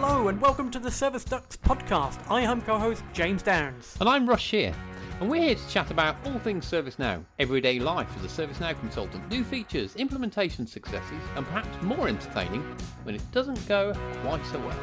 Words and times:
Hello 0.00 0.28
and 0.28 0.40
welcome 0.40 0.70
to 0.70 0.78
the 0.78 0.92
Service 0.92 1.24
Ducks 1.24 1.56
podcast. 1.56 2.20
I 2.30 2.42
am 2.42 2.62
co-host 2.62 3.02
James 3.12 3.42
Downs. 3.42 3.96
And 3.98 4.08
I'm 4.08 4.28
Russ 4.28 4.48
here, 4.48 4.72
and 5.18 5.28
we're 5.28 5.42
here 5.42 5.56
to 5.56 5.68
chat 5.68 5.90
about 5.90 6.14
all 6.24 6.38
things 6.38 6.70
ServiceNow, 6.70 7.24
everyday 7.40 7.80
life 7.80 8.08
as 8.16 8.24
a 8.24 8.28
ServiceNow 8.46 8.78
consultant, 8.78 9.28
new 9.28 9.42
features, 9.42 9.96
implementation 9.96 10.68
successes, 10.68 11.20
and 11.34 11.44
perhaps 11.46 11.82
more 11.82 12.06
entertaining 12.06 12.62
when 13.02 13.16
it 13.16 13.32
doesn't 13.32 13.66
go 13.66 13.92
quite 14.22 14.46
so 14.46 14.60
well. 14.60 14.78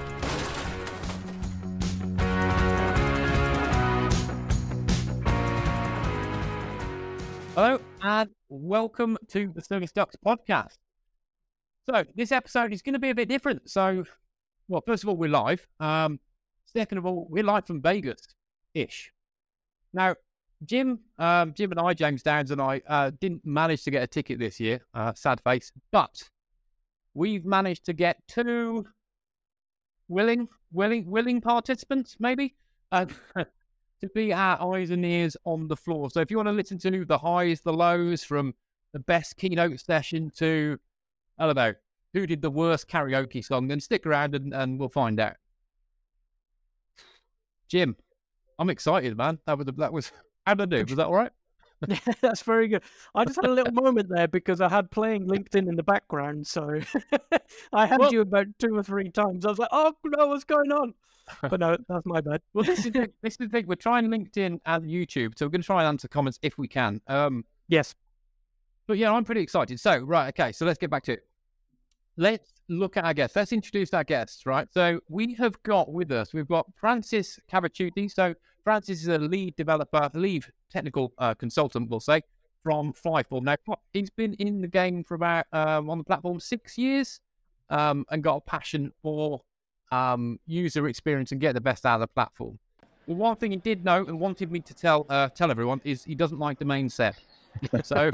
Hello, 7.56 7.80
and 8.02 8.32
welcome 8.50 9.18
to 9.30 9.50
the 9.56 9.62
Service 9.62 9.94
Ducks 9.94 10.18
podcast. 10.18 10.76
So, 11.90 12.04
this 12.16 12.34
episode 12.34 12.74
is 12.74 12.82
going 12.82 12.94
to 12.94 13.00
be 13.00 13.12
a 13.12 13.16
bit 13.16 13.30
different. 13.30 13.70
So, 13.70 14.04
well, 14.68 14.82
first 14.86 15.04
of 15.04 15.10
all, 15.10 15.16
we're 15.16 15.30
live. 15.30 15.68
Um, 15.80 16.20
second 16.66 16.98
of 16.98 17.06
all, 17.06 17.28
we're 17.30 17.44
live 17.44 17.66
from 17.66 17.82
Vegas 17.82 18.22
ish. 18.74 19.12
Now, 19.94 20.16
Jim, 20.66 21.00
um, 21.20 21.54
Jim 21.54 21.72
and 21.72 21.80
I, 21.80 21.94
James 21.94 22.24
Downs 22.24 22.52
and 22.52 22.62
I, 22.62 22.82
uh, 22.88 23.12
didn't 23.20 23.46
manage 23.46 23.84
to 23.84 23.92
get 23.92 24.04
a 24.04 24.08
ticket 24.08 24.40
this 24.40 24.60
year. 24.60 24.82
Uh, 24.94 25.14
sad 25.14 25.42
face, 25.42 25.72
but 25.92 26.30
we've 27.14 27.46
managed 27.46 27.86
to 27.86 27.94
get 27.94 28.18
two 28.28 28.88
willing, 30.08 30.48
willing, 30.72 31.10
willing 31.10 31.42
participants, 31.42 32.18
maybe, 32.20 32.56
uh, 32.92 33.06
to 33.36 34.10
be 34.14 34.34
our 34.34 34.76
eyes 34.76 34.90
and 34.90 35.06
ears 35.06 35.38
on 35.46 35.68
the 35.68 35.78
floor. 35.78 36.10
So, 36.10 36.22
if 36.22 36.32
you 36.32 36.38
want 36.38 36.48
to 36.48 36.54
listen 36.54 36.78
to 36.80 37.06
the 37.06 37.18
highs, 37.18 37.62
the 37.62 37.74
lows, 37.74 38.24
from 38.24 38.54
the 38.96 39.00
best 39.00 39.36
keynote 39.36 39.78
session 39.82 40.32
to 40.38 40.80
I 41.38 41.46
don't 41.46 41.56
know 41.56 41.74
who 42.16 42.26
did 42.26 42.42
the 42.42 42.50
worst 42.50 42.88
karaoke 42.88 43.44
song, 43.44 43.68
then 43.68 43.80
stick 43.80 44.06
around 44.06 44.34
and, 44.36 44.54
and 44.54 44.80
we'll 44.80 44.90
find 44.90 45.20
out. 45.20 45.36
Jim, 47.68 47.96
I'm 48.60 48.70
excited, 48.70 49.18
man. 49.18 49.40
That 49.46 49.58
was 49.58 49.68
that 49.78 49.94
was 49.94 50.12
how 50.46 50.54
did 50.54 50.74
I 50.74 50.78
do? 50.78 50.84
Was 50.86 50.96
that 50.96 51.08
all 51.08 51.14
right? 51.14 51.32
That's 52.22 52.42
very 52.42 52.68
good. 52.70 52.84
I 53.14 53.26
just 53.26 53.36
had 53.36 53.46
a 53.46 53.54
little 53.54 53.74
moment 53.74 54.08
there 54.10 54.28
because 54.28 54.62
I 54.62 54.70
had 54.70 54.90
playing 54.92 55.28
LinkedIn 55.28 55.68
in 55.68 55.76
the 55.76 55.84
background, 55.84 56.48
so 56.48 56.80
I 57.74 57.86
had 57.86 58.00
Well- 58.00 58.14
you 58.14 58.22
about 58.22 58.48
two 58.60 58.76
or 58.76 58.84
three 58.84 59.10
times. 59.10 59.46
I 59.46 59.50
was 59.50 59.60
like, 59.60 59.70
"Oh 59.72 59.94
no, 60.06 60.28
what's 60.28 60.44
going 60.46 60.72
on?" 60.72 60.94
But 61.42 61.60
no, 61.60 61.76
that's 61.90 62.06
my 62.06 62.22
bad. 62.22 62.42
Well, 62.54 62.64
this 62.64 62.86
is 62.86 62.92
the, 62.92 63.12
this 63.24 63.34
is 63.34 63.38
the 63.38 63.50
thing. 63.50 63.66
We're 63.68 63.76
trying 63.76 64.06
LinkedIn 64.10 64.60
and 64.64 64.84
YouTube, 64.86 65.34
so 65.38 65.46
we're 65.46 65.50
going 65.52 65.62
to 65.62 65.66
try 65.66 65.80
and 65.82 65.88
answer 65.88 66.08
comments 66.08 66.38
if 66.44 66.58
we 66.58 66.68
can. 66.68 67.02
Um, 67.08 67.46
Yes, 67.68 67.96
But 68.86 69.00
yeah, 69.00 69.12
I'm 69.12 69.24
pretty 69.24 69.42
excited. 69.42 69.80
So, 69.80 69.98
right, 69.98 70.28
okay, 70.28 70.52
so 70.52 70.68
let's 70.68 70.78
get 70.78 70.92
back 70.92 71.02
to 71.06 71.14
it. 71.14 71.26
Let's 72.18 72.54
look 72.70 72.96
at 72.98 73.04
our 73.04 73.14
guests. 73.14 73.36
Let's 73.36 73.52
introduce 73.52 73.94
our 73.94 74.04
guests, 74.04 74.46
right? 74.46 74.68
So 74.72 75.02
we 75.10 75.34
have 75.36 75.62
got 75.64 75.92
with 75.92 76.12
us, 76.12 76.34
we've 76.34 76.48
got 76.48 76.68
Francis 76.74 77.40
Cavaciuti. 77.52 78.12
So 78.12 78.34
Francis 78.64 79.02
is 79.02 79.08
a 79.10 79.18
lead 79.18 79.56
developer, 79.56 80.10
lead 80.14 80.46
technical 80.72 81.14
uh, 81.18 81.34
consultant, 81.34 81.90
we'll 81.90 82.00
say, 82.00 82.22
from 82.64 82.94
Flyform. 82.94 83.44
Now, 83.44 83.58
he's 83.94 84.10
been 84.10 84.34
in 84.36 84.62
the 84.62 84.68
game 84.68 85.04
for 85.04 85.16
about, 85.16 85.46
um, 85.52 85.90
on 85.90 85.98
the 85.98 86.04
platform, 86.04 86.40
six 86.40 86.78
years 86.78 87.20
um, 87.70 88.06
and 88.10 88.24
got 88.24 88.38
a 88.38 88.42
passion 88.42 88.92
for 89.02 89.42
um, 89.92 90.40
user 90.48 90.88
experience 90.88 91.32
and 91.32 91.42
get 91.42 91.54
the 91.54 91.62
best 91.62 91.86
out 91.86 91.96
of 91.96 92.02
the 92.02 92.08
platform. 92.08 92.60
Well, 93.08 93.18
one 93.18 93.36
thing 93.36 93.52
he 93.52 93.58
did 93.58 93.86
know 93.86 94.06
and 94.06 94.20
wanted 94.20 94.52
me 94.52 94.62
to 94.62 94.74
tell 94.74 95.06
uh, 95.10 95.30
tell 95.30 95.52
everyone 95.52 95.82
is 95.84 96.04
he 96.04 96.16
doesn't 96.16 96.40
like 96.40 96.60
domain 96.60 96.90
set. 96.90 97.16
So 97.84 98.12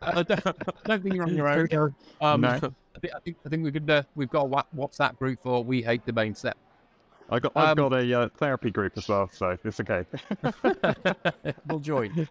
I 0.00 0.22
don't, 0.22 0.46
I 0.46 0.52
don't 0.84 1.02
think 1.02 1.14
you're 1.14 1.24
on 1.24 1.34
your 1.36 1.48
own. 1.48 1.94
Um, 2.20 2.40
No. 2.42 2.48
I, 2.48 2.58
think, 2.58 3.14
I 3.14 3.18
think 3.20 3.36
I 3.46 3.48
think 3.48 3.64
we 3.64 3.72
could 3.72 3.88
uh, 3.90 4.02
we've 4.14 4.30
got 4.30 4.42
a 4.42 4.46
Wha- 4.48 4.64
WhatsApp 4.76 5.18
group 5.18 5.42
for 5.42 5.62
we 5.64 5.82
hate 5.82 6.04
domain 6.06 6.34
set. 6.34 6.56
I 7.30 7.38
got 7.38 7.52
I've 7.56 7.78
Um, 7.78 7.90
got 7.90 7.92
a 7.98 8.20
uh, 8.20 8.28
therapy 8.36 8.70
group 8.70 8.92
as 8.96 9.08
well, 9.08 9.30
so 9.32 9.56
it's 9.64 9.80
okay. 9.80 10.04
we'll 11.66 11.78
join. 11.80 12.28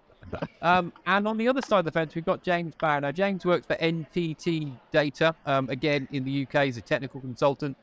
Um, 0.62 0.94
and 1.08 1.28
on 1.28 1.38
the 1.38 1.48
other 1.48 1.62
side 1.62 1.80
of 1.80 1.86
the 1.86 1.92
fence, 1.92 2.14
we've 2.14 2.26
got 2.26 2.44
James 2.44 2.76
Bough. 2.76 3.00
Now, 3.00 3.12
James 3.12 3.44
works 3.46 3.66
for 3.66 3.76
NTT 3.76 4.72
Data, 4.92 5.36
um, 5.46 5.70
again 5.70 6.08
in 6.12 6.24
the 6.24 6.44
UK 6.44 6.56
as 6.68 6.78
a 6.78 6.82
technical 6.82 7.20
consultant. 7.20 7.76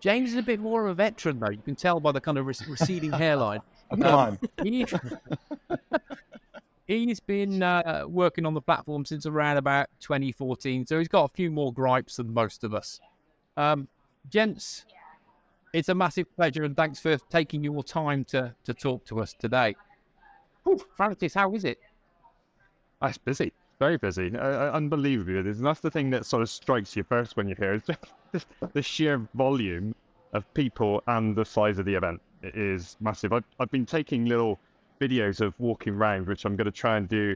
James 0.00 0.30
is 0.32 0.36
a 0.36 0.42
bit 0.42 0.60
more 0.60 0.84
of 0.84 0.90
a 0.90 0.94
veteran, 0.94 1.40
though. 1.40 1.50
You 1.50 1.58
can 1.64 1.76
tell 1.76 1.98
by 2.00 2.12
the 2.12 2.20
kind 2.20 2.36
of 2.38 2.46
rec- 2.46 2.66
receding 2.68 3.12
hairline. 3.12 3.60
Come 3.90 4.02
Um, 4.02 4.14
on. 4.14 4.38
He, 4.62 4.86
he's 6.90 7.20
been 7.20 7.62
uh, 7.62 8.04
working 8.06 8.44
on 8.44 8.54
the 8.54 8.60
platform 8.60 9.04
since 9.04 9.24
around 9.24 9.56
about 9.56 9.88
2014, 10.00 10.86
so 10.86 10.98
he's 10.98 11.08
got 11.08 11.24
a 11.24 11.28
few 11.28 11.50
more 11.50 11.72
gripes 11.72 12.16
than 12.16 12.34
most 12.34 12.64
of 12.64 12.74
us. 12.74 13.00
Um, 13.56 13.88
gents, 14.28 14.84
it's 15.72 15.88
a 15.88 15.94
massive 15.94 16.34
pleasure, 16.34 16.64
and 16.64 16.76
thanks 16.76 16.98
for 16.98 17.16
taking 17.30 17.62
your 17.62 17.84
time 17.84 18.24
to, 18.26 18.54
to 18.64 18.74
talk 18.74 19.04
to 19.06 19.20
us 19.20 19.34
today. 19.38 19.76
Whew, 20.64 20.80
Francis, 20.96 21.34
how 21.34 21.54
is 21.54 21.64
it? 21.64 21.78
It's 23.02 23.18
busy, 23.18 23.52
very 23.78 23.96
busy, 23.96 24.36
uh, 24.36 24.40
uh, 24.40 24.70
unbelievably 24.74 25.52
that's 25.52 25.80
the 25.80 25.90
thing 25.90 26.10
that 26.10 26.26
sort 26.26 26.42
of 26.42 26.50
strikes 26.50 26.96
you 26.96 27.04
first 27.04 27.36
when 27.36 27.46
you're 27.46 27.56
here. 27.56 27.74
Is 27.74 27.84
just 28.32 28.46
the 28.72 28.82
sheer 28.82 29.26
volume 29.34 29.94
of 30.32 30.52
people 30.54 31.02
and 31.06 31.34
the 31.36 31.44
size 31.44 31.78
of 31.78 31.84
the 31.84 31.94
event 31.94 32.20
It 32.42 32.54
is 32.56 32.96
massive. 33.00 33.32
I've, 33.32 33.44
I've 33.58 33.70
been 33.70 33.86
taking 33.86 34.26
little 34.26 34.58
videos 35.00 35.40
of 35.40 35.54
walking 35.58 35.94
around, 35.94 36.26
which 36.28 36.44
I'm 36.44 36.56
going 36.56 36.66
to 36.66 36.70
try 36.70 36.96
and 36.96 37.08
do 37.08 37.34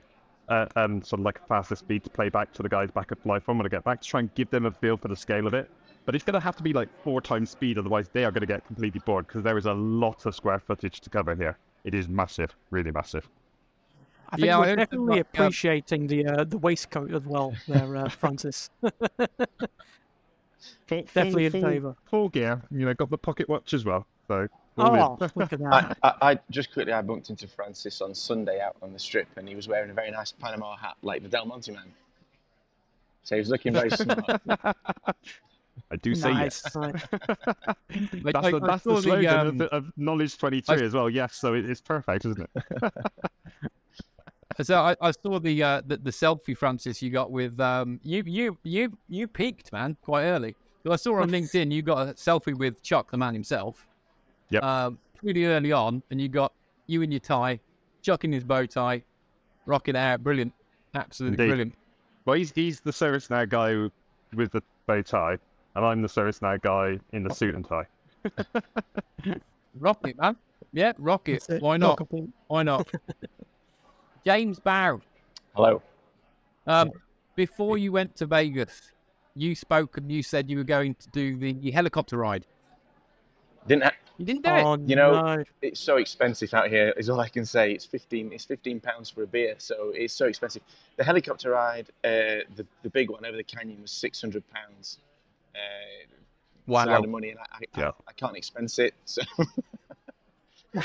uh, 0.49 0.67
um, 0.77 1.03
sort 1.03 1.21
of 1.21 1.25
like 1.25 1.41
a 1.41 1.47
faster 1.47 1.75
speed 1.75 2.05
to 2.05 2.11
play 2.11 2.29
back 2.29 2.53
to 2.53 2.63
the 2.63 2.69
guys 2.69 2.91
back 2.91 3.11
at 3.11 3.23
Flyform 3.25 3.57
when 3.57 3.67
I 3.67 3.69
get 3.69 3.85
back 3.85 4.01
to 4.03 4.09
try 4.09 4.21
and 4.21 4.35
give 4.35 4.51
them 4.51 4.67
a 4.67 4.71
feel 4.71 4.97
for 4.97 5.09
the 5.09 5.17
scale 5.17 5.47
of 5.47 5.55
it. 5.55 5.71
But 6.05 6.15
it's 6.15 6.25
going 6.25 6.35
to 6.35 6.41
have 6.41 6.57
to 6.57 6.63
be 6.63 6.75
like 6.75 6.89
four 7.03 7.21
times 7.23 7.51
speed, 7.51 7.79
otherwise 7.79 8.09
they 8.13 8.25
are 8.25 8.31
going 8.31 8.43
to 8.43 8.47
get 8.47 8.67
completely 8.67 9.01
bored 9.07 9.27
because 9.27 9.43
there 9.43 9.57
is 9.57 9.65
a 9.67 9.73
lot 9.73 10.27
of 10.27 10.35
square 10.35 10.59
footage 10.59 11.01
to 11.01 11.11
cover 11.11 11.35
here. 11.35 11.57
It 11.85 11.95
is 11.95 12.09
massive, 12.09 12.55
really 12.71 12.91
massive. 12.91 13.29
I 14.29 14.37
think 14.37 14.47
Yeah, 14.47 14.57
I 14.57 14.61
we're 14.61 14.67
heard 14.67 14.79
that, 14.81 14.91
definitely 14.91 15.19
appreciating 15.21 16.07
the 16.09 16.27
uh, 16.27 16.45
the 16.45 16.59
waistcoat 16.59 17.13
as 17.15 17.23
well, 17.25 17.55
there, 17.69 17.97
uh, 17.97 18.09
Francis. 18.21 18.71
Definitely 20.87 21.47
in 21.47 21.53
full, 21.53 21.63
favour. 21.63 21.97
Full 22.07 22.29
gear, 22.31 22.63
you 22.71 22.87
know, 22.87 22.95
got 22.95 23.11
the 23.11 23.19
pocket 23.19 23.49
watch 23.49 23.75
as 23.75 23.85
well. 23.85 24.07
So 24.29 24.35
all 24.35 24.43
in. 24.43 24.49
Oh, 24.79 25.17
look 25.35 25.53
at 25.53 25.59
that! 25.61 25.97
I, 26.03 26.09
I, 26.09 26.33
I 26.33 26.39
just 26.51 26.73
quickly 26.73 26.93
I 26.93 27.03
bumped 27.03 27.31
into 27.31 27.47
Francis 27.47 28.01
on 28.01 28.15
Sunday 28.15 28.61
out 28.61 28.77
on 28.83 28.93
the 28.93 28.99
strip, 28.99 29.29
and 29.37 29.49
he 29.49 29.55
was 29.55 29.69
wearing 29.69 29.91
a 29.91 29.95
very 29.95 30.11
nice 30.11 30.33
Panama 30.33 30.77
hat, 30.77 30.97
like 31.03 31.23
the 31.23 31.29
Del 31.29 31.47
Monte 31.47 31.73
man. 31.73 31.93
So 33.23 33.37
he 33.37 33.41
was 33.41 33.49
looking 33.49 33.73
very 33.73 33.91
smart. 33.91 34.41
I 35.91 35.97
do 36.03 36.15
say 36.15 36.33
Nice, 36.33 36.63
yes. 36.65 36.75
nice. 36.77 37.03
That's 38.23 38.37
I- 38.37 38.51
the, 38.51 38.61
that's 38.61 38.83
saw 38.85 38.91
the 38.91 38.97
the, 38.97 39.03
slogan 39.03 39.27
um, 39.29 39.47
of, 39.49 39.59
the, 39.59 39.75
of 39.75 39.93
Knowledge 39.97 40.39
23 40.39 40.77
I- 40.77 40.81
as 40.85 40.95
well. 40.95 41.11
Yes, 41.11 41.35
so 41.37 41.55
it, 41.55 41.69
it's 41.69 41.81
perfect, 41.81 42.25
isn't 42.27 42.49
it? 42.55 42.93
So 44.63 44.81
I, 44.81 44.95
I 45.01 45.11
saw 45.11 45.41
the, 45.41 45.61
uh, 45.65 45.83
the 45.85 45.97
the 45.97 46.13
selfie, 46.13 46.57
Francis, 46.57 47.03
you 47.03 47.11
got 47.11 47.33
with 47.33 47.59
um 47.59 47.99
you 48.05 48.23
you 48.25 48.57
you 48.63 48.97
you 49.09 49.27
peaked, 49.27 49.73
man, 49.73 49.97
quite 50.01 50.25
early. 50.27 50.55
'Cause 50.85 50.93
I 50.93 50.97
saw 50.97 51.21
on 51.23 51.31
LinkedIn 51.31 51.73
you 51.73 51.83
got 51.83 52.09
a 52.09 52.13
selfie 52.15 52.57
with 52.57 52.81
Chuck, 52.81 53.11
the 53.11 53.17
man 53.17 53.35
himself. 53.35 53.89
Yep. 54.55 54.63
Um, 54.63 54.99
pretty 55.17 55.47
early 55.47 55.73
on, 55.73 56.03
and 56.11 56.21
you 56.21 56.29
got 56.29 56.53
you 56.87 57.03
in 57.03 57.11
your 57.11 57.21
tie, 57.21 57.59
chucking 58.03 58.33
his 58.33 58.45
bow 58.45 58.67
tie, 58.67 59.03
rocking 59.67 59.97
out, 59.97 60.23
brilliant, 60.23 60.53
absolutely 60.95 61.35
Indeed. 61.43 61.49
brilliant. 61.49 61.75
well, 62.25 62.37
he's, 62.37 62.53
he's 62.53 62.81
the 62.81 62.93
ServiceNow 62.93 63.49
guy 63.49 63.91
with 64.35 64.53
the 64.53 64.63
bow 64.87 65.03
tie, 65.03 65.39
and 65.75 65.85
I'm 65.85 66.03
the 66.03 66.09
ServiceNow 66.09 66.61
guy 66.61 67.01
in 67.13 67.25
the 67.25 67.35
suit 67.35 67.55
and 67.55 67.67
tie. 67.67 67.87
Rock 69.81 69.99
it, 70.07 70.17
man. 70.19 70.37
Yeah, 70.73 70.93
rock 70.99 71.29
it. 71.29 71.45
It. 71.49 71.61
Why 71.61 71.77
not? 71.77 71.99
Why 72.47 72.63
not? 72.63 72.89
James 74.25 74.61
Bough. 74.61 75.01
Hello. 75.55 75.83
Um, 76.67 76.93
before 77.35 77.77
you 77.77 77.91
went 77.91 78.15
to 78.17 78.27
Vegas, 78.27 78.93
you 79.35 79.55
spoke 79.55 79.97
and 79.97 80.11
you 80.11 80.23
said 80.23 80.49
you 80.49 80.59
were 80.59 80.65
going 80.65 80.95
to 80.95 81.09
do 81.11 81.37
the 81.37 81.71
helicopter 81.73 82.17
ride. 82.19 82.47
Didn't 83.67 83.85
ha- 83.85 83.93
You 84.19 84.25
didn't 84.25 84.45
do 84.45 84.51
it. 84.51 84.63
Oh, 84.63 84.77
You 84.87 84.95
know- 84.97 85.37
no. 85.37 85.45
it's 85.61 85.81
so 85.81 85.97
expensive 85.97 86.55
out 86.55 86.69
here. 86.69 86.95
Is 86.97 87.09
all 87.11 87.19
I 87.21 87.29
can 87.29 87.45
say. 87.45 87.73
It's 87.73 87.85
fifteen. 87.85 88.33
It's 88.33 88.45
fifteen 88.45 88.79
pounds 88.81 89.11
for 89.11 89.23
a 89.25 89.27
beer, 89.27 89.55
so 89.59 89.91
it's 89.95 90.15
so 90.15 90.27
expensive. 90.27 90.63
The 90.97 91.05
helicopter 91.05 91.51
ride, 91.51 91.89
uh, 92.05 92.47
the 92.57 92.65
the 92.83 92.91
big 92.91 93.11
one 93.11 93.25
over 93.27 93.37
the 93.37 93.43
canyon, 93.45 93.83
was 93.83 93.91
six 93.91 94.21
hundred 94.21 94.45
pounds. 94.49 94.99
Uh, 95.55 95.59
It's 96.67 96.69
a 96.69 96.71
lot 96.73 97.05
of 97.05 97.11
money, 97.11 97.31
and 97.31 97.41
I, 97.41 97.47
I, 97.53 97.61
Yeah. 97.81 97.89
I, 97.89 97.93
I 98.09 98.13
can't 98.13 98.37
expense 98.37 98.79
it. 98.79 98.95
So, 99.05 99.23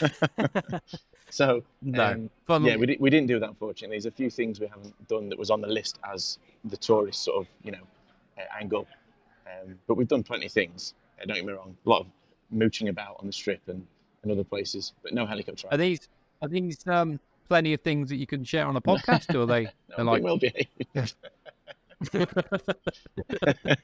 so 1.29 1.63
No. 1.81 2.03
um, 2.05 2.29
Fun- 2.45 2.63
yeah, 2.65 2.75
we, 2.77 2.85
di- 2.87 2.97
we 2.99 3.09
didn't 3.09 3.27
do 3.27 3.39
that 3.39 3.49
unfortunately. 3.49 3.95
There's 3.95 4.05
a 4.05 4.11
few 4.11 4.29
things 4.29 4.59
we 4.59 4.67
haven't 4.67 5.07
done 5.07 5.29
that 5.29 5.37
was 5.39 5.49
on 5.49 5.61
the 5.61 5.67
list 5.67 5.99
as 6.11 6.37
the 6.65 6.77
tourist 6.77 7.23
sort 7.23 7.37
of 7.43 7.47
you 7.63 7.71
know 7.71 7.83
uh, 8.37 8.41
angle, 8.59 8.87
um, 9.47 9.75
but 9.87 9.95
we've 9.95 10.07
done 10.07 10.23
plenty 10.23 10.45
of 10.47 10.51
things. 10.51 10.93
Uh, 11.21 11.25
don't 11.25 11.35
get 11.37 11.45
me 11.45 11.53
wrong, 11.53 11.75
a 11.85 11.89
lot 11.89 12.01
of 12.01 12.07
mooching 12.51 12.90
about 12.90 13.18
on 13.19 13.28
the 13.28 13.34
strip 13.34 13.62
and, 13.68 13.86
and 14.24 14.31
other 14.31 14.44
places, 14.44 14.94
but 15.04 15.13
no 15.13 15.25
helicopter. 15.25 15.68
Are 15.68 15.72
ride. 15.72 15.80
these 15.80 16.07
are 16.42 16.48
these 16.48 16.86
um 16.88 17.19
plenty 17.48 17.74
of 17.74 17.81
things 17.81 18.10
that 18.10 18.18
you 18.18 18.28
can 18.28 18.44
share 18.44 18.66
on 18.66 18.75
a 18.75 18.81
podcast, 18.81 19.34
or 19.36 19.42
are 19.42 19.46
they? 19.46 19.63
No, 19.98 19.98
they're 19.98 20.00
I 20.00 20.04
like, 20.12 20.24
think 20.24 20.84
we'll 20.94 21.04
be. 21.04 22.10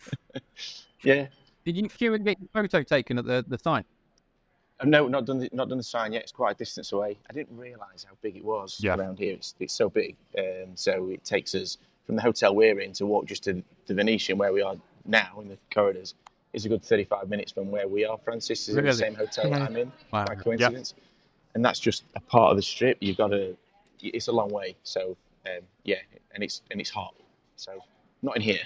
yeah, 1.03 1.27
Did 1.65 1.77
you 1.77 1.89
queue 1.89 2.13
and 2.13 2.23
get 2.23 2.39
your 2.39 2.49
photo 2.53 2.83
taken 2.83 3.17
at 3.17 3.25
the, 3.25 3.43
the 3.47 3.57
sign? 3.57 3.83
Uh, 4.79 4.85
no, 4.85 5.07
not 5.07 5.25
done 5.25 5.39
the, 5.39 5.49
not 5.53 5.69
done 5.69 5.77
the 5.77 5.83
sign 5.83 6.13
yet. 6.13 6.23
It's 6.23 6.31
quite 6.31 6.55
a 6.55 6.57
distance 6.57 6.91
away. 6.91 7.17
I 7.29 7.33
didn't 7.33 7.57
realise 7.57 8.05
how 8.07 8.15
big 8.21 8.35
it 8.35 8.43
was 8.45 8.77
Yeah. 8.79 8.95
around 8.95 9.19
here. 9.19 9.33
It's, 9.33 9.55
it's 9.59 9.73
so 9.73 9.89
big. 9.89 10.15
Um, 10.37 10.75
so 10.75 11.09
it 11.09 11.23
takes 11.23 11.55
us 11.55 11.77
from 12.05 12.15
the 12.15 12.21
hotel 12.21 12.55
we're 12.55 12.79
in 12.79 12.93
to 12.93 13.05
walk 13.05 13.25
just 13.25 13.43
to 13.45 13.63
the 13.87 13.93
Venetian 13.93 14.37
where 14.37 14.53
we 14.53 14.61
are 14.61 14.75
now 15.05 15.39
in 15.41 15.49
the 15.49 15.57
corridors 15.73 16.13
is 16.55 16.65
a 16.65 16.69
good 16.69 16.81
35 16.83 17.29
minutes 17.29 17.51
from 17.51 17.69
where 17.69 17.87
we 17.87 18.05
are. 18.05 18.17
Francis 18.23 18.67
is 18.69 18.77
in 18.77 18.85
the 18.85 18.93
same 18.93 19.13
hotel 19.13 19.49
that 19.51 19.61
I'm 19.61 19.75
in 19.75 19.91
Wow. 20.11 20.25
by 20.25 20.35
coincidence, 20.35 20.93
and 21.53 21.63
that's 21.63 21.79
just 21.79 22.03
a 22.15 22.21
part 22.21 22.51
of 22.51 22.57
the 22.57 22.63
strip. 22.63 22.97
You've 23.01 23.17
got 23.17 23.27
to. 23.27 23.55
It's 24.01 24.27
a 24.27 24.31
long 24.31 24.49
way. 24.49 24.75
So 24.83 25.17
um, 25.45 25.61
yeah, 25.83 25.97
and 26.33 26.43
it's 26.43 26.61
and 26.71 26.79
it's 26.79 26.89
hot. 26.89 27.13
So 27.57 27.79
not 28.21 28.37
in 28.37 28.41
here. 28.41 28.59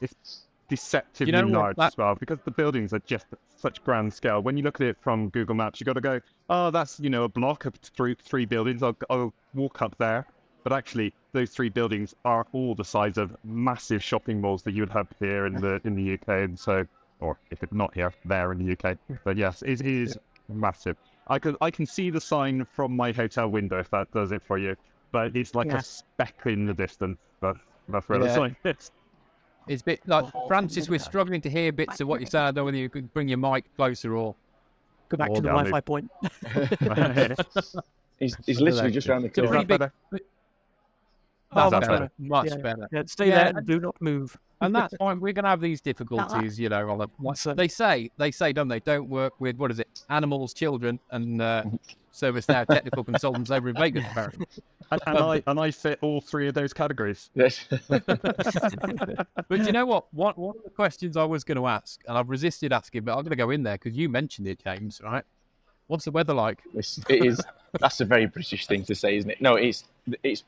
It's 0.00 0.42
deceptively 0.68 1.32
know 1.32 1.46
large 1.46 1.76
that- 1.76 1.88
as 1.88 1.96
well 1.96 2.14
because 2.14 2.38
the 2.44 2.50
buildings 2.50 2.92
are 2.92 2.98
just 3.00 3.26
such 3.56 3.82
grand 3.84 4.12
scale. 4.12 4.42
When 4.42 4.56
you 4.56 4.62
look 4.62 4.80
at 4.80 4.86
it 4.86 4.96
from 5.00 5.28
Google 5.30 5.54
Maps, 5.54 5.80
you've 5.80 5.86
got 5.86 5.92
to 5.94 6.00
go, 6.00 6.20
oh, 6.50 6.70
that's 6.70 7.00
you 7.00 7.08
know 7.10 7.24
a 7.24 7.28
block 7.28 7.64
of 7.64 7.74
three 7.76 8.14
three 8.22 8.44
buildings. 8.44 8.82
I'll, 8.82 8.96
I'll 9.08 9.32
walk 9.54 9.80
up 9.80 9.96
there, 9.98 10.26
but 10.62 10.72
actually 10.72 11.12
those 11.32 11.50
three 11.50 11.68
buildings 11.68 12.14
are 12.24 12.46
all 12.52 12.74
the 12.74 12.84
size 12.84 13.16
of 13.16 13.36
massive 13.44 14.02
shopping 14.02 14.40
malls 14.40 14.62
that 14.62 14.72
you 14.72 14.82
would 14.82 14.90
have 14.90 15.08
here 15.18 15.46
in 15.46 15.54
the 15.54 15.80
in 15.84 15.94
the 15.94 16.14
UK, 16.14 16.28
and 16.44 16.58
so 16.58 16.86
or 17.20 17.38
if 17.50 17.62
it's 17.62 17.72
not 17.72 17.94
here, 17.94 18.12
there 18.24 18.52
in 18.52 18.58
the 18.64 18.72
UK. 18.76 18.98
But 19.24 19.36
yes, 19.36 19.62
it 19.62 19.80
is 19.82 20.18
massive. 20.48 20.96
I 21.28 21.38
can 21.38 21.56
I 21.60 21.70
can 21.70 21.86
see 21.86 22.10
the 22.10 22.20
sign 22.20 22.66
from 22.74 22.94
my 22.96 23.12
hotel 23.12 23.48
window 23.48 23.78
if 23.78 23.90
that 23.90 24.10
does 24.12 24.32
it 24.32 24.42
for 24.42 24.58
you, 24.58 24.76
but 25.12 25.36
it's 25.36 25.54
like 25.54 25.68
Yeah. 25.68 25.78
a 25.78 25.82
speck 25.82 26.34
in 26.46 26.66
the 26.66 26.74
distance. 26.74 27.18
But 27.40 27.56
that's 27.88 28.08
where 28.08 28.18
the 28.18 28.34
sign 28.34 28.56
is. 28.64 28.90
It's 29.68 29.82
a 29.82 29.84
bit 29.84 30.00
like 30.08 30.24
Francis. 30.48 30.88
We're 30.88 30.98
struggling 30.98 31.40
to 31.42 31.50
hear 31.50 31.70
bits 31.70 32.00
of 32.00 32.08
what 32.08 32.20
you 32.20 32.26
say. 32.26 32.40
I 32.40 32.46
don't 32.46 32.56
know 32.56 32.64
whether 32.64 32.76
you 32.76 32.88
could 32.88 33.12
bring 33.14 33.28
your 33.28 33.38
mic 33.38 33.64
closer 33.76 34.16
or. 34.16 34.34
Go 35.08 35.18
back 35.18 35.28
Or 35.28 35.36
to 35.36 35.42
the 35.42 35.48
Wi-Fi 35.48 35.80
point. 35.82 36.10
He's, 38.18 38.36
he's 38.46 38.60
literally 38.60 38.92
just 38.92 39.08
around 39.08 39.22
the 39.22 39.28
corner. 39.28 39.92
Pretty 41.52 41.70
big. 41.70 41.70
That's 41.70 41.70
that's 41.72 41.86
better. 41.88 41.98
better. 42.00 42.12
Much 42.18 42.46
Yeah. 42.48 42.56
better. 42.56 42.88
Yeah, 42.92 43.02
stay 43.06 43.28
Yeah, 43.28 43.34
there 43.36 43.46
and- 43.48 43.58
and 43.58 43.66
do 43.66 43.80
not 43.80 44.00
move. 44.00 44.38
and 44.60 44.74
that's 44.74 44.94
fine. 44.96 45.18
We're 45.20 45.32
going 45.32 45.44
to 45.44 45.50
have 45.50 45.60
these 45.60 45.80
difficulties, 45.80 46.58
you 46.58 46.68
know. 46.68 46.88
On 46.90 47.00
a, 47.00 47.06
like, 47.20 47.36
So- 47.36 47.54
they 47.54 47.68
say, 47.68 48.10
they 48.18 48.30
say, 48.30 48.52
don't 48.52 48.68
they? 48.68 48.80
Don't 48.80 49.08
work 49.08 49.40
with 49.40 49.56
what 49.56 49.70
is 49.70 49.78
it? 49.80 49.88
Animals, 50.08 50.54
children, 50.54 50.98
and 51.10 51.40
uh, 51.42 51.64
service 52.12 52.48
now 52.48 52.64
technical 52.64 53.02
consultants 53.04 53.50
over 53.50 53.68
in 53.70 53.74
Vegas. 53.76 54.04
Apparently, 54.10 54.46
And, 54.90 55.00
and 55.06 55.18
I 55.18 55.42
and 55.46 55.58
I 55.58 55.70
fit 55.70 55.98
all 56.02 56.20
three 56.20 56.46
of 56.48 56.54
those 56.54 56.72
categories. 56.74 57.30
Yes. 57.34 57.64
but 57.88 58.06
you 59.50 59.72
know 59.72 59.86
what? 59.86 60.12
One 60.12 60.34
one 60.34 60.56
of 60.58 60.64
the 60.64 60.70
questions 60.70 61.16
I 61.16 61.24
was 61.24 61.44
going 61.44 61.56
to 61.56 61.66
ask, 61.66 62.00
and 62.06 62.16
I've 62.18 62.28
resisted 62.28 62.72
asking, 62.72 63.04
but 63.04 63.12
I'm 63.12 63.22
going 63.22 63.30
to 63.30 63.36
go 63.36 63.50
in 63.50 63.62
there 63.62 63.76
because 63.78 63.96
you 63.96 64.08
mentioned 64.08 64.46
it, 64.48 64.62
James. 64.62 65.00
Right? 65.02 65.24
What's 65.86 66.04
the 66.04 66.10
weather 66.10 66.34
like? 66.34 66.60
It's, 66.74 66.98
it 67.08 67.24
is. 67.24 67.40
That's 67.80 68.00
a 68.00 68.04
very 68.04 68.26
British 68.26 68.66
thing 68.66 68.84
to 68.84 68.94
say, 68.94 69.16
isn't 69.16 69.30
it? 69.30 69.40
No, 69.40 69.54
it's 69.56 69.84
it's 70.22 70.44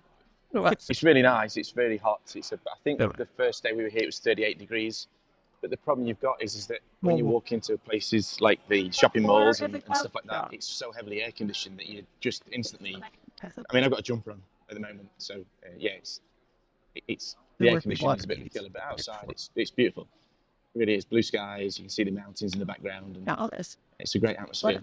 it's 0.89 1.03
really 1.03 1.23
nice. 1.23 1.57
It's 1.57 1.77
really 1.77 1.97
hot. 1.97 2.21
It's 2.35 2.53
a, 2.53 2.57
I 2.57 2.77
think 2.83 3.01
Yeah. 3.01 3.09
the 3.17 3.27
first 3.27 3.63
day 3.63 3.73
we 3.73 3.83
were 3.83 3.89
here 3.89 4.03
it 4.03 4.07
was 4.07 4.19
38 4.19 4.59
degrees. 4.59 5.09
But 5.61 5.71
the 5.71 5.77
problem 5.79 6.07
you've 6.07 6.21
got 6.21 6.43
is, 6.43 6.55
is 6.55 6.67
that 6.67 6.81
when 7.01 7.17
you 7.17 7.25
walk 7.25 7.51
into 7.51 7.79
places 7.79 8.39
like 8.41 8.61
the 8.69 8.91
shopping 8.93 9.23
malls 9.23 9.61
and, 9.63 9.75
and 9.75 9.97
stuff 9.97 10.15
like 10.15 10.25
that, 10.25 10.53
it's 10.53 10.67
so 10.67 10.93
heavily 10.93 11.23
air 11.23 11.33
conditioned 11.33 11.79
that 11.79 11.87
you 11.87 12.05
just 12.21 12.43
instantly. 12.53 13.03
I 13.43 13.75
mean, 13.75 13.83
I've 13.85 13.91
got 13.91 14.01
a 14.01 14.03
jumper 14.03 14.33
on 14.33 14.43
at 14.69 14.75
the 14.75 14.81
moment, 14.81 15.09
so 15.17 15.37
uh, 15.65 15.69
yeah, 15.79 15.93
it's 15.93 16.21
it's 17.09 17.37
the 17.59 17.71
air 17.71 17.81
conditioning 17.81 18.15
is 18.17 18.25
a 18.25 18.27
bit 18.27 18.41
of 18.41 18.47
a 18.47 18.49
killer, 18.51 18.69
but 18.71 18.83
outside 18.83 19.25
it's 19.31 19.51
it's 19.57 19.71
beautiful. 19.71 20.07
It 20.75 20.79
really 20.81 20.95
is 20.97 21.05
blue 21.07 21.23
skies. 21.23 21.79
You 21.79 21.85
can 21.85 21.91
see 21.91 22.05
the 22.05 22.11
mountains 22.11 22.53
in 22.53 22.59
the 22.59 22.67
background, 22.67 23.17
and 23.17 23.29
all 23.31 23.49
this. 23.49 23.79
it's 23.99 24.15
a 24.15 24.19
great 24.19 24.37
atmosphere. 24.37 24.79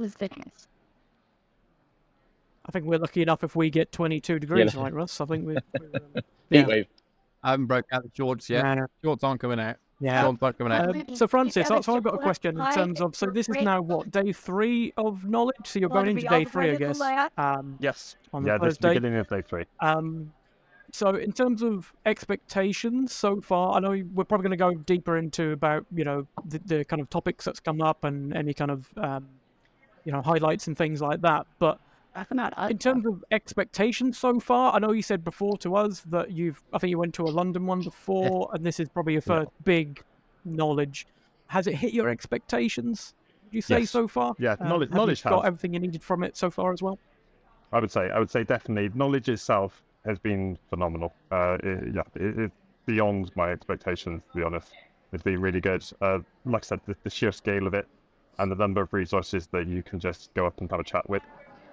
What 2.74 2.76
was 2.76 2.80
fitness? 2.80 2.80
I 2.80 2.80
think 2.80 2.86
we're 2.86 3.00
lucky 3.00 3.22
enough 3.22 3.44
if 3.44 3.56
we 3.56 3.70
get 3.70 3.92
22 3.92 4.40
degrees, 4.40 4.74
Yeah. 4.74 4.82
right, 4.82 4.94
Russ? 4.94 5.22
I 5.22 5.26
think 5.26 5.46
we're. 5.46 5.58
we're 5.80 5.90
um, 5.96 6.02
Heat 6.50 6.60
yeah. 6.60 6.68
wave. 6.68 6.88
I 7.44 7.52
haven't 7.52 7.66
broke 7.68 7.86
out 7.92 8.04
the 8.04 8.12
shorts 8.14 8.50
yet. 8.50 8.64
Yeah. 8.64 8.86
Shorts 9.04 9.24
aren't 9.24 9.42
coming 9.42 9.60
out. 9.60 9.78
Yeah. 10.00 10.22
Shorts 10.22 10.40
aren't 10.42 10.58
coming 10.58 10.74
out. 10.74 10.90
Um, 10.96 11.16
so 11.16 11.28
Francis, 11.28 11.68
so 11.68 11.82
so 11.82 11.96
I've 11.96 12.04
got 12.04 12.16
a 12.16 12.18
question 12.18 12.60
in 12.60 12.74
terms 12.74 13.02
of 13.02 13.16
so 13.16 13.28
this 13.28 13.50
is 13.50 13.58
now 13.62 13.82
what 13.82 14.12
day 14.12 14.32
three 14.32 14.94
of 14.98 15.26
knowledge. 15.26 15.56
So 15.66 15.80
you're 15.80 15.90
going 15.90 16.08
into 16.08 16.28
day 16.28 16.46
three, 16.46 16.72
I 16.72 16.76
guess. 16.76 17.00
Um, 17.38 17.78
Yes. 17.80 18.16
on 18.34 18.44
the 18.44 18.50
yeah, 18.50 18.58
this 18.58 18.74
is 18.74 18.78
the 18.80 18.90
beginning 18.90 19.16
of 19.16 19.28
day 19.28 19.42
three. 19.42 19.66
Um, 19.80 20.34
so 20.92 21.16
in 21.16 21.32
terms 21.32 21.62
of 21.64 21.94
expectations 22.06 23.14
so 23.14 23.40
far, 23.42 23.76
I 23.76 23.80
know 23.80 24.04
we're 24.14 24.26
probably 24.26 24.44
going 24.50 24.58
to 24.72 24.76
go 24.78 24.84
deeper 24.84 25.18
into 25.18 25.52
about 25.52 25.86
you 25.96 26.04
know 26.04 26.28
the, 26.46 26.60
the 26.66 26.86
kind 26.86 27.02
of 27.02 27.10
topics 27.10 27.46
that's 27.46 27.60
come 27.60 27.82
up 27.82 28.04
and 28.04 28.36
any 28.36 28.54
kind 28.54 28.72
of 28.72 28.88
um, 28.98 29.28
you 30.04 30.12
know 30.12 30.22
highlights 30.22 30.68
and 30.68 30.78
things 30.78 31.02
like 31.02 31.22
that. 31.22 31.46
But 31.60 31.80
in 32.69 32.78
terms 32.78 33.06
of 33.06 33.24
expectations 33.31 34.18
so 34.18 34.40
far, 34.40 34.74
I 34.74 34.80
know 34.80 34.92
you 34.92 35.02
said 35.02 35.24
before 35.24 35.58
to 35.60 35.75
us 35.75 36.02
that 36.10 36.31
you've 36.31 36.62
I 36.74 36.78
think 36.78 36.90
you 36.90 36.98
went 36.98 37.13
to 37.16 37.24
a 37.24 37.31
London 37.31 37.66
one 37.66 37.81
before, 37.81 38.50
and 38.54 38.66
this 38.66 38.80
is 38.80 38.90
probably 38.90 39.13
your 39.13 39.24
Yeah. 39.25 39.40
first 39.40 39.52
big 39.63 40.04
knowledge. 40.44 41.08
Has 41.48 41.68
it 41.68 41.75
hit 41.75 41.94
your 41.94 42.10
expectations? 42.10 43.13
Would 43.46 43.54
you 43.54 43.62
say 43.62 43.80
Yes. 43.80 43.92
so 43.92 44.08
far? 44.08 44.36
Yeah, 44.40 44.56
Um, 44.60 44.69
knowledge- 44.69 44.90
have 44.90 44.96
you 44.96 45.02
knowledge 45.02 45.24
got 45.24 45.40
has. 45.44 45.48
everything 45.48 45.74
you 45.74 45.80
needed 45.80 46.04
from 46.04 46.24
it 46.24 46.36
so 46.38 46.50
far 46.50 46.72
as 46.74 46.81
well. 46.81 46.98
I 47.74 47.80
would 47.80 47.92
say, 47.92 48.10
I 48.12 48.19
would 48.19 48.30
say 48.30 48.44
definitely 48.44 48.90
knowledge 48.98 49.30
itself 49.30 49.81
has 50.06 50.19
been 50.19 50.58
phenomenal. 50.69 51.13
Uh, 51.31 51.58
it, 51.63 51.96
yeah, 51.96 52.02
it, 52.16 52.40
it's 52.40 52.56
beyond 52.86 53.31
my 53.36 53.52
expectations. 53.52 54.24
To 54.31 54.38
be 54.38 54.44
honest, 54.44 54.74
it's 55.13 55.24
been 55.24 55.40
really 55.40 55.62
good. 55.62 55.84
Uh, 56.02 56.19
like 56.46 56.63
I 56.63 56.68
said, 56.68 56.81
the, 56.86 56.96
the 57.04 57.10
sheer 57.10 57.31
scale 57.31 57.68
of 57.68 57.74
it 57.74 57.88
and 58.40 58.52
the 58.52 58.56
number 58.56 58.81
of 58.81 58.92
resources 58.94 59.48
that 59.48 59.68
you 59.68 59.84
can 59.84 60.00
just 60.00 60.34
go 60.34 60.46
up 60.46 60.60
and 60.60 60.69
have 60.72 60.80
a 60.80 60.84
chat 60.84 61.08
with. 61.10 61.22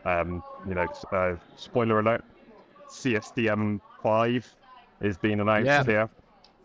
Um, 0.09 0.43
you 0.67 0.75
know, 0.75 0.87
uh, 1.13 1.37
spoiler 1.57 2.01
alert: 2.01 2.25
CSDM 2.89 3.81
five 4.03 4.55
is 5.01 5.19
being 5.19 5.41
announced 5.41 5.67
Yeah. 5.67 5.85
here, 5.85 6.11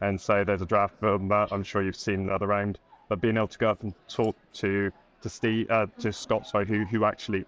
and 0.02 0.20
so 0.20 0.44
there's 0.44 0.62
a 0.62 0.66
draft 0.66 1.04
on 1.04 1.28
that. 1.28 1.52
I'm 1.52 1.64
sure 1.64 1.82
you've 1.84 1.96
seen 1.96 2.26
that 2.28 2.42
around. 2.42 2.80
But 3.10 3.22
being 3.22 3.36
able 3.38 3.48
to 3.50 3.58
go 3.58 3.70
up 3.70 3.84
and 3.84 3.94
talk 4.08 4.36
to 4.54 4.92
to 5.22 5.30
Steve, 5.30 5.70
uh, 5.70 5.88
to 6.00 6.12
Scott, 6.14 6.48
sorry, 6.48 6.66
who 6.66 6.86
who 6.86 7.04
actually 7.06 7.46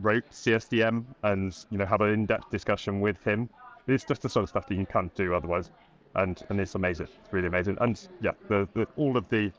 wrote 0.00 0.24
CSDM 0.30 1.04
and 1.22 1.54
you 1.70 1.78
know 1.78 1.86
have 1.86 2.00
an 2.00 2.10
in-depth 2.10 2.50
discussion 2.50 3.00
with 3.00 3.22
him. 3.24 3.48
It's 3.86 4.04
just 4.04 4.22
the 4.22 4.28
sort 4.28 4.44
of 4.44 4.48
stuff 4.50 4.66
that 4.68 4.74
you 4.76 4.86
can't 4.86 5.14
do 5.14 5.34
otherwise, 5.34 5.70
and 6.14 6.42
and 6.48 6.58
it's 6.60 6.74
amazing. 6.74 7.08
It's 7.22 7.32
really 7.32 7.48
amazing. 7.48 7.76
And 7.80 8.00
yeah, 8.20 8.32
the, 8.48 8.68
the 8.74 8.86
all 8.96 9.16
of 9.16 9.28
the 9.28 9.52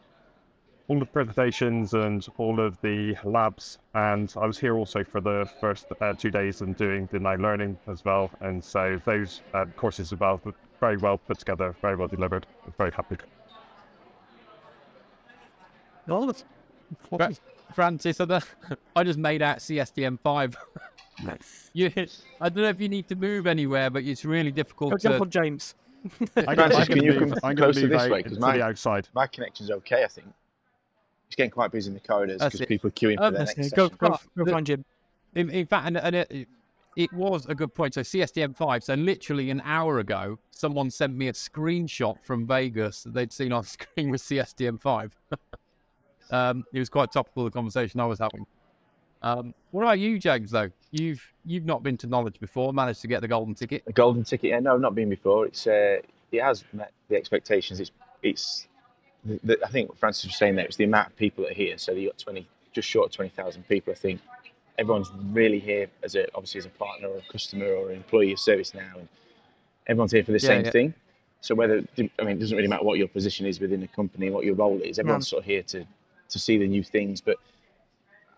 all 0.89 0.99
the 0.99 1.05
presentations 1.05 1.93
and 1.93 2.27
all 2.37 2.59
of 2.59 2.81
the 2.81 3.15
labs. 3.23 3.77
And 3.93 4.33
I 4.35 4.45
was 4.45 4.57
here 4.59 4.75
also 4.75 5.03
for 5.03 5.21
the 5.21 5.49
first 5.61 5.85
uh, 6.01 6.13
two 6.13 6.31
days 6.31 6.61
and 6.61 6.75
doing 6.75 7.07
the 7.11 7.19
night 7.19 7.39
Learning 7.39 7.77
as 7.87 8.03
well. 8.03 8.29
And 8.41 8.61
so 8.63 8.99
those 9.05 9.41
uh, 9.53 9.65
courses 9.77 10.11
as 10.11 10.19
well 10.19 10.41
were 10.43 10.53
very 10.79 10.97
well 10.97 11.17
put 11.17 11.37
together, 11.39 11.75
very 11.81 11.95
well 11.95 12.07
delivered. 12.07 12.45
I 12.63 12.65
was 12.65 12.73
very 12.77 12.91
happy. 12.91 13.17
No, 16.07 16.25
that's 16.25 16.43
Fra- 17.15 17.33
Francis, 17.73 18.19
I, 18.19 18.41
I 18.95 19.03
just 19.03 19.19
made 19.19 19.43
out 19.43 19.59
CSDM 19.59 20.19
five. 20.23 20.57
you, 21.73 21.91
I 22.41 22.49
don't 22.49 22.63
know 22.63 22.69
if 22.69 22.81
you 22.81 22.89
need 22.89 23.07
to 23.09 23.15
move 23.15 23.45
anywhere, 23.45 23.91
but 23.91 24.03
it's 24.03 24.25
really 24.25 24.49
Go 24.51 24.55
difficult 24.55 25.01
jump 25.01 25.17
to. 25.17 25.21
on 25.21 25.29
James. 25.29 25.75
I'm 26.35 26.45
gonna- 26.45 26.55
Francis, 26.55 26.79
I'm 26.79 26.85
can 26.87 27.03
you 27.03 27.11
move- 27.11 27.29
come 27.29 27.39
I'm 27.43 27.55
closer 27.57 27.87
this 27.87 28.01
out 28.01 28.09
way? 28.09 28.23
'Cause 28.23 28.33
to 28.33 28.39
my- 28.39 28.57
the 28.57 28.63
outside. 28.63 29.07
My 29.13 29.27
connection's 29.27 29.69
okay, 29.69 30.03
I 30.03 30.07
think. 30.07 30.27
It's 31.29 31.35
getting 31.35 31.51
quite 31.51 31.71
busy 31.71 31.89
in 31.89 31.93
the 31.93 31.99
corridors 31.99 32.41
because 32.41 32.61
people 32.65 32.87
are 32.87 32.91
queuing 32.91 33.17
for 33.17 33.23
Um, 33.25 33.33
their 33.35 33.45
next 33.45 33.57
yeah, 33.57 33.69
go 33.75 33.85
session. 33.85 33.97
go, 33.99 34.17
go 34.35 34.45
the- 34.45 34.51
find 34.51 34.65
Jim. 34.65 34.83
In, 35.35 35.51
in 35.51 35.67
fact, 35.67 35.85
and, 35.85 35.95
and 35.97 36.15
it, 36.15 36.47
it 36.95 37.13
was 37.13 37.45
a 37.45 37.53
good 37.53 37.75
point. 37.75 37.93
So 37.93 38.01
CSDM 38.01 38.55
five. 38.55 38.83
So 38.83 38.95
literally 38.95 39.51
an 39.51 39.61
hour 39.63 39.99
ago, 39.99 40.39
someone 40.49 40.89
sent 40.89 41.15
me 41.15 41.27
a 41.27 41.33
screenshot 41.33 42.17
from 42.23 42.47
Vegas 42.47 43.03
that 43.03 43.13
they'd 43.13 43.31
seen 43.31 43.51
on 43.51 43.63
screen 43.75 44.09
with 44.09 44.23
CSDM 44.23 44.81
five. 44.81 45.15
um, 46.31 46.63
it 46.73 46.79
was 46.79 46.89
quite 46.89 47.11
topical 47.11 47.45
of 47.45 47.51
the 47.51 47.55
conversation 47.55 47.99
I 47.99 48.07
was 48.07 48.17
having. 48.17 48.47
Um, 49.21 49.53
what 49.69 49.83
about 49.83 49.99
you, 49.99 50.17
James? 50.17 50.49
Though 50.49 50.71
you've 50.89 51.21
you've 51.45 51.65
not 51.65 51.83
been 51.83 51.97
to 51.97 52.07
Knowledge 52.07 52.39
before, 52.39 52.73
managed 52.73 53.01
to 53.01 53.07
get 53.07 53.21
the 53.21 53.27
golden 53.27 53.53
ticket. 53.53 53.85
The 53.85 53.93
golden 53.93 54.23
ticket? 54.23 54.49
Yeah, 54.49 54.59
no, 54.61 54.77
not 54.77 54.95
been 54.95 55.09
before. 55.09 55.45
It's 55.45 55.67
uh, 55.67 55.97
it 56.31 56.41
has 56.41 56.63
met 56.73 56.91
the 57.07 57.17
expectations. 57.17 57.79
It's 57.79 57.91
it's. 58.23 58.65
The, 59.25 59.39
the, 59.43 59.65
I 59.65 59.69
think 59.69 59.89
what 59.89 59.97
Francis 59.97 60.25
was 60.25 60.37
saying 60.37 60.55
there 60.55 60.65
was 60.65 60.77
the 60.77 60.85
amount 60.85 61.07
of 61.09 61.15
people 61.17 61.43
that 61.43 61.51
are 61.51 61.55
here. 61.55 61.77
So 61.77 61.91
you 61.91 62.07
got 62.09 62.17
twenty, 62.17 62.47
just 62.73 62.87
short 62.87 63.07
of 63.07 63.11
twenty 63.11 63.29
thousand 63.31 63.67
people. 63.67 63.91
I 63.91 63.95
think 63.95 64.21
everyone's 64.77 65.11
really 65.31 65.59
here 65.59 65.87
as 66.03 66.15
a 66.15 66.27
obviously 66.35 66.59
as 66.59 66.65
a 66.65 66.69
partner 66.69 67.09
or 67.09 67.17
a 67.17 67.31
customer 67.31 67.67
or 67.67 67.89
an 67.91 67.97
employee 67.97 68.31
of 68.33 68.39
service 68.39 68.73
now, 68.73 68.93
and 68.97 69.07
everyone's 69.87 70.11
here 70.11 70.23
for 70.23 70.31
the 70.31 70.39
Yeah, 70.39 70.47
same 70.47 70.63
yeah. 70.65 70.71
thing. 70.71 70.93
So 71.41 71.55
whether 71.55 71.83
I 71.97 72.23
mean, 72.23 72.37
it 72.37 72.39
doesn't 72.39 72.55
really 72.55 72.69
matter 72.69 72.83
what 72.83 72.97
your 72.97 73.07
position 73.07 73.45
is 73.45 73.59
within 73.59 73.81
the 73.81 73.87
company, 73.87 74.29
what 74.29 74.45
your 74.45 74.55
role 74.55 74.79
is. 74.81 74.99
Everyone's 74.99 75.27
sort 75.27 75.41
of 75.41 75.45
here 75.45 75.63
to 75.63 75.85
to 76.29 76.39
see 76.39 76.57
the 76.57 76.67
new 76.67 76.83
things. 76.83 77.21
But 77.21 77.37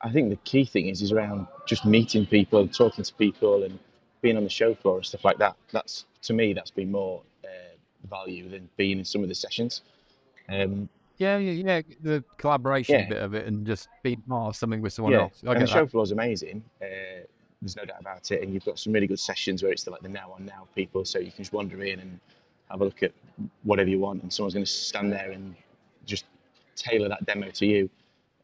I 0.02 0.12
think 0.12 0.30
the 0.30 0.36
key 0.38 0.66
thing 0.66 0.88
is 0.88 1.02
is 1.02 1.12
around 1.12 1.48
just 1.68 1.86
meeting 1.86 2.26
people 2.26 2.60
and 2.60 2.74
talking 2.74 3.04
to 3.04 3.14
people 3.16 3.64
and 3.64 3.78
being 4.22 4.38
on 4.38 4.44
the 4.44 4.50
show 4.50 4.74
floor 4.76 4.98
and 4.98 5.06
stuff 5.06 5.26
like 5.26 5.38
that. 5.40 5.56
That's 5.72 6.06
to 6.24 6.34
me, 6.34 6.54
that's 6.54 6.72
been 6.72 6.92
more 6.92 7.22
uh, 7.44 8.08
value 8.10 8.50
than 8.50 8.70
being 8.78 9.00
in 9.00 9.06
some 9.06 9.24
of 9.24 9.30
the 9.30 9.36
sessions. 9.36 9.82
Um, 10.51 10.89
yeah, 11.17 11.38
yeah, 11.38 11.51
yeah. 11.51 11.81
The 12.01 12.24
collaboration 12.38 13.00
Yeah. 13.00 13.10
bit 13.10 13.17
of 13.22 13.34
it 13.34 13.46
and 13.46 13.65
just 13.65 13.88
being 14.03 14.22
part 14.22 14.50
of 14.50 14.55
something 14.55 14.81
with 14.81 14.93
someone 14.93 15.13
yeah, 15.13 15.22
else. 15.22 15.43
I 15.46 15.51
and 15.51 15.60
get 15.60 15.65
the 15.67 15.72
show 15.72 15.88
floor 15.88 16.03
is 16.03 16.12
amazing. 16.12 16.63
Uh, 16.81 16.86
there's 17.62 17.75
no 17.75 17.86
doubt 17.86 18.01
about 18.01 18.31
it. 18.31 18.41
And 18.41 18.53
you've 18.53 18.65
got 18.65 18.79
some 18.79 18.91
really 18.91 19.08
good 19.08 19.20
sessions 19.20 19.62
where 19.62 19.72
it's 19.72 19.84
the, 19.84 19.91
like 19.91 20.01
the 20.01 20.10
now 20.10 20.31
on 20.36 20.46
now 20.46 20.67
people, 20.75 21.05
so 21.05 21.20
you 21.20 21.31
can 21.31 21.43
just 21.43 21.53
wander 21.53 21.84
in 21.84 22.00
and 22.00 22.20
have 22.72 22.81
a 22.81 22.86
look 22.86 23.03
at 23.03 23.12
whatever 23.63 23.89
you 23.89 24.00
want, 24.00 24.24
and 24.24 24.34
someone's 24.34 24.53
going 24.53 24.65
to 24.65 24.72
stand 24.72 25.12
there 25.12 25.31
and 25.31 25.55
just 26.05 26.25
tailor 26.75 27.08
that 27.10 27.25
demo 27.25 27.50
to 27.50 27.65
you. 27.65 27.89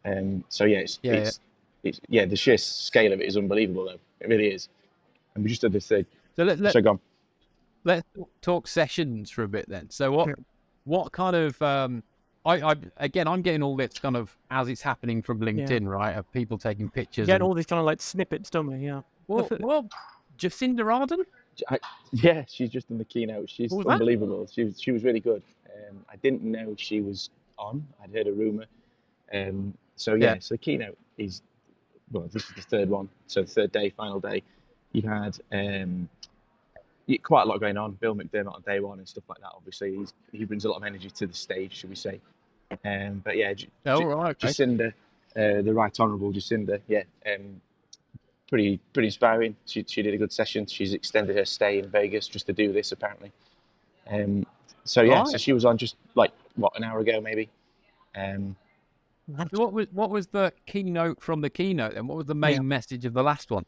Um, 0.05 0.43
so 0.49 0.65
yeah, 0.65 0.79
it's, 0.79 0.99
Yeah, 1.01 1.13
yeah. 1.13 1.19
it's, 1.19 1.39
it's 1.83 2.01
yeah, 2.09 2.25
the 2.25 2.35
sheer 2.35 2.57
scale 2.57 3.11
of 3.11 3.21
it 3.21 3.25
is 3.25 3.37
unbelievable 3.37 3.85
though. 3.85 3.99
It 4.19 4.29
really 4.29 4.49
is. 4.49 4.69
And 5.33 5.43
we 5.43 5.49
just 5.49 5.63
had 5.63 5.71
the 5.71 5.79
third. 5.79 6.05
So 6.35 6.43
let, 6.43 6.59
let, 6.59 6.73
so 6.73 6.81
gone. 6.81 6.99
let's 7.83 8.07
talk 8.41 8.67
sessions 8.67 9.31
for 9.31 9.43
a 9.43 9.47
bit 9.47 9.67
then. 9.67 9.89
So 9.89 10.11
what 10.11 10.27
Yeah. 10.27 10.35
What 10.87 11.11
kind 11.11 11.35
of 11.35 11.61
um 11.61 12.01
I, 12.45 12.71
I 12.71 12.75
again 12.97 13.27
I'm 13.27 13.41
getting 13.41 13.61
all 13.61 13.75
this 13.75 13.99
kind 13.99 14.15
of 14.15 14.35
as 14.49 14.69
it's 14.69 14.81
happening 14.81 15.21
from 15.21 15.39
LinkedIn, 15.41 15.85
right? 15.87 16.15
Of 16.15 16.31
people 16.31 16.57
taking 16.57 16.89
pictures. 16.89 17.25
Getting 17.27 17.35
and- 17.35 17.43
all 17.43 17.53
these 17.53 17.65
kind 17.65 17.79
of 17.79 17.85
like 17.85 18.01
snippets, 18.01 18.49
don't 18.49 18.67
we? 18.67 18.77
Yeah. 18.85 19.01
well, 19.27 19.47
well, 19.59 19.89
Jacinda 20.37 20.79
Ardern? 20.81 21.25
I, 21.69 21.79
yeah, 22.13 22.45
she's 22.47 22.69
just 22.69 22.89
in 22.89 22.97
the 22.97 23.05
keynote. 23.05 23.49
She's 23.49 23.71
What 23.71 23.77
was 23.79 23.85
that? 23.87 23.91
unbelievable. 23.93 24.47
She 24.51 24.63
was, 24.63 24.79
she 24.81 24.91
was 24.91 25.03
really 25.03 25.19
good. 25.19 25.41
Um, 25.89 26.05
I 26.09 26.15
didn't 26.17 26.43
know 26.43 26.73
she 26.77 27.01
was 27.01 27.29
on. 27.57 27.85
I'd 28.01 28.11
heard 28.11 28.27
a 28.27 28.31
rumor. 28.33 28.65
Um, 29.33 29.73
so 29.95 30.13
yeah, 30.13 30.33
Yeah. 30.35 30.39
so 30.39 30.53
the 30.53 30.59
keynote 30.59 30.97
is 31.17 31.41
well, 32.11 32.29
this 32.31 32.43
is 32.45 32.53
the 32.55 32.61
third 32.61 32.89
one. 32.89 33.09
So 33.25 33.43
third 33.43 33.71
day, 33.73 33.89
final 33.89 34.19
day. 34.21 34.41
You 34.93 35.01
had 35.01 35.37
um, 35.51 36.07
y- 36.21 36.36
quite 37.23 37.43
a 37.43 37.45
lot 37.45 37.59
going 37.59 37.77
on. 37.77 37.93
Bill 37.93 38.15
McDermott 38.15 38.53
on 38.55 38.61
day 38.63 38.79
one 38.81 38.99
and 38.99 39.07
stuff 39.07 39.23
like 39.29 39.39
that. 39.39 39.51
Obviously, 39.55 39.95
He's, 39.95 40.13
he 40.31 40.43
brings 40.45 40.65
a 40.65 40.69
lot 40.69 40.77
of 40.77 40.83
energy 40.83 41.09
to 41.09 41.27
the 41.27 41.33
stage, 41.33 41.73
should 41.77 41.89
we 41.89 41.95
say? 41.95 42.19
Um, 42.83 43.21
but 43.23 43.37
yeah, 43.37 43.53
J- 43.53 43.69
Oh, 43.85 44.03
right. 44.03 44.31
Okay. 44.31 44.47
Jacinda, 44.49 44.89
uh, 45.35 45.61
the 45.61 45.73
Right 45.73 45.97
Honourable 45.99 46.33
Jacinda, 46.33 46.81
yeah, 46.87 47.03
um, 47.25 47.61
pretty 48.49 48.79
pretty 48.91 49.07
inspiring. 49.07 49.55
She 49.65 49.85
she 49.87 50.01
did 50.01 50.13
a 50.13 50.17
good 50.17 50.33
session. 50.33 50.65
She's 50.65 50.93
extended 50.93 51.37
her 51.37 51.45
stay 51.45 51.79
in 51.79 51.89
Vegas 51.89 52.27
just 52.27 52.45
to 52.47 52.53
do 52.53 52.73
this 52.73 52.91
apparently. 52.91 53.31
Um, 54.11 54.45
so 54.83 55.01
yeah, 55.01 55.23
so 55.23 55.37
she 55.37 55.53
was 55.53 55.63
on 55.63 55.77
just 55.77 55.95
like 56.15 56.31
what 56.55 56.75
an 56.77 56.83
hour 56.83 56.99
ago 56.99 57.21
maybe. 57.21 57.49
Um, 58.15 58.55
what 59.51 59.71
was 59.73 59.87
what 59.91 60.09
was 60.09 60.27
the 60.27 60.51
keynote 60.65 61.21
from 61.21 61.39
the 61.41 61.49
keynote 61.49 61.93
then? 61.95 62.07
What 62.07 62.17
was 62.17 62.25
the 62.27 62.35
main 62.35 62.53
Yeah. 62.55 62.59
message 62.61 63.05
of 63.05 63.13
the 63.13 63.23
last 63.23 63.49
one? 63.51 63.65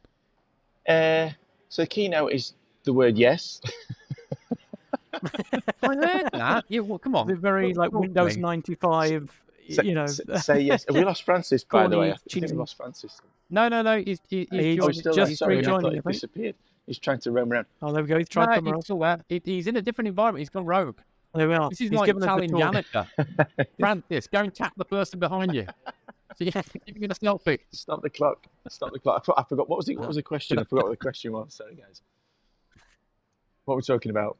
uh, 0.88 1.30
so 1.70 1.84
the 1.84 1.88
keynote 1.88 2.32
is 2.34 2.54
the 2.90 2.94
word 2.94 3.20
yes. 3.20 3.62
I 5.14 5.96
heard 5.96 6.30
that. 6.34 6.66
Yeah, 6.70 6.80
well, 6.80 6.98
come 6.98 7.16
on. 7.16 7.28
The 7.28 7.36
very 7.36 7.74
like 7.76 7.92
Talk 7.92 8.02
Windows 8.02 8.36
95, 8.38 9.32
Say, 9.70 9.84
you 9.84 9.94
know. 9.94 10.08
say 10.08 10.62
yes. 10.62 10.86
Have 10.88 10.96
we 10.96 11.04
lost 11.04 11.22
Francis 11.22 11.64
by 11.64 11.86
the 11.88 12.00
way? 12.00 12.12
I 12.12 12.16
think 12.28 12.48
we 12.50 12.54
lost 12.58 12.76
Francis. 12.76 13.22
No, 13.52 13.68
no, 13.68 13.84
no. 13.84 14.02
He's, 14.02 14.20
he, 14.28 14.48
he's, 14.50 14.60
He's 14.60 14.80
Oh, 14.80 14.82
joined- 14.82 14.94
he's 14.94 15.00
still 15.02 15.14
just 15.14 15.30
there. 15.30 15.36
Sorry, 15.36 15.56
rejoining, 15.58 16.00
I 16.00 16.02
he 16.04 16.14
disappeared. 16.14 16.56
He's 16.88 16.98
trying 16.98 17.20
to 17.20 17.32
roam 17.32 17.52
around. 17.52 17.68
Oh, 17.84 17.92
there 17.94 18.02
we 18.02 18.10
go. 18.10 18.18
He's 18.18 18.28
trying 18.30 18.50
No, 18.50 18.56
somewhere 18.56 18.74
he's 18.74 18.90
else. 18.90 19.20
still. 19.30 19.42
He, 19.46 19.54
he's 19.54 19.68
in 19.68 19.76
a 19.76 19.82
different 19.84 20.08
environment. 20.08 20.40
He's 20.40 20.50
gone 20.50 20.66
rogue. 20.66 20.98
There 21.36 21.48
we 21.48 21.54
are. 21.54 21.70
This 21.70 21.82
is 21.82 21.90
He's 21.92 22.00
like 22.00 22.08
given 22.08 22.24
us 22.24 22.28
the 22.28 22.44
Italian 22.44 22.52
tour. 22.52 22.60
janitor. 22.60 23.68
Francis, 23.80 24.26
go 24.26 24.40
and 24.40 24.56
tap 24.56 24.74
the 24.76 24.86
person 24.86 25.20
behind 25.20 25.54
you. 25.54 25.68
So 26.38 26.46
yeah, 26.46 26.64
give 26.88 26.98
me 26.98 27.06
a 27.06 27.10
selfie. 27.10 27.60
Stop 27.72 28.02
the 28.02 28.10
clock. 28.10 28.48
Stop 28.70 28.94
the 28.94 29.00
clock. 29.00 29.24
I, 29.38 29.42
I 29.42 29.44
forgot 29.44 29.70
what 29.70 29.78
was 29.78 29.90
it. 29.90 30.00
What 30.00 30.08
was 30.08 30.16
the 30.16 30.24
question? 30.24 30.58
I 30.58 30.64
forgot 30.64 30.86
what 30.86 30.92
the 30.92 30.98
question 30.98 31.32
was. 31.34 31.54
Sorry, 31.54 31.76
guys. 31.76 32.02
What 33.70 33.76
we're 33.76 33.82
talking 33.82 34.10
about? 34.10 34.36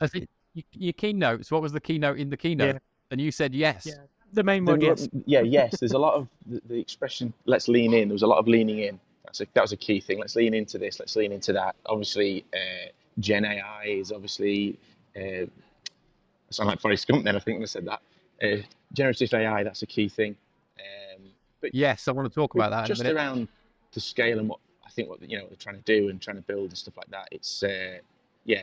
I 0.00 0.06
think 0.06 0.28
your, 0.54 0.64
your 0.72 0.92
keynotes. 0.92 1.50
What 1.50 1.62
was 1.62 1.72
the 1.72 1.80
keynote 1.80 2.18
in 2.18 2.30
the 2.30 2.36
keynote? 2.36 2.76
Yeah. 2.76 2.78
And 3.10 3.20
you 3.20 3.32
said 3.32 3.52
yes. 3.52 3.86
Yeah. 3.86 3.94
The 4.32 4.44
main 4.44 4.64
There 4.64 4.74
word, 4.76 4.82
were- 4.82 4.88
yes. 4.88 5.08
Yeah, 5.26 5.40
yes. 5.40 5.80
There's 5.80 5.92
a 5.92 5.98
lot 5.98 6.14
of 6.14 6.28
the, 6.46 6.62
the 6.68 6.78
expression. 6.78 7.34
Let's 7.44 7.66
lean 7.66 7.92
in. 7.92 8.06
There 8.06 8.14
was 8.14 8.22
a 8.22 8.28
lot 8.28 8.38
of 8.38 8.46
leaning 8.46 8.78
in. 8.78 9.00
That's 9.24 9.40
a, 9.40 9.46
that 9.54 9.62
was 9.62 9.72
a 9.72 9.76
key 9.76 10.00
thing. 10.00 10.20
Let's 10.20 10.36
lean 10.36 10.54
into 10.54 10.78
this. 10.78 11.00
Let's 11.00 11.16
lean 11.16 11.32
into 11.32 11.52
that. 11.54 11.74
Obviously, 11.86 12.44
uh, 12.54 12.90
Gen 13.18 13.44
AI 13.44 13.84
is 13.84 14.12
obviously. 14.12 14.78
Uh, 15.16 15.46
I 15.46 16.50
sound 16.50 16.68
like 16.68 16.80
Forrest 16.80 17.08
Gump 17.08 17.24
then. 17.24 17.34
I 17.34 17.40
think 17.40 17.56
when 17.56 17.64
I 17.64 17.66
said 17.66 17.86
that. 17.86 18.00
Uh, 18.40 18.62
generative 18.92 19.34
AI. 19.34 19.64
That's 19.64 19.82
a 19.82 19.86
key 19.86 20.08
thing. 20.08 20.36
Um, 20.78 21.24
but 21.60 21.74
Yes, 21.74 22.06
I 22.06 22.12
want 22.12 22.30
to 22.30 22.34
talk 22.34 22.54
about 22.54 22.70
that 22.70 22.86
in 22.86 22.92
a 22.92 22.94
just 22.94 23.04
around 23.04 23.48
the 23.92 24.00
scale 24.00 24.38
and 24.38 24.48
what 24.48 24.60
I 24.86 24.90
think 24.90 25.08
what 25.08 25.20
you 25.28 25.36
know 25.36 25.44
what 25.44 25.50
they're 25.50 25.56
trying 25.56 25.82
to 25.82 26.00
do 26.00 26.10
and 26.10 26.20
trying 26.20 26.36
to 26.36 26.42
build 26.42 26.68
and 26.68 26.78
stuff 26.78 26.96
like 26.96 27.10
that. 27.10 27.28
It's 27.32 27.62
uh, 27.62 27.98
yeah, 28.48 28.62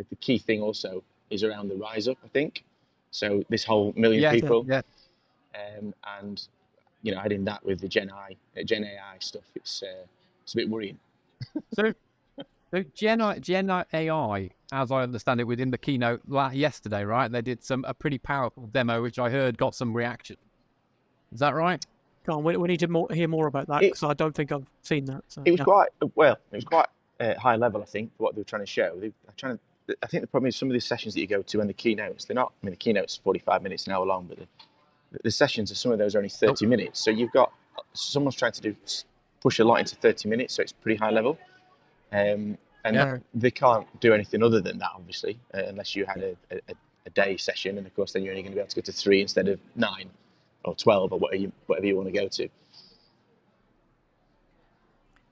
uh, 0.00 0.02
the 0.08 0.16
key 0.16 0.38
thing 0.38 0.60
also 0.60 1.04
is 1.30 1.44
around 1.44 1.68
the 1.68 1.76
rise 1.76 2.08
up. 2.08 2.16
I 2.24 2.28
think 2.28 2.64
so. 3.12 3.44
This 3.48 3.62
whole 3.62 3.92
million 3.94 4.22
yeah, 4.22 4.32
people 4.32 4.64
yeah. 4.66 4.80
um, 5.54 5.94
and 6.18 6.42
you 7.02 7.14
know 7.14 7.20
adding 7.20 7.44
that 7.44 7.64
with 7.64 7.80
the 7.80 7.88
Gen 7.88 8.10
I, 8.10 8.36
uh, 8.58 8.64
Gen 8.64 8.84
AI 8.84 9.16
stuff. 9.20 9.44
It's 9.54 9.82
uh, 9.82 10.04
it's 10.42 10.54
a 10.54 10.56
bit 10.56 10.68
worrying. 10.68 10.98
So, 11.74 11.92
so 12.74 12.82
Gen, 12.94 13.20
I- 13.20 13.38
Gen 13.38 13.70
AI, 13.70 14.50
as 14.72 14.90
I 14.90 15.02
understand 15.02 15.40
it, 15.40 15.44
within 15.44 15.70
the 15.70 15.78
keynote 15.78 16.22
yesterday, 16.52 17.04
right? 17.04 17.30
They 17.30 17.42
did 17.42 17.62
some 17.62 17.84
a 17.86 17.94
pretty 17.94 18.18
powerful 18.18 18.66
demo, 18.66 19.02
which 19.02 19.18
I 19.18 19.30
heard 19.30 19.56
got 19.56 19.74
some 19.74 19.94
reaction. 19.94 20.36
Is 21.32 21.40
that 21.40 21.54
right? 21.54 21.84
Go 22.26 22.34
on, 22.34 22.44
we, 22.44 22.56
we 22.56 22.68
need 22.68 22.80
to 22.80 22.88
more, 22.88 23.08
hear 23.12 23.28
more 23.28 23.46
about 23.46 23.68
that 23.68 23.80
because 23.80 24.02
I 24.02 24.14
don't 24.14 24.34
think 24.34 24.50
I've 24.52 24.66
seen 24.82 25.04
that. 25.06 25.22
So, 25.28 25.42
It 25.44 25.52
was 25.52 25.58
yeah. 25.58 25.64
quite 25.64 25.88
well. 26.14 26.38
It 26.50 26.56
was 26.56 26.64
quite 26.64 26.86
uh, 27.20 27.34
high 27.38 27.56
level, 27.56 27.82
I 27.82 27.84
think, 27.84 28.16
for 28.16 28.24
what 28.24 28.34
they 28.34 28.40
were 28.40 28.44
trying 28.44 28.62
to 28.62 28.66
show. 28.66 28.96
They 28.98 29.08
were 29.08 29.32
trying 29.36 29.58
to. 29.58 29.96
I 30.02 30.06
think 30.06 30.22
the 30.22 30.26
problem 30.26 30.48
is 30.48 30.56
some 30.56 30.68
of 30.68 30.74
these 30.74 30.84
sessions 30.84 31.14
that 31.14 31.20
you 31.20 31.26
go 31.26 31.42
to 31.42 31.60
and 31.60 31.68
the 31.68 31.74
keynotes, 31.74 32.26
they're 32.26 32.34
not. 32.34 32.52
I 32.62 32.66
mean, 32.66 32.72
the 32.72 32.76
keynote's 32.76 33.16
forty-five 33.16 33.62
minutes 33.62 33.86
an 33.86 33.92
hour 33.92 34.04
long, 34.04 34.26
but 34.26 34.38
the, 34.38 34.46
the 35.24 35.30
sessions, 35.30 35.72
are 35.72 35.74
some 35.74 35.92
of 35.92 35.98
those 35.98 36.14
are 36.14 36.18
only 36.18 36.28
thirty 36.28 36.66
minutes. 36.66 37.00
So 37.00 37.10
you've 37.10 37.32
got 37.32 37.52
someone's 37.94 38.36
trying 38.36 38.52
to 38.52 38.60
do 38.60 38.76
push 39.40 39.58
a 39.58 39.64
lot 39.64 39.76
into 39.76 39.96
thirty 39.96 40.28
minutes, 40.28 40.54
so 40.54 40.62
it's 40.62 40.72
pretty 40.72 40.98
high 40.98 41.10
level. 41.10 41.38
Um, 42.12 42.58
and 42.84 42.96
Yeah. 42.96 43.18
they 43.34 43.50
can't 43.50 43.86
do 44.00 44.14
anything 44.14 44.42
other 44.42 44.60
than 44.60 44.78
that, 44.78 44.90
obviously, 44.94 45.38
uh, 45.52 45.62
unless 45.66 45.96
you 45.96 46.06
had 46.06 46.22
a, 46.22 46.36
a, 46.50 46.74
a 47.06 47.10
day 47.10 47.36
session, 47.36 47.76
and 47.78 47.86
of 47.86 47.94
course, 47.94 48.12
then 48.12 48.22
you're 48.22 48.32
only 48.32 48.42
going 48.42 48.52
to 48.52 48.56
be 48.56 48.60
able 48.60 48.68
to 48.68 48.76
go 48.76 48.82
to 48.82 48.92
three 48.92 49.20
instead 49.20 49.48
of 49.48 49.58
nine 49.74 50.10
or 50.64 50.74
twelve 50.74 51.12
or 51.12 51.18
whatever 51.18 51.42
you 51.42 51.52
whatever 51.66 51.86
you 51.86 51.96
want 51.96 52.08
to 52.08 52.12
go 52.12 52.28
to. 52.28 52.48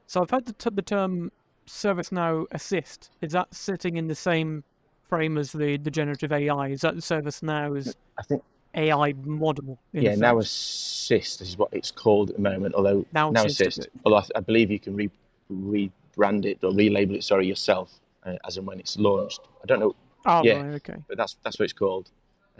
So 0.06 0.22
I've 0.22 0.30
heard 0.30 0.46
the, 0.46 0.52
t- 0.52 0.70
the 0.72 0.82
term 0.82 1.32
ServiceNow 1.66 2.46
Assist. 2.52 3.10
Is 3.20 3.32
that 3.32 3.52
sitting 3.54 3.96
in 3.96 4.06
the 4.08 4.14
same 4.14 4.64
frame 5.08 5.38
as 5.38 5.52
the, 5.52 5.76
the 5.76 5.90
generative 5.90 6.32
AI? 6.32 6.68
Is 6.68 6.80
that 6.82 6.94
ServiceNow's 6.96 7.94
I 8.18 8.22
think 8.22 8.42
AI 8.74 9.14
model? 9.24 9.78
yeah, 9.92 10.14
now 10.14 10.36
effect? 10.38 10.46
assist 10.46 11.40
is 11.40 11.56
what 11.56 11.68
it's 11.72 11.90
called 11.90 12.30
at 12.30 12.36
the 12.36 12.42
moment. 12.42 12.74
Although 12.74 13.04
Now 13.12 13.30
now, 13.30 13.44
Assist, 13.44 13.78
assist, 13.78 13.88
although 14.04 14.18
I, 14.18 14.24
I 14.36 14.40
believe 14.40 14.70
you 14.70 14.78
can 14.80 14.96
re, 14.96 15.10
rebrand 15.52 16.44
it 16.44 16.58
or 16.62 16.70
relabel 16.70 17.16
it, 17.16 17.24
sorry, 17.24 17.46
yourself 17.46 17.92
uh, 18.24 18.34
as 18.46 18.56
and 18.56 18.66
when 18.66 18.78
it's 18.80 18.96
launched. 18.98 19.40
I 19.62 19.66
don't 19.66 19.80
know, 19.80 19.94
Oh, 20.24 20.42
yeah. 20.42 20.60
right, 20.60 20.74
okay. 20.76 20.96
but 21.08 21.16
that's 21.16 21.36
that's 21.44 21.58
what 21.58 21.64
it's 21.64 21.72
called. 21.72 22.10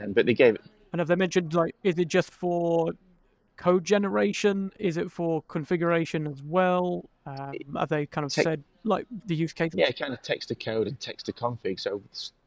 Um, 0.03 0.13
but 0.13 0.27
they 0.27 0.35
gave 0.35 0.55
it 0.57 0.61
And 0.93 1.01
have 1.01 1.09
they 1.09 1.17
mentioned 1.17 1.55
like, 1.55 1.75
is 1.83 1.99
it 1.99 2.09
just 2.09 2.31
for 2.31 2.93
code 3.57 3.85
generation? 3.85 4.73
Is 4.79 4.97
it 4.97 5.11
for 5.11 5.43
configuration 5.49 6.27
as 6.27 6.43
well? 6.43 7.09
Um, 7.27 7.55
have 7.77 7.89
they 7.89 8.07
kind 8.07 8.25
of 8.25 8.33
Take- 8.33 8.45
said 8.45 8.65
like 8.85 9.07
the 9.27 9.35
use 9.35 9.53
case? 9.53 9.73
yeah, 9.75 9.91
kind 9.91 10.13
of 10.13 10.23
text 10.23 10.49
to 10.49 10.55
code 10.55 10.87
and 10.87 10.99
text 11.01 11.27
to 11.27 11.33
config. 11.33 11.81
So 11.81 12.01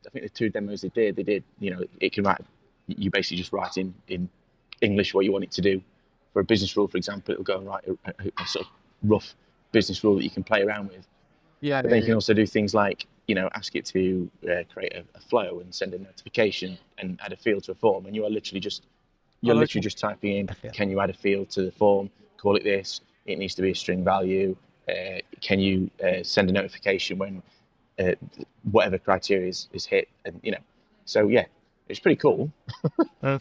I 0.06 0.10
think 0.10 0.24
the 0.24 0.30
two 0.30 0.50
demos 0.50 0.82
they 0.82 0.90
did, 0.90 1.16
they 1.16 1.24
did, 1.24 1.44
you 1.60 1.72
know, 1.72 1.84
it 2.00 2.14
can 2.14 2.24
write. 2.24 2.42
You 2.88 3.12
basically 3.12 3.38
just 3.38 3.52
write 3.54 3.78
in 3.78 3.94
in 4.08 4.30
English 4.82 5.14
what 5.14 5.26
you 5.26 5.32
want 5.32 5.44
it 5.44 5.52
to 5.52 5.62
do. 5.62 5.82
For 6.34 6.40
a 6.40 6.44
business 6.44 6.78
rule, 6.78 6.88
for 6.88 6.98
example, 6.98 7.34
it'll 7.34 7.44
go 7.44 7.58
and 7.58 7.68
write 7.68 7.84
a, 7.88 7.98
a, 8.06 8.44
a 8.44 8.48
sort 8.48 8.66
of 8.66 8.72
rough 9.04 9.34
business 9.72 10.04
rule 10.04 10.16
that 10.16 10.24
you 10.24 10.30
can 10.30 10.44
play 10.44 10.62
around 10.62 10.90
with. 10.90 11.08
Yeah, 11.62 11.82
But 11.82 11.90
then 11.90 12.00
you 12.00 12.06
can 12.06 12.14
also 12.14 12.34
do 12.34 12.46
things 12.46 12.74
like, 12.74 13.06
you 13.28 13.36
know, 13.36 13.50
ask 13.54 13.76
it 13.76 13.86
to 13.88 14.30
uh, 14.46 14.64
create 14.72 14.94
a, 14.94 15.04
a 15.16 15.20
flow 15.20 15.60
and 15.60 15.74
send 15.76 15.94
a 15.94 16.00
notification 16.00 16.78
and 16.98 17.20
add 17.24 17.34
a 17.34 17.36
field 17.36 17.64
to 17.66 17.72
a 17.72 17.76
form. 17.76 18.06
And 18.06 18.16
you 18.16 18.26
are 18.26 18.30
literally 18.30 18.60
just, 18.62 18.84
you're 19.42 19.56
Oh, 19.56 19.60
literally 19.60 19.80
okay. 19.80 19.84
just 19.84 20.00
typing 20.00 20.36
in, 20.38 20.48
can 20.74 20.90
you 20.90 21.00
add 21.00 21.10
a 21.10 21.14
field 21.14 21.50
to 21.52 21.64
the 21.64 21.72
form? 21.72 22.10
Call 22.38 22.56
it 22.56 22.64
this. 22.64 23.02
It 23.26 23.38
needs 23.38 23.56
to 23.56 23.62
be 23.62 23.72
a 23.72 23.76
string 23.76 24.04
value. 24.04 24.56
Uh, 24.88 25.20
can 25.42 25.60
you 25.60 25.90
uh, 26.04 26.24
send 26.24 26.50
a 26.50 26.54
notification 26.54 27.18
when 27.18 27.44
uh, 28.00 28.14
whatever 28.72 28.98
criteria 28.98 29.48
is, 29.48 29.68
is 29.74 29.86
hit? 29.86 30.10
And, 30.26 30.40
you 30.44 30.52
know, 30.52 30.58
so 31.06 31.28
yeah, 31.28 31.46
it's 31.88 32.00
pretty 32.00 32.16
cool. 32.16 32.52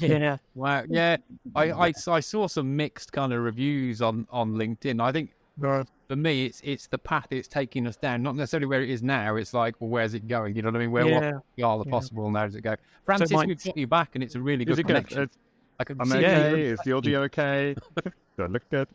yeah. 0.00 0.36
Wow. 0.54 0.84
Yeah, 0.88 1.16
I, 1.54 1.70
I, 1.70 1.92
I 2.08 2.20
saw 2.20 2.46
some 2.46 2.76
mixed 2.76 3.12
kind 3.12 3.32
of 3.32 3.42
reviews 3.42 4.02
on, 4.02 4.26
on 4.30 4.54
LinkedIn. 4.54 5.00
I 5.02 5.12
think 5.12 5.30
for 5.60 6.16
me, 6.16 6.46
it's 6.46 6.60
it's 6.64 6.86
the 6.88 6.98
path 6.98 7.26
it's 7.30 7.48
taking 7.48 7.86
us 7.86 7.96
down, 7.96 8.22
not 8.22 8.34
necessarily 8.36 8.66
where 8.66 8.82
it 8.82 8.90
is 8.90 9.02
now. 9.02 9.36
It's 9.36 9.54
like, 9.54 9.74
well, 9.80 9.90
where's 9.90 10.14
it 10.14 10.26
going? 10.26 10.56
You 10.56 10.62
know 10.62 10.68
what 10.68 10.76
I 10.76 10.80
mean? 10.80 10.90
Where 10.90 11.06
Yeah. 11.06 11.14
what 11.14 11.24
are 11.64 11.78
the 11.78 11.84
yeah. 11.86 11.90
possible 11.90 12.30
now 12.30 12.46
does 12.46 12.54
it 12.56 12.62
go? 12.62 12.74
Francis, 13.04 13.30
might- 13.30 13.46
we've 13.48 13.62
got 13.62 13.76
you 13.76 13.86
back, 13.86 14.10
and 14.14 14.24
it's 14.24 14.34
a 14.34 14.40
really 14.40 14.64
good 14.64 14.72
Is 14.72 14.78
it 14.78 14.82
good? 14.84 14.88
connection. 14.96 15.22
It's- 15.22 15.38
I 15.78 15.84
can 15.84 15.98
I'm 16.00 16.08
see 16.08 16.18
okay. 16.18 16.62
Is 16.62 16.78
the 16.84 16.92
audio 16.92 17.22
okay? 17.22 17.74
Does 18.04 18.12
it 18.38 18.50
look 18.50 18.68
good? 18.70 18.86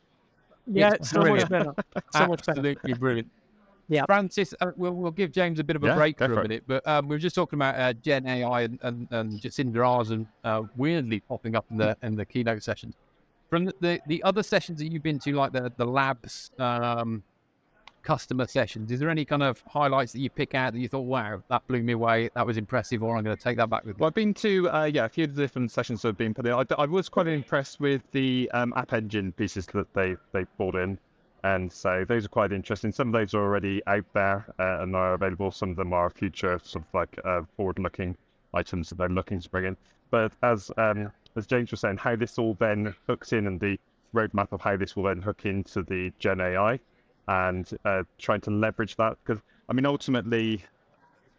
Yeah, 0.68 0.90
It's 0.90 0.98
it's 0.98 1.10
so 1.10 1.22
much 1.24 1.50
better. 1.50 1.74
So 2.14 2.28
much 2.28 2.46
better. 2.46 2.60
Absolutely 2.60 2.94
brilliant. 2.94 3.32
Yeah. 3.88 4.06
Francis, 4.06 4.54
uh, 4.62 4.72
we'll, 4.76 4.94
we'll 4.94 5.10
give 5.12 5.32
James 5.32 5.60
a 5.60 5.64
bit 5.64 5.76
of 5.76 5.84
a 5.84 5.88
Yeah, 5.88 5.96
break 5.96 6.18
for 6.20 6.28
for 6.28 6.34
a 6.34 6.40
it. 6.40 6.42
minute, 6.44 6.64
but 6.68 6.88
um, 6.88 7.08
we 7.08 7.16
were 7.16 7.20
just 7.20 7.36
talking 7.36 7.58
about 7.58 7.76
uh, 7.76 7.94
Gen 7.94 8.28
AI 8.28 8.62
and, 8.62 8.80
and, 8.84 9.08
and 9.12 9.42
Jacinda 9.42 9.74
Ardern 9.78 10.28
uh, 10.44 10.62
weirdly 10.76 11.22
popping 11.22 11.56
up 11.56 11.66
in 11.72 11.78
the 11.78 11.98
in 12.04 12.16
the 12.16 12.26
keynote 12.26 12.62
sessions. 12.62 12.94
From 13.50 13.66
the, 13.66 13.74
the, 13.80 14.02
the 14.08 14.24
other 14.24 14.44
sessions 14.44 14.80
that 14.80 14.92
you've 14.92 15.04
been 15.04 15.20
to, 15.20 15.34
like 15.34 15.52
the, 15.52 15.72
the 15.78 15.86
labs 15.86 16.52
um, 16.58 17.24
customer 18.02 18.48
sessions, 18.48 18.92
is 18.92 19.00
there 19.00 19.10
any 19.10 19.26
kind 19.26 19.44
of 19.44 19.64
highlights 19.68 20.12
that 20.14 20.20
you 20.20 20.30
pick 20.30 20.56
out 20.56 20.74
that 20.74 20.80
you 20.80 20.88
thought, 20.88 21.02
wow, 21.02 21.42
that 21.50 21.66
blew 21.68 21.82
me 21.84 21.94
away, 21.94 22.30
that 22.36 22.46
was 22.46 22.58
impressive, 22.58 23.04
or 23.04 23.18
I'm 23.18 23.24
going 23.24 23.36
to 23.36 23.44
take 23.44 23.58
that 23.58 23.70
back 23.70 23.86
with 23.86 23.98
me? 23.98 24.02
Well, 24.02 24.08
I've 24.08 24.14
been 24.14 24.34
to 24.36 24.70
uh, 24.70 24.84
yeah 24.86 25.06
a 25.06 25.10
few 25.10 25.26
of 25.26 25.36
the 25.36 25.42
different 25.44 25.72
sessions 25.72 26.02
that 26.02 26.10
have 26.10 26.18
been 26.18 26.34
put 26.34 26.46
in. 26.46 26.54
I, 26.54 26.66
I 26.78 26.86
was 26.86 27.10
quite 27.10 27.28
impressed 27.28 27.80
with 27.80 28.02
the 28.12 28.50
um, 28.54 28.74
App 28.76 28.94
Engine 28.94 29.32
pieces 29.32 29.68
that 29.68 29.94
they 29.94 30.16
they 30.32 30.46
brought 30.58 30.76
in, 30.76 31.00
and 31.44 31.72
so 31.72 32.06
those 32.08 32.26
are 32.26 32.30
quite 32.30 32.52
interesting. 32.52 32.92
Some 32.92 33.10
of 33.10 33.14
those 33.14 33.34
are 33.34 33.44
already 33.44 33.82
out 33.88 34.06
there 34.14 34.46
uh, 34.60 34.82
and 34.82 34.96
are 34.96 35.14
available. 35.14 35.52
Some 35.52 35.70
of 35.72 35.76
them 35.76 35.94
are 35.94 36.10
future 36.10 36.60
sort 36.64 36.86
of 36.86 36.94
like 36.94 37.20
uh, 37.24 37.42
forward-looking 37.56 38.18
items 38.54 38.90
that 38.90 38.98
they're 38.98 39.10
looking 39.10 39.40
to 39.40 39.50
bring 39.50 39.66
in. 39.66 39.78
But 40.12 40.32
as 40.44 40.72
um, 40.78 41.12
as 41.36 41.46
James 41.48 41.72
was 41.72 41.80
saying, 41.82 41.98
how 41.98 42.16
this 42.16 42.38
all 42.38 42.56
then 42.60 42.96
hooks 43.08 43.34
in 43.34 43.48
and 43.48 43.60
the 43.60 43.78
roadmap 44.14 44.52
of 44.52 44.62
how 44.62 44.78
this 44.78 44.96
will 44.96 45.04
then 45.04 45.22
hook 45.22 45.46
into 45.46 45.84
the 45.84 46.12
Gen 46.20 46.40
AI 46.40 46.80
and 47.28 47.70
uh, 47.86 48.04
trying 48.18 48.40
to 48.42 48.52
leverage 48.52 48.96
that 48.98 49.18
because 49.26 49.42
I 49.68 49.74
mean 49.74 49.86
ultimately 49.86 50.64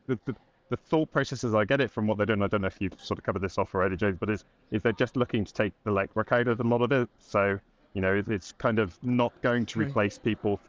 the, 0.06 0.18
the 0.26 0.34
the 0.68 0.76
thought 0.76 1.12
processes 1.12 1.54
I 1.54 1.64
get 1.64 1.80
it 1.80 1.92
from 1.92 2.08
what 2.08 2.16
they're 2.16 2.26
doing. 2.26 2.42
I 2.42 2.48
don't 2.48 2.60
know 2.62 2.66
if 2.66 2.80
you've 2.80 3.00
sort 3.00 3.18
of 3.18 3.24
covered 3.24 3.40
this 3.42 3.56
off 3.56 3.72
already, 3.74 3.96
James, 3.96 4.16
but 4.18 4.28
is 4.28 4.44
is 4.72 4.82
they're 4.82 4.92
just 4.92 5.16
looking 5.16 5.44
to 5.44 5.52
take 5.52 5.72
the 5.84 5.90
legwork 5.92 6.32
out 6.32 6.48
of 6.48 6.58
a 6.60 6.64
lot 6.64 6.82
of 6.82 6.90
it. 6.90 7.08
So 7.18 7.58
you 7.94 8.00
know, 8.02 8.14
it, 8.14 8.28
it's 8.28 8.52
kind 8.52 8.78
of 8.78 8.98
not 9.02 9.32
going 9.42 9.64
to 9.66 9.78
replace 9.78 10.18
people, 10.18 10.60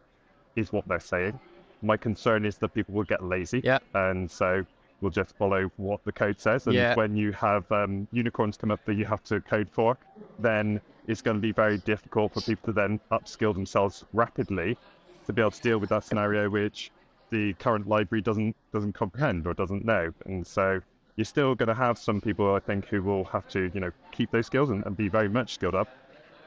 is 0.56 0.72
what 0.72 0.88
they're 0.88 1.00
saying. 1.00 1.38
My 1.82 1.98
concern 1.98 2.46
is 2.46 2.58
that 2.60 2.70
people 2.76 2.94
will 2.94 3.04
get 3.04 3.24
lazy, 3.24 3.60
Yeah. 3.64 3.80
and 3.96 4.30
so 4.32 4.66
we'll 5.01 5.12
just 5.12 5.36
follow 5.38 5.70
what 5.77 6.01
the 6.06 6.12
code 6.12 6.39
says. 6.39 6.68
And 6.68 6.75
Yeah. 6.75 6.96
when 6.96 7.16
you 7.16 7.32
have 7.34 7.72
um, 7.72 8.08
unicorns 8.12 8.58
come 8.58 8.72
up 8.72 8.82
that 8.86 8.96
you 8.96 9.06
have 9.06 9.24
to 9.25 9.42
code 9.42 9.70
for, 9.72 9.98
then 10.39 10.82
it's 11.08 11.22
going 11.22 11.38
to 11.38 11.42
be 11.42 11.51
very 11.51 11.77
difficult 11.80 12.34
for 12.34 12.42
people 12.42 12.74
to 12.74 12.74
then 12.74 13.00
upskill 13.12 13.54
themselves 13.54 14.04
rapidly 14.13 14.77
to 15.25 15.34
be 15.34 15.42
able 15.42 15.51
to 15.51 15.62
deal 15.62 15.77
with 15.80 15.89
that 15.89 16.04
scenario, 16.04 16.50
which 16.50 16.92
the 17.32 17.54
current 17.56 17.88
library 17.88 18.22
doesn't 18.22 18.56
doesn't 18.74 18.94
comprehend 18.94 19.46
or 19.46 19.54
doesn't 19.54 19.86
know. 19.86 20.12
And 20.25 20.46
so 20.46 20.80
you're 21.16 21.25
still 21.25 21.56
going 21.56 21.68
to 21.68 21.75
have 21.75 21.98
some 21.98 22.22
people, 22.22 22.54
I 22.54 22.60
think, 22.60 22.88
who 22.89 23.01
will 23.01 23.25
have 23.25 23.48
to, 23.50 23.70
you 23.74 23.80
know, 23.80 23.92
keep 24.12 24.32
those 24.32 24.46
skills 24.46 24.70
and, 24.70 24.84
and 24.86 24.96
be 24.96 25.10
very 25.10 25.30
much 25.30 25.54
skilled 25.56 25.75
up. 25.75 25.89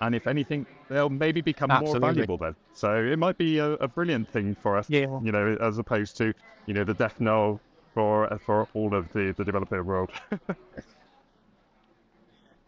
And 0.00 0.14
if 0.14 0.26
anything, 0.26 0.66
they'll 0.88 1.10
maybe 1.10 1.40
become 1.40 1.70
Absolutely. 1.70 2.00
more 2.00 2.10
valuable 2.10 2.38
then. 2.38 2.54
So 2.72 2.94
it 2.94 3.18
might 3.18 3.36
be 3.36 3.58
a, 3.58 3.72
a 3.72 3.88
brilliant 3.88 4.30
thing 4.30 4.54
for 4.54 4.76
us, 4.78 4.88
Yeah. 4.88 5.06
you 5.22 5.32
know, 5.32 5.56
as 5.60 5.78
opposed 5.78 6.16
to, 6.18 6.32
you 6.66 6.74
know, 6.74 6.84
the 6.84 6.94
death 6.94 7.16
knell 7.20 7.60
for 7.94 8.38
for 8.44 8.68
all 8.74 8.94
of 8.94 9.12
the, 9.12 9.34
the 9.36 9.44
developer 9.44 9.82
world. 9.82 10.10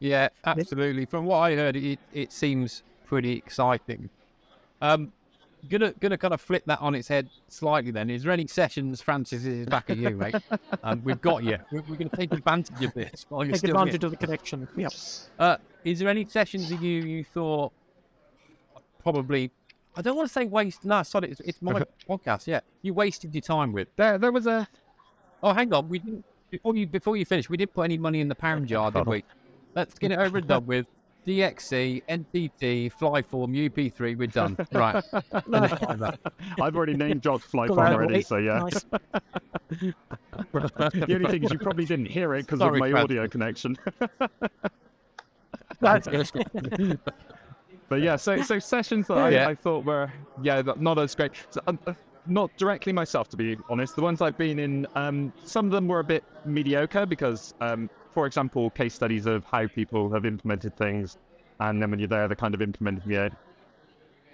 Yeah, 0.03 0.31
absolutely. 0.45 1.05
From 1.07 1.27
what 1.27 1.39
I 1.39 1.55
heard, 1.55 1.77
it, 1.77 2.01
it 2.13 2.33
seems 2.33 2.83
pretty 3.07 3.35
exciting. 3.35 4.11
Um, 4.81 5.13
gonna 5.69 5.95
gonna 6.01 6.19
kind 6.19 6.35
of 6.35 6.41
flip 6.41 6.65
that 6.67 6.81
on 6.81 6.97
its 6.97 7.07
head 7.07 7.29
slightly. 7.47 7.93
Then, 7.93 8.11
is 8.11 8.25
there 8.25 8.33
any 8.33 8.49
sessions, 8.49 9.01
Francis? 9.01 9.45
Is 9.45 9.65
back 9.67 9.91
at 9.91 9.99
you, 9.99 10.11
mate. 10.11 10.35
Um, 10.83 11.01
we've 11.05 11.21
got 11.21 11.45
you. 11.45 11.57
We're, 11.71 11.83
we're 11.83 11.95
going 11.97 12.09
to 12.09 12.17
take 12.17 12.33
advantage 12.33 12.85
of 12.85 12.93
this 12.95 13.27
while 13.29 13.45
you're 13.45 13.53
Take 13.53 13.59
still 13.61 13.71
advantage 13.71 14.03
here. 14.03 14.07
of 14.07 14.11
the 14.11 14.17
connection. 14.17 14.67
Yep. 14.77 14.93
Uh, 15.39 15.57
is 15.85 16.01
there 16.01 16.09
any 16.09 16.25
sessions 16.25 16.69
that 16.71 16.83
you 16.83 17.03
you 17.03 17.23
thought 17.23 17.73
probably? 19.01 19.53
I 19.95 20.03
don't 20.03 20.17
want 20.17 20.27
to 20.27 20.33
say 20.33 20.47
waste. 20.47 20.85
No, 20.85 21.05
sorry, 21.05 21.31
it's, 21.31 21.41
it's 21.43 21.63
my 21.63 21.85
podcast. 22.11 22.49
Yeah, 22.49 22.59
you 22.81 22.93
wasted 22.95 23.33
your 23.33 23.43
time 23.43 23.73
with. 23.73 23.87
there, 23.95 24.19
there 24.19 24.33
was 24.33 24.49
a 24.49 24.67
Oh, 25.43 25.53
hang 25.53 25.73
on. 25.75 25.89
We 25.89 25.99
didn't 25.99 26.25
before 26.51 26.77
you 26.77 26.87
before 26.87 27.17
you 27.17 27.25
finish. 27.25 27.49
We 27.51 27.57
didn't 27.57 27.75
put 27.75 27.83
any 27.83 27.99
money 27.99 28.21
in 28.21 28.29
the 28.29 28.35
pound 28.35 28.69
jar, 28.69 28.91
did 28.91 29.07
we? 29.07 29.25
Let's 29.75 29.99
get 29.99 30.13
it 30.13 30.19
over 30.19 30.39
and 30.39 30.47
done 30.47 30.67
with. 30.67 30.87
DXC, 31.27 32.03
NTT, 32.09 32.93
Flyform, 32.93 33.55
UP3. 33.71 34.19
We're 34.19 34.27
done. 34.27 34.57
Right. 34.73 35.05
I've 36.61 36.75
already 36.75 36.95
named 36.95 37.23
dropped 37.23 37.53
Got 37.53 37.69
Flyform 37.69 37.77
that 37.77 37.93
already, 37.93 38.15
right. 38.15 38.27
so 38.27 38.37
yeah. 38.39 38.59
Nice. 38.59 38.85
The 40.53 41.15
only 41.15 41.31
thing 41.31 41.45
is 41.45 41.53
you 41.53 41.59
probably 41.59 41.85
didn't 41.85 42.07
hear 42.07 42.35
it 42.35 42.47
because 42.47 42.61
of 42.61 42.75
my 42.75 42.91
Fran. 42.91 43.05
audio 43.05 43.29
connection. 43.29 43.77
That's 45.81 46.09
But 47.89 48.01
yeah, 48.01 48.17
so 48.17 48.43
so 48.43 48.59
sessions 48.59 49.07
that 49.07 49.19
I, 49.19 49.29
Yeah. 49.31 49.49
I 49.49 49.55
thought 49.55 49.85
were 49.85 50.11
yeah 50.43 50.63
not 50.77 50.99
as 50.99 51.15
great. 51.15 51.33
So, 51.51 51.61
um, 51.67 51.79
uh, 51.87 51.93
not 52.27 52.57
directly 52.57 52.93
myself, 52.93 53.29
to 53.31 53.37
be 53.37 53.57
honest. 53.69 53.97
The 53.97 54.03
ones 54.03 54.21
I've 54.21 54.39
been 54.39 54.59
in, 54.59 54.87
um, 54.95 55.33
some 55.45 55.67
of 55.67 55.73
them 55.73 55.89
were 55.89 56.01
a 56.01 56.05
bit 56.05 56.25
mediocre 56.45 57.07
because, 57.07 57.55
um, 57.61 57.91
for 58.13 58.27
example, 58.27 58.71
case 58.71 58.95
studies 58.95 59.27
of 59.27 59.45
how 59.45 59.67
people 59.67 60.11
have 60.13 60.25
implemented 60.25 60.77
things, 60.77 61.19
and 61.61 61.81
then 61.81 61.91
when 61.91 61.99
you're 61.99 62.09
there, 62.09 62.29
they're 62.29 62.37
kind 62.37 62.55
of 62.55 62.63
implementing 62.63 63.13
it 63.13 63.33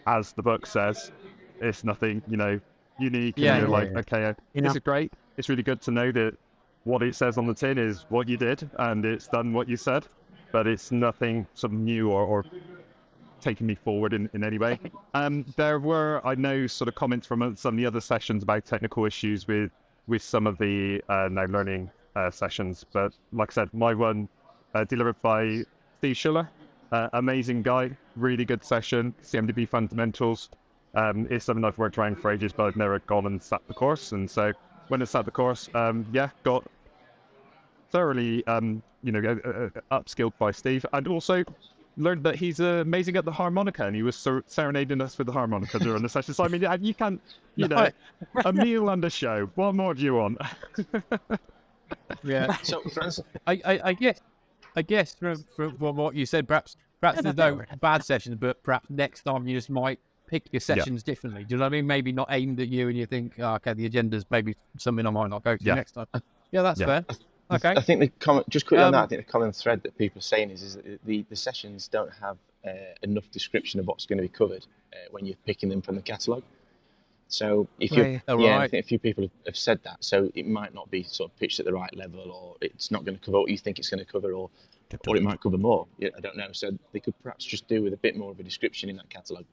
as 0.06 0.32
the 0.32 0.42
book 0.42 0.66
says. 0.66 1.12
It's 1.60 1.84
nothing, 1.84 2.22
you 2.28 2.36
know, 2.36 2.60
unique. 2.98 3.34
Yeah, 3.36 3.54
and 3.54 3.60
you're 3.62 3.70
yeah, 3.70 3.76
like, 3.76 3.90
yeah. 3.92 3.98
okay, 3.98 4.24
uh, 4.24 4.34
You 4.54 4.62
this 4.62 4.72
know. 4.72 4.76
is 4.76 4.78
great. 4.80 5.12
It's 5.36 5.48
really 5.48 5.62
good 5.62 5.80
to 5.82 5.90
know 5.90 6.10
that 6.12 6.36
what 6.84 7.02
it 7.02 7.14
says 7.14 7.36
on 7.36 7.46
the 7.46 7.54
tin 7.54 7.78
is 7.78 8.06
what 8.08 8.28
you 8.28 8.36
did, 8.36 8.68
and 8.78 9.04
it's 9.04 9.28
done 9.28 9.52
what 9.52 9.68
you 9.68 9.76
said. 9.76 10.06
But 10.50 10.66
it's 10.66 10.90
nothing 10.90 11.46
of 11.62 11.72
new 11.72 12.10
or, 12.10 12.22
or 12.24 12.44
taking 13.40 13.66
me 13.66 13.74
forward 13.74 14.12
in, 14.12 14.28
in 14.34 14.44
any 14.44 14.58
way. 14.58 14.78
Um, 15.14 15.44
there 15.56 15.78
were, 15.78 16.20
I 16.24 16.34
know, 16.34 16.66
sort 16.66 16.88
of 16.88 16.94
comments 16.94 17.26
from 17.26 17.42
uh, 17.42 17.54
some 17.54 17.74
of 17.74 17.78
the 17.78 17.86
other 17.86 18.00
sessions 18.00 18.42
about 18.42 18.64
technical 18.64 19.04
issues 19.04 19.46
with 19.48 19.70
with 20.06 20.22
some 20.22 20.46
of 20.46 20.56
the 20.58 21.02
uh, 21.08 21.26
learning 21.26 21.90
uh, 22.16 22.30
sessions. 22.30 22.84
But 22.92 23.12
like 23.32 23.50
I 23.52 23.54
said, 23.54 23.74
my 23.74 23.94
one 23.94 24.28
uh, 24.74 24.84
delivered 24.84 25.20
by 25.22 25.64
Steve 25.98 26.16
Schiller, 26.16 26.48
uh, 26.92 27.08
amazing 27.12 27.62
guy, 27.62 27.96
really 28.16 28.44
good 28.44 28.64
session. 28.64 29.14
CMDB 29.22 29.68
fundamentals. 29.68 30.50
Um, 30.94 31.26
it's 31.30 31.44
something 31.44 31.64
I've 31.64 31.78
worked 31.78 31.98
around 31.98 32.18
for 32.18 32.30
ages, 32.30 32.52
but 32.52 32.64
I've 32.64 32.76
never 32.76 32.98
gone 33.00 33.26
and 33.26 33.42
sat 33.42 33.60
the 33.68 33.74
course. 33.74 34.12
And 34.12 34.30
so 34.30 34.52
when 34.88 35.02
I 35.02 35.04
sat 35.04 35.24
the 35.24 35.30
course, 35.30 35.68
um, 35.74 36.06
yeah, 36.12 36.30
got 36.42 36.64
thoroughly, 37.90 38.46
um, 38.46 38.82
you 39.02 39.12
know, 39.12 39.20
uh, 39.20 39.80
upskilled 39.94 40.32
by 40.38 40.50
Steve, 40.50 40.84
and 40.92 41.06
also 41.08 41.44
learned 41.98 42.22
that 42.24 42.36
he's 42.36 42.60
uh, 42.60 42.82
amazing 42.86 43.16
at 43.16 43.24
the 43.24 43.32
harmonica, 43.32 43.84
and 43.84 43.94
he 43.94 44.02
was 44.02 44.16
ser- 44.16 44.44
serenading 44.46 45.00
us 45.00 45.18
with 45.18 45.26
the 45.26 45.32
harmonica 45.32 45.78
during 45.78 46.02
the 46.02 46.08
session. 46.08 46.32
So 46.32 46.44
I 46.44 46.48
mean, 46.48 46.66
you 46.80 46.94
can't, 46.94 47.20
you 47.56 47.68
know, 47.72 47.88
a 48.44 48.52
meal 48.52 48.88
and 48.88 49.04
a 49.04 49.10
show. 49.10 49.50
What 49.54 49.74
more 49.74 49.94
do 49.94 50.02
you 50.02 50.14
want? 50.14 50.38
Yeah. 52.22 52.56
So, 52.62 52.82
I, 53.46 53.60
I, 53.64 53.80
I 53.84 53.92
guess, 53.92 54.20
I 54.76 54.82
guess 54.82 55.14
from, 55.14 55.44
from, 55.56 55.76
from 55.76 55.96
what 55.96 56.14
you 56.14 56.26
said, 56.26 56.46
perhaps 56.46 56.76
perhaps 57.00 57.22
there's 57.22 57.36
no 57.36 57.62
bad 57.80 58.04
sessions, 58.04 58.36
but 58.38 58.62
perhaps 58.62 58.88
next 58.90 59.22
time 59.22 59.46
you 59.46 59.56
just 59.56 59.70
might 59.70 59.98
pick 60.26 60.44
your 60.52 60.60
sessions 60.60 61.02
differently. 61.02 61.44
Do 61.44 61.54
you 61.54 61.58
know 61.58 61.64
what 61.64 61.68
I 61.68 61.76
mean? 61.76 61.86
Maybe 61.86 62.12
not 62.12 62.28
aimed 62.30 62.60
at 62.60 62.68
you, 62.68 62.88
and 62.88 62.96
you 62.98 63.06
think, 63.06 63.34
oh, 63.38 63.54
okay, 63.54 63.72
the 63.72 63.86
agenda's 63.86 64.26
maybe 64.30 64.56
something 64.76 65.06
I 65.06 65.10
might 65.10 65.30
not 65.30 65.42
go 65.44 65.56
to 65.56 65.64
Yeah. 65.64 65.74
next 65.74 65.92
time. 65.92 66.06
Yeah, 66.50 66.62
that's 66.62 66.80
Yeah. 66.80 66.86
fair. 66.86 67.04
Okay. 67.50 67.74
I 67.76 67.80
think 67.80 68.00
the 68.00 68.08
common, 68.20 68.44
just 68.48 68.66
quickly 68.66 68.84
on 68.84 68.92
that, 68.92 68.98
Um, 68.98 69.04
I 69.04 69.06
think 69.06 69.26
the 69.26 69.32
common 69.32 69.52
thread 69.52 69.82
that 69.82 69.96
people 69.96 70.18
are 70.18 70.22
saying 70.22 70.50
is, 70.50 70.62
is 70.62 70.74
that 70.76 71.04
the, 71.04 71.24
the 71.30 71.36
sessions 71.36 71.88
don't 71.88 72.12
have 72.20 72.36
uh, 72.66 72.70
enough 73.02 73.30
description 73.30 73.80
of 73.80 73.86
what's 73.86 74.06
going 74.06 74.18
to 74.18 74.22
be 74.22 74.28
covered 74.28 74.66
uh, 74.92 74.96
when 75.10 75.24
you're 75.24 75.36
picking 75.46 75.68
them 75.68 75.80
from 75.80 75.96
the 75.96 76.02
catalogue. 76.02 76.42
So 77.28 77.68
if 77.78 77.92
you, 77.92 78.02
Right. 78.02 78.22
Oh, 78.28 78.38
yeah, 78.38 78.58
I 78.58 78.68
think 78.68 78.84
a 78.84 78.88
few 78.88 78.98
people 78.98 79.24
have, 79.24 79.30
have 79.46 79.56
said 79.56 79.80
that. 79.84 80.02
So 80.04 80.30
it 80.34 80.46
might 80.46 80.74
not 80.74 80.90
be 80.90 81.02
sort 81.02 81.30
of 81.30 81.38
pitched 81.38 81.60
at 81.60 81.66
the 81.66 81.72
right 81.72 81.94
level, 81.96 82.30
or 82.30 82.56
it's 82.60 82.90
not 82.90 83.04
going 83.04 83.18
to 83.18 83.24
cover 83.24 83.38
what 83.40 83.50
you 83.50 83.58
think 83.58 83.78
it's 83.78 83.90
going 83.90 84.04
to 84.04 84.10
cover, 84.10 84.32
or 84.32 84.50
or 85.06 85.16
it 85.16 85.22
might 85.22 85.40
cover 85.40 85.58
more. 85.58 85.86
I 86.00 86.20
don't 86.20 86.36
know. 86.36 86.48
So 86.52 86.70
they 86.92 87.00
could 87.00 87.14
perhaps 87.22 87.44
just 87.44 87.68
do 87.68 87.82
with 87.82 87.92
a 87.92 87.98
bit 87.98 88.16
more 88.16 88.30
of 88.30 88.40
a 88.40 88.42
description 88.42 88.88
in 88.88 88.96
that 88.96 89.10
catalogue. 89.10 89.44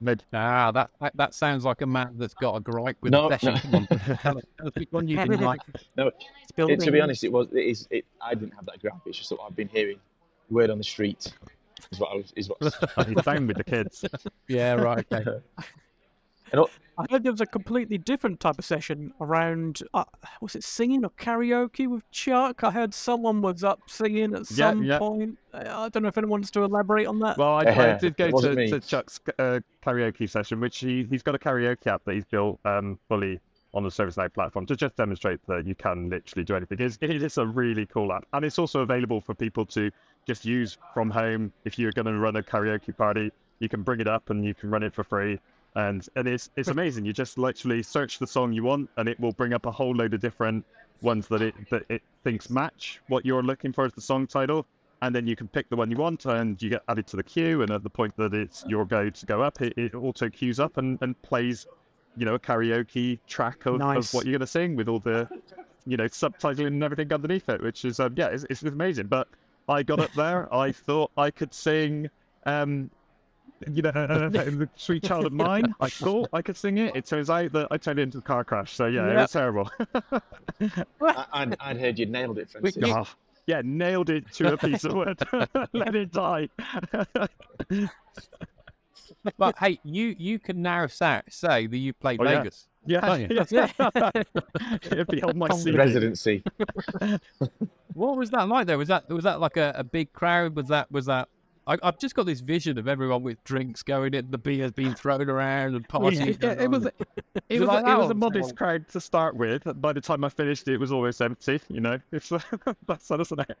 Maybe 0.00 0.20
Ah, 0.32 0.70
that, 0.72 0.90
that 1.00 1.16
that 1.16 1.34
sounds 1.34 1.64
like 1.64 1.80
a 1.80 1.86
man 1.86 2.14
that's 2.18 2.34
got 2.34 2.54
a 2.56 2.60
gripe 2.60 2.98
with 3.00 3.12
No, 3.12 3.30
the 3.30 3.38
session. 3.38 3.70
no. 3.90 3.96
Come 4.16 4.36
on, 4.36 4.42
tell 4.58 4.66
us, 4.68 4.74
which 4.74 4.88
one 4.92 5.08
you 5.08 5.16
didn't 5.16 5.40
like. 5.40 5.60
No, 5.96 6.10
it, 6.68 6.80
to 6.80 6.90
be 6.90 7.00
honest, 7.00 7.24
it 7.24 7.32
was. 7.32 7.48
It 7.52 7.60
is. 7.60 7.88
It, 7.90 8.04
I 8.20 8.34
didn't 8.34 8.52
have 8.54 8.66
that 8.66 8.80
graph. 8.80 9.00
It's 9.06 9.16
just 9.18 9.30
that 9.30 9.38
I've 9.44 9.56
been 9.56 9.68
hearing 9.68 9.98
word 10.50 10.70
on 10.70 10.78
the 10.78 10.84
street. 10.84 11.32
Is 11.92 11.98
what 11.98 12.12
I 12.12 12.16
was. 12.16 12.32
Is 12.36 12.48
what. 12.48 13.06
he's 13.06 13.22
down 13.22 13.46
with 13.46 13.56
the 13.56 13.64
kids. 13.64 14.04
Yeah, 14.48 14.74
right. 14.74 15.04
Okay. 15.12 15.28
and 16.52 16.60
all, 16.60 16.70
I 16.98 17.06
heard 17.10 17.24
there 17.24 17.32
was 17.32 17.40
a 17.40 17.46
completely 17.46 17.98
different 17.98 18.40
type 18.40 18.58
of 18.58 18.64
session 18.64 19.12
around. 19.20 19.80
Uh, 19.92 20.04
was 20.40 20.54
it 20.54 20.64
singing 20.64 21.04
or 21.04 21.10
karaoke 21.10 21.86
with 21.86 22.10
Chuck? 22.10 22.64
I 22.64 22.70
heard 22.70 22.94
someone 22.94 23.42
was 23.42 23.62
up 23.62 23.80
singing 23.86 24.34
at 24.34 24.50
Yeah, 24.50 24.70
some 24.70 24.82
yeah. 24.82 24.98
point. 24.98 25.38
Uh, 25.52 25.64
I 25.66 25.88
don't 25.90 26.02
know 26.02 26.08
if 26.08 26.16
anyone 26.16 26.40
wants 26.40 26.50
to 26.52 26.62
elaborate 26.62 27.06
on 27.06 27.18
that. 27.20 27.36
Well, 27.36 27.54
I, 27.54 27.64
I 27.64 27.98
did 27.98 28.16
go 28.16 28.30
to, 28.30 28.68
to 28.68 28.80
Chuck's 28.80 29.20
uh, 29.38 29.60
karaoke 29.84 30.28
session, 30.28 30.58
which 30.60 30.78
he, 30.78 31.04
he's 31.04 31.22
got 31.22 31.34
a 31.34 31.38
karaoke 31.38 31.86
app 31.86 32.04
that 32.04 32.14
he's 32.14 32.24
built 32.24 32.60
um, 32.64 32.98
fully 33.08 33.40
on 33.74 33.82
the 33.82 33.90
ServiceNow 33.90 34.32
platform 34.32 34.64
to 34.64 34.74
just 34.74 34.96
demonstrate 34.96 35.38
that 35.48 35.66
you 35.66 35.74
can 35.74 36.08
literally 36.08 36.44
do 36.44 36.56
anything. 36.56 36.78
It's, 36.80 36.96
it 37.02 37.22
is 37.22 37.36
a 37.36 37.44
really 37.44 37.84
cool 37.84 38.10
app. 38.10 38.24
And 38.32 38.42
it's 38.42 38.58
also 38.58 38.80
available 38.80 39.20
for 39.20 39.34
people 39.34 39.66
to 39.66 39.90
just 40.26 40.46
use 40.46 40.78
from 40.94 41.10
home. 41.10 41.52
If 41.66 41.78
you're 41.78 41.92
going 41.92 42.06
to 42.06 42.18
run 42.18 42.36
a 42.36 42.42
karaoke 42.42 42.96
party, 42.96 43.30
you 43.58 43.68
can 43.68 43.82
bring 43.82 44.00
it 44.00 44.08
up 44.08 44.30
and 44.30 44.46
you 44.46 44.54
can 44.54 44.70
run 44.70 44.82
it 44.82 44.94
for 44.94 45.04
free. 45.04 45.38
And 45.76 46.08
and 46.16 46.26
it's 46.26 46.50
it's 46.56 46.68
amazing. 46.68 47.04
You 47.04 47.12
just 47.12 47.38
literally 47.38 47.82
search 47.82 48.18
the 48.18 48.26
song 48.26 48.52
you 48.52 48.64
want, 48.64 48.90
and 48.96 49.08
it 49.08 49.20
will 49.20 49.32
bring 49.32 49.52
up 49.52 49.66
a 49.66 49.70
whole 49.70 49.94
load 49.94 50.14
of 50.14 50.20
different 50.20 50.64
ones 51.02 51.28
that 51.28 51.42
it 51.42 51.54
that 51.70 51.84
it 51.88 52.02
thinks 52.24 52.50
match 52.50 53.00
what 53.08 53.24
you're 53.24 53.42
looking 53.42 53.72
for 53.72 53.84
as 53.84 53.92
the 53.92 54.00
song 54.00 54.26
title, 54.26 54.66
and 55.02 55.14
then 55.14 55.26
you 55.26 55.36
can 55.36 55.46
pick 55.46 55.68
the 55.68 55.76
one 55.76 55.90
you 55.90 55.96
want, 55.98 56.24
and 56.24 56.60
you 56.62 56.70
get 56.70 56.82
added 56.88 57.06
to 57.08 57.16
the 57.16 57.22
queue. 57.22 57.60
And 57.62 57.70
at 57.70 57.82
the 57.82 57.90
point 57.90 58.16
that 58.16 58.32
it's 58.32 58.64
your 58.66 58.86
go 58.86 59.10
to 59.10 59.26
go 59.26 59.42
up, 59.42 59.60
it, 59.60 59.74
it 59.76 59.94
auto 59.94 60.30
queues 60.30 60.58
up 60.58 60.78
and, 60.78 60.98
and 61.02 61.20
plays, 61.20 61.66
you 62.16 62.24
know, 62.24 62.34
a 62.34 62.38
karaoke 62.38 63.18
track 63.26 63.66
of, 63.66 63.80
of 63.80 64.14
what 64.14 64.24
you're 64.24 64.32
going 64.32 64.40
to 64.40 64.46
sing 64.46 64.76
with 64.76 64.88
all 64.88 65.00
the, 65.00 65.28
you 65.86 65.98
know, 65.98 66.06
subtitling 66.06 66.68
and 66.68 66.82
everything 66.82 67.12
underneath 67.12 67.50
it, 67.50 67.62
which 67.62 67.84
is 67.84 68.00
um, 68.00 68.14
yeah, 68.16 68.28
it's, 68.28 68.46
it's 68.48 68.62
amazing. 68.62 69.08
But 69.08 69.28
I 69.68 69.82
got 69.82 70.00
up 70.00 70.12
there, 70.14 70.52
I 70.54 70.72
thought 70.72 71.10
I 71.18 71.30
could 71.30 71.52
sing. 71.52 72.08
Um, 72.46 72.90
you 73.72 73.82
know, 73.82 73.90
the 74.30 74.68
sweet 74.76 75.02
child 75.04 75.26
of 75.26 75.32
mine. 75.32 75.74
I 75.80 75.88
thought 75.88 76.28
I 76.32 76.42
could 76.42 76.56
sing 76.56 76.78
it. 76.78 76.94
It 76.96 77.06
turns 77.06 77.30
out 77.30 77.52
that 77.52 77.68
I 77.70 77.76
turned 77.76 77.98
it 77.98 78.02
into 78.02 78.18
a 78.18 78.22
car 78.22 78.44
crash. 78.44 78.74
So 78.74 78.86
yeah, 78.86 79.10
it 79.10 79.16
was 79.16 79.32
terrible. 79.32 79.70
I, 80.60 81.24
I'd, 81.32 81.56
I'd 81.60 81.80
heard 81.80 81.98
you'd 81.98 82.10
nailed 82.10 82.38
it, 82.38 82.50
Francis. 82.50 82.76
Yeah. 82.76 82.94
Ah, 82.98 83.14
yeah, 83.46 83.62
nailed 83.64 84.10
it 84.10 84.30
to 84.34 84.54
a 84.54 84.56
piece 84.56 84.84
of 84.84 84.92
wood. 84.94 85.18
Let 85.72 85.94
it 85.94 86.12
die. 86.12 86.48
But 89.38 89.56
hey, 89.58 89.78
you 89.84 90.14
you 90.18 90.38
can 90.38 90.62
now 90.62 90.86
say, 90.86 91.20
say 91.28 91.66
that 91.66 91.76
you 91.76 91.92
played 91.92 92.20
Oh. 92.20 92.24
Vegas. 92.24 92.68
Yeah, 92.88 93.00
Can't 93.00 93.52
yeah. 93.52 94.10
It'd 94.92 95.08
be 95.08 95.20
on 95.22 95.36
my 95.36 95.48
Con- 95.48 95.58
CD. 95.58 95.76
Residency. 95.76 96.44
What 97.94 98.16
was 98.16 98.30
that 98.30 98.46
like? 98.48 98.66
There 98.68 98.78
was 98.78 98.88
that 98.88 99.08
was 99.08 99.24
that 99.24 99.40
like 99.40 99.56
a, 99.56 99.72
a 99.76 99.82
big 99.84 100.12
crowd? 100.12 100.54
Was 100.54 100.68
that 100.68 100.90
was 100.92 101.06
that? 101.06 101.28
I, 101.66 101.78
I've 101.82 101.98
just 101.98 102.14
got 102.14 102.26
this 102.26 102.40
vision 102.40 102.78
of 102.78 102.86
everyone 102.86 103.22
with 103.22 103.42
drinks 103.42 103.82
going 103.82 104.14
in, 104.14 104.30
the 104.30 104.38
beers 104.38 104.70
being 104.70 104.94
thrown 104.94 105.28
around, 105.28 105.74
and 105.74 105.88
parties. 105.88 106.38
Yeah, 106.40 106.52
it 106.52 106.70
was. 106.70 106.86
It 106.86 106.94
it 107.48 107.60
was, 107.60 107.68
like 107.68 107.84
a, 107.84 107.90
it 107.90 107.98
was 107.98 108.10
a 108.10 108.14
modest 108.14 108.48
something? 108.48 108.56
crowd 108.56 108.88
to 108.90 109.00
start 109.00 109.36
with. 109.36 109.62
By 109.80 109.92
the 109.92 110.00
time 110.00 110.22
I 110.22 110.28
finished, 110.28 110.68
it 110.68 110.78
was 110.78 110.92
always 110.92 111.20
empty. 111.20 111.60
You 111.68 111.80
know, 111.80 111.98
it's 112.12 112.28
that's 112.86 113.08
that, 113.08 113.20
isn't 113.20 113.40
it? 113.40 113.58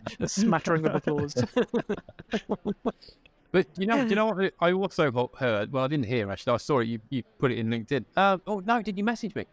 a 0.20 0.28
smattering 0.28 0.86
of 0.86 0.96
applause. 0.96 1.34
But 3.52 3.66
you 3.78 3.86
know, 3.86 4.04
you 4.04 4.16
know 4.16 4.26
what? 4.26 4.52
I 4.60 4.72
also 4.72 5.30
heard. 5.38 5.72
Well, 5.72 5.84
I 5.84 5.88
didn't 5.88 6.06
hear 6.06 6.30
actually. 6.30 6.54
I 6.54 6.56
saw 6.56 6.80
it. 6.80 6.88
You 6.88 7.00
you 7.10 7.22
put 7.38 7.52
it 7.52 7.58
in 7.58 7.68
LinkedIn. 7.68 8.04
Uh, 8.16 8.38
oh 8.46 8.60
no, 8.60 8.82
did 8.82 8.98
you 8.98 9.04
message 9.04 9.34
me? 9.36 9.46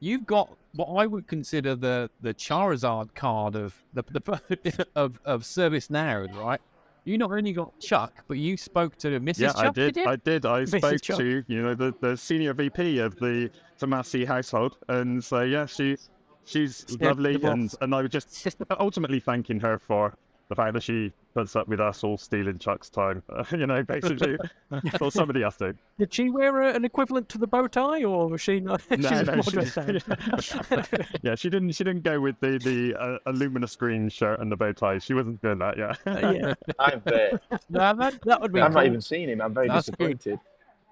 You've 0.00 0.26
got 0.26 0.56
what 0.74 0.86
I 0.86 1.06
would 1.06 1.26
consider 1.26 1.74
the 1.74 2.10
the 2.20 2.34
Charizard 2.34 3.14
card 3.14 3.56
of 3.56 3.74
the, 3.92 4.02
the 4.02 4.86
of 4.96 5.20
of 5.24 5.44
Service 5.44 5.90
Now, 5.90 6.26
right? 6.34 6.60
You 7.04 7.16
not 7.16 7.30
only 7.32 7.52
got 7.52 7.78
Chuck, 7.80 8.24
but 8.28 8.36
you 8.36 8.56
spoke 8.56 8.96
to 8.98 9.18
Mrs. 9.20 9.38
Yeah, 9.38 9.52
Chuck. 9.52 9.64
I 9.64 9.70
did. 9.70 9.96
you? 9.96 10.06
I 10.06 10.16
did. 10.16 10.44
I 10.44 10.62
Mrs. 10.62 10.78
spoke 10.78 11.00
Chuck. 11.00 11.18
to 11.18 11.44
you 11.46 11.62
know 11.62 11.74
the, 11.74 11.94
the 12.00 12.16
senior 12.16 12.52
VP 12.52 12.98
of 12.98 13.16
the 13.16 13.50
Tomasi 13.80 14.26
household, 14.26 14.76
and 14.88 15.22
so 15.24 15.40
yeah, 15.40 15.66
she 15.66 15.96
she's 16.44 16.84
lovely, 17.00 17.36
boss. 17.38 17.52
and 17.52 17.74
and 17.80 17.94
I 17.94 18.02
was 18.02 18.10
just 18.10 18.46
ultimately 18.78 19.20
thanking 19.20 19.60
her 19.60 19.78
for 19.78 20.14
the 20.48 20.54
fact 20.54 20.72
that 20.72 20.82
she 20.82 21.12
puts 21.34 21.54
up 21.56 21.68
with 21.68 21.78
us 21.78 22.02
all 22.02 22.16
stealing 22.16 22.58
Chuck's 22.58 22.88
time. 22.88 23.22
you 23.52 23.66
know, 23.66 23.82
basically, 23.82 24.36
or 25.00 25.10
somebody 25.12 25.42
has 25.42 25.56
to. 25.58 25.74
Did 25.98 26.12
she 26.12 26.30
wear 26.30 26.62
a, 26.62 26.74
an 26.74 26.84
equivalent 26.84 27.28
to 27.30 27.38
the 27.38 27.46
bow 27.46 27.66
tie, 27.66 28.02
or 28.04 28.28
was 28.28 28.40
she 28.40 28.60
not? 28.60 28.80
No, 28.90 29.10
was 29.10 29.26
no, 29.26 29.34
more 29.34 29.42
she- 29.42 29.50
dressed 29.50 29.74
down. 29.76 30.84
yeah, 31.22 31.34
she 31.34 31.50
didn't. 31.50 31.72
She 31.72 31.84
didn't 31.84 32.02
go 32.02 32.20
with 32.20 32.36
the 32.40 32.58
the 32.58 32.94
uh, 32.98 33.30
Illumina 33.30 33.68
screen 33.68 34.08
shirt 34.08 34.40
and 34.40 34.50
the 34.50 34.56
bow 34.56 34.72
tie. 34.72 34.98
She 34.98 35.14
wasn't 35.14 35.40
doing 35.42 35.58
that. 35.58 35.76
Yeah. 35.76 35.94
yeah, 36.06 36.54
I've, 36.78 37.06
uh, 37.06 37.38
No, 37.68 37.94
that- 37.94 38.20
that 38.24 38.40
would 38.40 38.52
be. 38.52 38.60
I've 38.60 38.72
not 38.72 38.86
even 38.86 39.00
seen 39.00 39.28
him. 39.28 39.40
I'm 39.40 39.54
very 39.54 39.68
That's 39.68 39.90
good. 39.90 40.18
disappointed. 40.18 40.40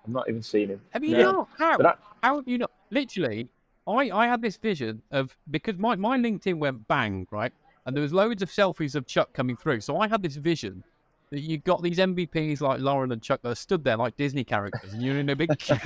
I've 0.05 0.13
not 0.13 0.29
even 0.29 0.43
seen 0.43 0.69
him. 0.69 0.81
Have 0.91 1.03
you 1.05 1.17
No. 1.17 1.33
not? 1.33 1.49
How? 1.59 1.79
I, 1.83 1.95
How 2.23 2.37
have 2.37 2.47
you 2.49 2.59
not? 2.59 2.71
Literally, 2.91 3.49
I, 3.89 4.11
I 4.11 4.27
had 4.27 4.43
this 4.43 4.57
vision 4.57 5.03
of 5.11 5.37
because 5.51 5.79
my, 5.79 5.97
my 5.97 6.19
LinkedIn 6.19 6.59
went 6.59 6.87
bang, 6.87 7.27
right? 7.31 7.53
And 7.87 7.97
there 7.97 8.03
was 8.03 8.13
loads 8.13 8.43
of 8.43 8.51
selfies 8.51 8.95
of 8.95 9.07
Chuck 9.07 9.33
coming 9.33 9.57
through. 9.57 9.81
So 9.81 9.99
I 9.99 10.09
had 10.09 10.23
this 10.23 10.37
vision 10.37 10.83
that 11.31 11.41
you 11.41 11.59
got 11.59 11.83
these 11.83 11.99
MVPs 11.99 12.61
like 12.61 12.81
Lauren 12.81 13.13
and 13.13 13.23
Chuck 13.23 13.43
that 13.43 13.51
are 13.51 13.55
stood 13.57 13.85
there 13.85 13.97
like 13.97 14.17
Disney 14.17 14.45
characters 14.45 14.93
and 14.93 15.03
you're 15.03 15.19
in 15.19 15.29
a 15.29 15.37
big 15.37 15.51
queue. 15.59 15.79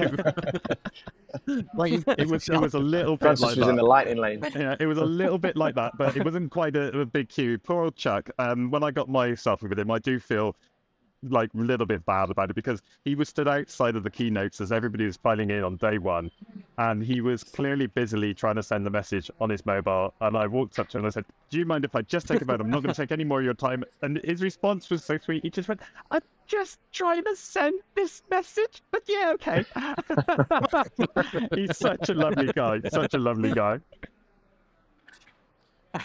Like, 1.74 1.92
it 1.92 2.28
was. 2.28 2.48
It 2.48 2.60
was 2.60 2.74
a 2.74 2.78
little 2.96 3.16
bit 3.16 3.20
Francis 3.24 3.42
like 3.42 3.56
was 3.56 3.66
that. 3.66 3.70
in 3.70 3.76
the 3.76 3.82
lightning 3.82 4.18
lane. 4.18 4.42
yeah, 4.54 4.76
it 4.78 4.86
was 4.86 4.98
a 4.98 5.04
little 5.04 5.38
bit 5.38 5.56
like 5.56 5.74
that, 5.76 5.92
but 5.96 6.16
it 6.16 6.24
wasn't 6.24 6.50
quite 6.50 6.76
a, 6.76 6.98
a 6.98 7.06
big 7.06 7.28
queue. 7.28 7.58
Poor 7.58 7.84
old 7.84 7.96
Chuck. 7.96 8.30
Um, 8.38 8.70
when 8.70 8.82
I 8.82 8.90
got 8.90 9.08
my 9.08 9.30
selfie 9.30 9.68
with 9.68 9.78
him, 9.78 9.90
I 9.90 9.98
do 9.98 10.18
feel 10.18 10.56
like 11.22 11.50
a 11.54 11.58
little 11.58 11.86
bit 11.86 12.04
bad 12.06 12.30
about 12.30 12.50
it 12.50 12.54
because 12.54 12.82
he 13.04 13.14
was 13.14 13.28
stood 13.28 13.48
outside 13.48 13.96
of 13.96 14.02
the 14.02 14.10
keynotes 14.10 14.60
as 14.60 14.72
everybody 14.72 15.06
was 15.06 15.16
filing 15.16 15.50
in 15.50 15.62
on 15.64 15.76
day 15.76 15.98
one, 15.98 16.30
and 16.78 17.02
he 17.02 17.20
was 17.20 17.44
clearly 17.44 17.86
busily 17.86 18.34
trying 18.34 18.56
to 18.56 18.62
send 18.62 18.86
the 18.86 18.90
message 18.90 19.30
on 19.40 19.50
his 19.50 19.64
mobile. 19.66 20.14
And 20.20 20.36
I 20.36 20.46
walked 20.46 20.78
up 20.78 20.88
to 20.90 20.98
him 20.98 21.04
and 21.04 21.10
I 21.10 21.14
said, 21.14 21.24
"Do 21.50 21.58
you 21.58 21.66
mind 21.66 21.84
if 21.84 21.94
I 21.94 22.02
just 22.02 22.28
take 22.28 22.40
a 22.42 22.44
moment? 22.44 22.62
I'm 22.62 22.70
not 22.70 22.82
going 22.82 22.94
to 22.94 23.00
take 23.00 23.12
any 23.12 23.24
more 23.24 23.38
of 23.40 23.44
your 23.44 23.54
time." 23.54 23.84
And 24.02 24.20
his 24.24 24.42
response 24.42 24.88
was 24.90 25.04
so 25.04 25.18
sweet. 25.18 25.42
He 25.42 25.50
just 25.50 25.68
went, 25.68 25.80
"I'm 26.10 26.22
just 26.46 26.78
trying 26.92 27.24
to 27.24 27.36
send 27.36 27.80
this 27.94 28.22
message, 28.30 28.82
but 28.90 29.02
yeah, 29.08 29.32
okay." 29.34 29.64
He's 31.54 31.76
such 31.76 32.08
a 32.08 32.14
lovely 32.14 32.52
guy. 32.54 32.80
Such 32.90 33.14
a 33.14 33.18
lovely 33.18 33.52
guy. 33.52 33.80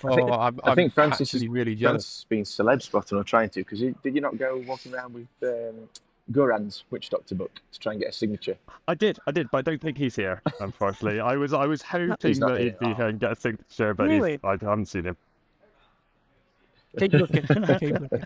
Oh, 0.04 0.32
I'm, 0.32 0.60
I 0.64 0.72
I'm 0.72 0.76
think 0.76 0.94
Francis 0.94 1.34
is 1.34 1.48
really 1.48 1.76
jealous. 1.76 2.26
Francis 2.28 2.58
has 2.58 2.66
celeb 2.66 2.82
spotting 2.82 3.18
or 3.18 3.24
trying 3.24 3.50
to 3.50 3.60
because 3.62 3.80
did 3.80 4.16
you 4.16 4.22
not 4.22 4.38
go 4.38 4.62
walking 4.68 4.94
around 4.94 5.14
with 5.14 5.28
um, 5.44 5.88
Göran's 6.32 6.86
Witch 6.90 7.10
Doctor 7.10 7.36
book 7.36 7.60
to 7.72 7.80
try 7.80 7.92
and 7.92 8.02
get 8.02 8.10
a 8.10 8.14
signature? 8.14 8.58
I 8.88 8.96
did, 8.96 9.20
I 9.28 9.32
did, 9.32 9.48
but 9.52 9.60
I 9.60 9.62
don't 9.62 9.82
think 9.82 9.98
he's 9.98 10.16
here. 10.16 10.42
Unfortunately, 10.60 11.20
I 11.20 11.36
was, 11.36 11.54
I 11.54 11.66
was 11.68 11.82
hoping 11.94 12.16
that 12.40 12.58
here. 12.58 12.58
he'd 12.58 12.80
be 12.80 12.94
here 12.94 13.08
and 13.08 13.20
get 13.20 13.32
a 13.34 13.36
signature, 13.36 13.94
but 13.94 14.08
Really? 14.08 14.32
he's, 14.34 14.40
I 14.44 14.52
haven't 14.54 14.88
seen 14.88 15.04
him. 15.06 15.18
Keep 16.98 17.14
looking. 17.14 17.42
Keep 17.80 18.00
looking. 18.00 18.24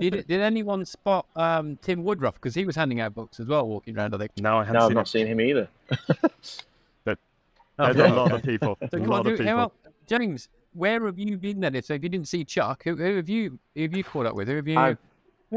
Did, 0.00 0.26
did 0.28 0.40
anyone 0.40 0.84
spot 0.86 1.26
um, 1.36 1.76
Tim 1.82 2.04
Woodruff? 2.04 2.34
Because 2.34 2.54
he 2.54 2.64
was 2.64 2.76
handing 2.76 3.00
out 3.00 3.14
books 3.16 3.40
as 3.40 3.48
well, 3.48 3.66
walking 3.66 3.98
around, 3.98 4.14
I 4.14 4.18
think. 4.18 4.30
No, 4.38 4.58
I 4.58 4.64
haven't 4.64 4.74
No, 4.74 4.80
I've 4.86 4.88
seen 4.88 4.94
not 4.94 5.00
him. 5.00 5.06
seen 5.06 5.26
him 5.26 5.40
either. 5.40 5.68
There's 7.04 7.96
Okay. 7.96 8.08
a 8.10 8.12
lot 8.14 8.32
of 8.32 8.42
people. 8.42 8.76
So 8.82 8.86
a 8.86 8.90
come 8.90 9.02
on, 9.02 9.08
lot 9.08 9.26
of 9.26 9.38
people. 9.38 9.56
well, 9.56 9.72
James, 10.06 10.48
where 10.72 11.04
have 11.06 11.18
you 11.18 11.36
been 11.38 11.60
then? 11.60 11.80
So 11.82 11.94
if 11.94 12.02
you 12.02 12.08
didn't 12.08 12.28
see 12.28 12.44
Chuck, 12.44 12.82
who, 12.84 12.96
who 12.96 13.16
have 13.16 13.28
you 13.28 13.58
who 13.74 13.82
have 13.82 13.94
you 13.96 14.04
caught 14.04 14.26
up 14.26 14.34
with? 14.34 14.48
Who 14.48 14.56
have 14.56 14.68
you? 14.68 14.78
I've- 14.78 14.98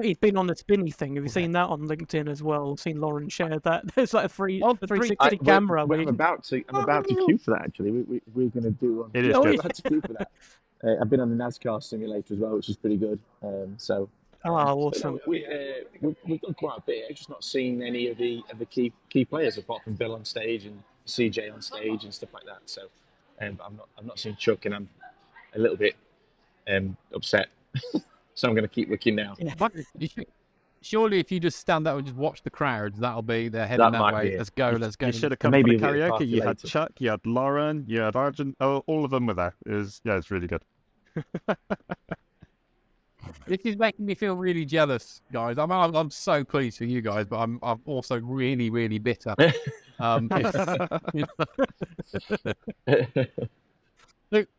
He's 0.02 0.18
been 0.18 0.38
on 0.38 0.48
the 0.48 0.56
spinny 0.56 0.90
thing. 0.90 1.14
Have 1.18 1.24
you 1.24 1.30
seen 1.30 1.52
that 1.52 1.68
on 1.70 1.82
LinkedIn 1.82 2.28
as 2.28 2.42
well? 2.42 2.76
Seen 2.76 3.00
Lauren 3.00 3.30
share 3.30 3.60
that? 3.60 3.84
There's 3.96 4.12
like 4.12 4.26
a 4.26 4.30
free, 4.30 4.60
Oh, 4.64 4.72
a 4.72 4.74
the 4.74 4.88
free- 4.88 4.98
360 5.10 5.18
I- 5.20 5.28
we're- 5.30 5.46
camera. 5.46 5.86
we're- 5.86 6.02
I'm 6.02 6.08
about 6.10 6.44
to. 6.46 6.64
I'm 6.70 6.78
about 6.84 7.08
to 7.10 7.14
queue 7.14 7.38
for 7.38 7.52
that. 7.52 7.62
Actually, 7.62 7.92
we, 7.92 8.02
we, 8.02 8.22
we're 8.34 8.50
going 8.50 8.64
to 8.64 8.72
do 8.72 8.96
one. 9.02 9.12
It 9.14 9.26
is 9.26 9.36
Oh, 9.36 9.44
good. 9.44 9.54
yeah. 9.54 9.60
about 9.60 9.76
to 9.76 9.82
queue 9.84 10.02
for 10.02 10.14
that. 10.14 10.32
Uh, 10.86 10.96
I've 11.00 11.10
been 11.10 11.22
on 11.22 11.30
the 11.30 11.42
NASCAR 11.42 11.82
simulator 11.82 12.34
as 12.34 12.40
well, 12.42 12.56
which 12.56 12.68
is 12.68 12.76
pretty 12.76 12.98
good. 12.98 13.18
Um, 13.42 13.76
so 13.78 14.10
Oh, 14.44 14.50
But 14.56 14.66
no, 14.66 14.80
awesome. 14.82 15.20
we, 15.26 15.46
uh, 15.46 15.50
we, 16.02 16.14
we've 16.28 16.42
done 16.42 16.54
quite 16.56 16.80
a 16.80 16.82
bit. 16.82 17.06
I've 17.10 17.16
just 17.16 17.30
not 17.30 17.42
seen 17.42 17.82
any 17.82 18.10
of 18.10 18.18
the 18.18 18.42
of 18.52 18.60
the 18.60 18.66
key 18.66 18.92
key 19.10 19.24
players 19.24 19.58
apart 19.58 19.82
from 19.86 19.94
Bill 19.94 20.14
on 20.14 20.26
stage 20.26 20.66
and 20.66 20.84
CJ 21.08 21.54
on 21.54 21.62
stage 21.62 22.04
and 22.04 22.14
stuff 22.14 22.34
like 22.34 22.44
that. 22.48 22.58
So, 22.66 22.82
um, 23.40 23.58
I'm 23.66 23.78
not 23.78 23.88
I've 23.98 24.06
not 24.06 24.20
seen 24.20 24.36
Chuck, 24.36 24.66
and 24.66 24.76
I'm 24.76 24.90
a 25.56 25.60
little 25.60 25.78
bit 25.78 25.96
um, 26.68 26.96
upset. 27.14 27.48
so 28.36 28.48
I'm 28.48 28.54
going 28.56 28.64
to 28.64 28.68
keep 28.68 28.90
looking 28.90 29.16
now. 29.16 29.36
But 29.58 29.74
you 29.98 30.08
should- 30.08 30.28
surely, 30.82 31.20
if 31.20 31.32
you 31.32 31.40
just 31.40 31.60
stand 31.60 31.86
there 31.86 31.96
and 31.96 32.06
just 32.06 32.18
watch 32.18 32.42
the 32.44 32.50
crowds, 32.50 33.00
that'll 33.00 33.22
be 33.22 33.48
they're 33.48 33.66
heading 33.66 33.92
That 33.92 33.94
that, 33.94 34.14
way. 34.14 34.38
Let's 34.38 34.50
go. 34.50 34.72
Let's 34.72 34.96
go. 34.96 35.08
You 35.08 35.14
should 35.14 35.32
have 35.32 35.40
come 35.40 35.52
Maybe 35.52 35.78
for 35.78 35.88
a 35.88 35.92
the 35.92 35.94
bit 35.94 36.02
of 36.02 36.08
karaoke. 36.08 36.10
party 36.10 36.26
You 36.26 36.42
had. 36.42 36.60
Chuck, 36.60 36.92
you 37.00 37.10
had 37.10 37.26
Lauren, 37.26 37.86
you 37.88 38.02
had 38.02 38.16
Argent. 38.16 38.56
Oh, 38.60 38.84
all 38.88 39.06
of 39.06 39.12
them 39.12 39.26
were 39.28 39.34
there. 39.34 39.56
It 39.66 39.72
was, 39.72 40.02
yeah, 40.04 40.18
it's 40.18 40.32
really 40.32 40.48
good. 40.48 40.64
This 43.48 43.60
is 43.64 43.78
making 43.78 44.06
me 44.06 44.16
feel 44.16 44.36
really 44.36 44.66
jealous, 44.66 45.22
guys. 45.32 45.58
I'm 45.58 45.72
I'm, 45.72 45.96
I'm 45.96 46.10
so 46.10 46.44
pleased 46.44 46.78
for 46.78 46.84
you 46.86 47.02
guys, 47.02 47.26
but 47.26 47.38
I'm 47.38 47.58
I'm 47.64 47.82
also 47.86 48.20
really 48.20 48.70
really 48.70 49.00
bitter. 49.00 49.36
Um, 50.00 50.28
Look, 54.32 54.50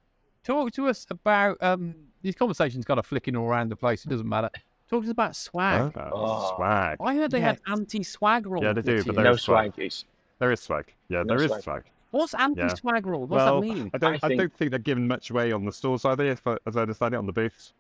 talk 0.45 0.71
to 0.73 0.87
us 0.89 1.07
about 1.11 1.57
um, 1.61 1.95
these 2.23 2.35
conversations 2.37 2.85
kind 2.85 2.99
of 3.01 3.07
flicking 3.07 3.35
all 3.37 3.47
around 3.47 3.71
the 3.71 3.77
place. 3.77 4.05
It 4.05 4.09
doesn't 4.09 4.29
matter. 4.29 4.51
Talk 4.89 5.03
to 5.03 5.07
us 5.09 5.11
about 5.11 5.35
swag. 5.35 5.93
Oh. 5.97 6.55
Swag. 6.57 6.99
I 7.01 7.15
heard 7.17 7.31
they 7.31 7.39
Yeah. 7.41 7.47
had 7.47 7.61
anti-swag 7.67 8.47
rules. 8.47 8.63
Yeah, 8.63 8.73
they 8.75 8.83
do, 8.83 8.97
but 8.99 9.07
year. 9.07 9.15
there 9.15 9.25
no 9.25 9.33
is 9.33 9.43
swag. 9.43 9.75
swag. 9.75 9.93
There 10.39 10.53
is 10.53 10.61
swag. 10.61 10.93
Yeah, 11.09 11.23
No 11.23 11.35
there 11.37 11.45
is 11.45 11.51
swag. 11.51 11.63
swag. 11.63 11.83
What's 12.11 12.35
anti-swag 12.35 13.07
rule? 13.07 13.27
What's 13.27 13.31
well, 13.45 13.61
that 13.61 13.67
mean? 13.67 13.91
I 13.93 13.99
don't. 13.99 14.13
I 14.13 14.17
I, 14.23 14.29
think- 14.29 14.41
don't 14.41 14.55
think 14.55 14.71
they're 14.71 14.79
giving 14.79 15.09
much 15.09 15.31
away 15.31 15.51
on 15.51 15.65
the 15.65 15.73
stores, 15.73 16.05
are 16.05 16.15
they? 16.15 16.29
If 16.29 16.47
I, 16.47 16.59
as 16.67 16.77
I 16.77 16.83
understand 16.83 17.15
it, 17.15 17.17
on 17.17 17.27
the 17.27 17.33
booths. 17.33 17.73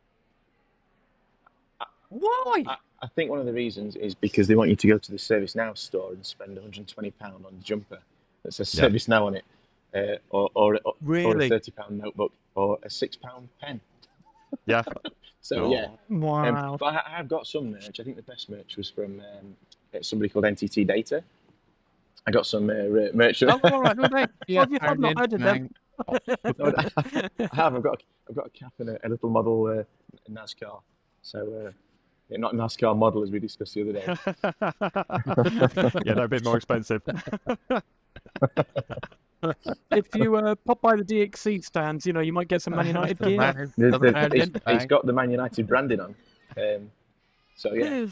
Why? 2.09 2.64
I, 2.66 2.77
I 3.03 3.07
think 3.09 3.31
one 3.31 3.40
of 3.40 3.46
the 3.46 3.53
reasons 3.53 3.96
is 3.96 4.14
because 4.14 4.48
they 4.48 4.55
want 4.55 4.70
you 4.70 4.77
to 4.77 4.87
go 4.88 4.98
to 4.98 5.11
the 5.12 5.18
Service 5.18 5.55
Now 5.55 5.74
store 5.74 6.12
and 6.12 6.24
spend 6.24 6.50
120 6.55 7.11
pound 7.12 7.44
on 7.46 7.55
a 7.55 7.62
jumper 7.62 7.98
that 8.42 8.55
says 8.55 8.72
Yeah. 8.74 8.83
Service 8.83 9.09
Now 9.09 9.27
on 9.27 9.35
it, 9.35 9.44
uh, 9.94 10.16
or 10.30 10.50
or, 10.54 10.78
or, 10.85 10.94
or 11.07 11.40
a 11.40 11.48
30 11.48 11.70
pound 11.72 11.98
notebook 11.98 12.33
or 12.54 12.78
a 12.83 12.90
six 12.90 13.16
pound 13.16 13.48
pen. 13.61 13.80
Yeah. 14.66 14.83
So 15.40 15.64
Oh. 15.66 15.70
yeah, 15.72 15.88
Um, 16.11 16.20
Wow. 16.22 16.76
but 16.80 16.87
I, 16.87 17.02
I 17.07 17.16
have 17.18 17.28
got 17.28 17.46
some 17.46 17.70
merch. 17.72 18.00
I 18.00 18.02
think 18.02 18.16
the 18.16 18.22
best 18.22 18.48
merch 18.48 18.78
was 18.78 18.88
from 18.88 19.20
um, 19.20 19.57
somebody 20.00 20.30
called 20.30 20.46
NTT 20.46 20.87
Data. 20.87 21.22
I 22.26 22.30
got 22.30 22.46
some 22.46 22.70
uh, 22.70 23.12
merch. 23.12 23.42
Oh, 23.42 23.61
all 23.62 23.83
right, 23.83 23.98
okay. 23.98 24.26
Yeah, 24.48 24.61
Have 24.61 24.72
you- 24.72 24.78
I've 24.80 24.98
not 24.98 25.18
heard 25.18 25.33
of 25.35 25.40
them. 25.40 25.68
No, 26.59 26.72
I 26.78 27.48
have. 27.52 27.74
I've 27.76 27.83
got. 27.83 28.00
A, 28.00 28.04
I've 28.30 28.37
got 28.37 28.46
a 28.46 28.50
cap 28.50 28.72
and 28.78 28.88
a, 28.88 29.07
a 29.07 29.09
little 29.11 29.28
model 29.28 29.66
uh, 29.66 29.83
NASCAR. 30.33 30.80
So 31.20 31.66
uh, 31.66 31.70
yeah, 32.30 32.38
not 32.38 32.54
NASCAR 32.54 32.96
model 32.96 33.22
as 33.22 33.30
we 33.30 33.38
discussed 33.38 33.74
the 33.74 33.83
other 33.83 33.92
day. 33.92 34.07
yeah, 36.07 36.14
they're 36.14 36.24
a 36.24 36.28
bit 36.28 36.42
more 36.42 36.57
expensive. 36.57 37.02
if 39.90 40.07
you 40.14 40.37
uh, 40.37 40.54
pop 40.54 40.80
by 40.80 40.96
the 40.96 41.04
DXC 41.04 41.64
stands, 41.64 42.07
you 42.07 42.12
know 42.12 42.20
you 42.20 42.33
might 42.33 42.48
get 42.48 42.62
some 42.62 42.74
Man 42.76 42.87
United 42.96 43.18
gear. 43.18 43.72
The- 43.76 43.90
Doesn't 43.90 44.02
the- 44.02 44.12
matter, 44.12 44.37
it's, 44.37 44.50
bang. 44.50 44.76
it's 44.76 44.87
got 44.87 45.07
the 45.07 45.12
Man 45.12 45.30
United 45.30 45.66
branding 45.66 46.00
on. 46.00 46.14
Um, 46.57 46.90
so 47.57 47.72
yeah, 47.74 48.07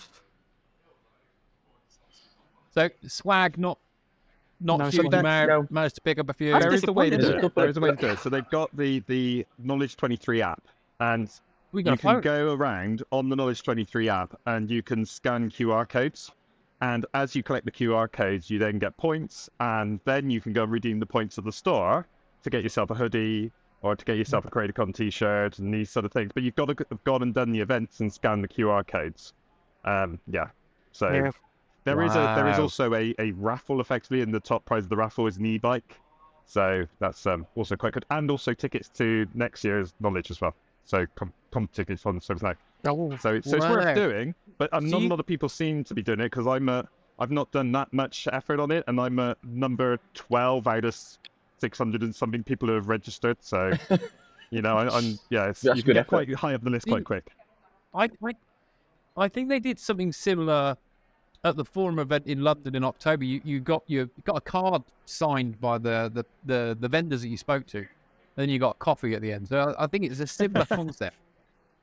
So 2.72 2.88
swag 3.06 3.58
not 3.58 3.78
not 4.60 4.78
No, 4.78 4.84
huge. 4.84 4.94
so 4.96 5.02
You 5.02 5.10
that's- 5.10 5.48
ma- 5.48 5.54
no. 5.54 5.66
managed 5.70 5.96
to 5.96 6.00
pick 6.00 6.18
up 6.18 6.28
a 6.30 6.32
few. 6.32 6.52
That's 6.52 6.64
there 6.64 6.72
is 6.74 6.84
a 6.84 6.92
way 6.92 7.10
to 7.10 7.18
do 7.18 7.30
it. 7.38 7.54
There 7.54 7.68
is 7.68 7.76
a 7.76 7.80
way 7.80 7.90
to 7.90 7.96
do 7.96 8.06
it. 8.08 8.18
So 8.20 8.28
they've 8.30 8.48
got 8.50 8.74
the 8.76 9.00
the 9.06 9.46
Knowledge 9.58 9.96
23 9.96 10.40
app, 10.42 10.62
and 11.00 11.28
we 11.72 11.82
you 11.82 11.96
can 11.96 12.20
go 12.20 12.54
around 12.54 13.02
on 13.10 13.28
the 13.28 13.36
Knowledge 13.36 13.62
23 13.62 14.08
app 14.08 14.38
and 14.46 14.70
you 14.70 14.82
can 14.82 15.04
scan 15.04 15.50
QR 15.50 15.88
codes. 15.88 16.30
And 16.82 17.06
as 17.14 17.36
you 17.36 17.44
collect 17.44 17.64
the 17.64 17.70
QR 17.70 18.10
codes, 18.10 18.50
you 18.50 18.58
then 18.58 18.80
get 18.80 18.96
points, 18.96 19.48
and 19.60 20.00
then 20.04 20.28
you 20.30 20.40
can 20.40 20.52
go 20.52 20.64
and 20.64 20.72
redeem 20.72 20.98
the 20.98 21.06
points 21.06 21.38
at 21.38 21.44
the 21.44 21.52
store 21.52 22.08
to 22.42 22.50
get 22.50 22.64
yourself 22.64 22.90
a 22.90 22.94
hoodie 22.94 23.52
or 23.82 23.94
to 23.94 24.04
get 24.04 24.16
yourself 24.16 24.44
a 24.44 24.50
CreatorCon 24.50 24.92
t-shirt 24.92 25.60
and 25.60 25.72
these 25.72 25.90
sort 25.90 26.04
of 26.04 26.12
things. 26.12 26.32
But 26.34 26.42
you've 26.42 26.56
got 26.56 26.66
to 26.66 26.86
have 26.90 27.04
gone 27.04 27.22
and 27.22 27.32
done 27.32 27.52
the 27.52 27.60
events 27.60 28.00
and 28.00 28.12
scanned 28.12 28.42
the 28.42 28.48
QR 28.48 28.84
codes. 28.86 29.32
Um, 29.84 30.18
yeah. 30.26 30.48
So 30.90 31.08
Yeah. 31.12 31.30
there 31.84 32.02
is 32.02 32.16
a 32.16 32.32
there 32.36 32.48
is 32.48 32.58
also 32.58 32.92
a, 32.94 33.14
a 33.20 33.30
raffle 33.32 33.80
effectively, 33.80 34.20
and 34.22 34.34
the 34.34 34.40
top 34.40 34.64
prize 34.64 34.82
of 34.82 34.88
the 34.90 34.96
raffle 34.96 35.28
is 35.28 35.36
an 35.36 35.46
e-bike. 35.46 36.00
So 36.46 36.86
that's 36.98 37.24
um, 37.26 37.46
also 37.54 37.76
quite 37.76 37.92
good, 37.92 38.04
and 38.10 38.28
also 38.28 38.54
tickets 38.54 38.88
to 38.94 39.26
next 39.34 39.62
year's 39.62 39.94
knowledge 40.00 40.32
as 40.32 40.40
well. 40.40 40.54
So 40.84 41.06
com- 41.14 41.32
comp 41.52 41.72
tickets 41.72 42.04
on 42.06 42.20
something 42.20 42.46
like 42.46 42.58
Oh, 42.84 43.10
so, 43.16 43.40
so 43.40 43.56
it's 43.56 43.66
worth 43.66 43.94
doing, 43.94 44.34
but 44.58 44.72
um, 44.72 44.88
So 44.88 44.98
not 44.98 45.06
a 45.06 45.08
lot 45.08 45.20
of 45.20 45.26
people 45.26 45.48
seem 45.48 45.84
to 45.84 45.94
be 45.94 46.02
doing 46.02 46.20
it 46.20 46.24
because 46.24 46.46
I'm 46.46 46.68
uh, 46.68 46.82
I've 47.18 47.30
not 47.30 47.50
done 47.52 47.70
that 47.72 47.92
much 47.92 48.26
effort 48.32 48.58
on 48.58 48.70
it, 48.70 48.84
and 48.86 49.00
I'm 49.00 49.18
uh, 49.18 49.34
number 49.44 49.98
twelve 50.14 50.66
out 50.66 50.84
of 50.84 50.96
six 51.58 51.78
hundred 51.78 52.02
and 52.02 52.14
something 52.14 52.42
people 52.42 52.68
who 52.68 52.74
have 52.74 52.88
registered. 52.88 53.36
So, 53.40 53.72
you 54.50 54.62
know, 54.62 54.76
I, 54.76 54.88
I'm 54.96 55.18
yeah, 55.30 55.48
it's, 55.48 55.60
That's 55.60 55.76
you 55.76 55.82
can 55.82 55.94
get 55.94 56.00
effort. 56.00 56.08
quite 56.08 56.34
high 56.34 56.54
up 56.54 56.62
the 56.62 56.70
list 56.70 56.88
quite 56.88 57.04
quick. 57.04 57.30
I, 57.94 58.08
I, 58.24 58.34
I 59.16 59.28
think 59.28 59.48
they 59.48 59.60
did 59.60 59.78
something 59.78 60.12
similar 60.12 60.76
at 61.44 61.56
the 61.56 61.64
forum 61.64 61.98
event 61.98 62.26
in 62.26 62.42
London 62.42 62.74
in 62.74 62.84
October. 62.84 63.24
You, 63.24 63.40
you 63.44 63.60
got 63.60 63.82
you 63.86 64.10
got 64.24 64.36
a 64.36 64.40
card 64.40 64.82
signed 65.06 65.60
by 65.60 65.78
the, 65.78 66.10
the, 66.12 66.24
the, 66.44 66.76
the 66.80 66.88
vendors 66.88 67.22
that 67.22 67.28
you 67.28 67.36
spoke 67.36 67.66
to, 67.68 67.78
and 67.78 67.88
then 68.36 68.48
you 68.48 68.58
got 68.58 68.78
coffee 68.78 69.14
at 69.14 69.22
the 69.22 69.32
end. 69.32 69.48
So 69.48 69.58
I, 69.58 69.84
I 69.84 69.86
think 69.86 70.04
it's 70.04 70.20
a 70.20 70.26
similar 70.26 70.66
concept. 70.66 71.16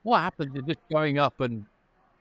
What 0.03 0.19
happened 0.19 0.53
to 0.55 0.61
just 0.61 0.79
going 0.91 1.17
up 1.19 1.39
and 1.41 1.65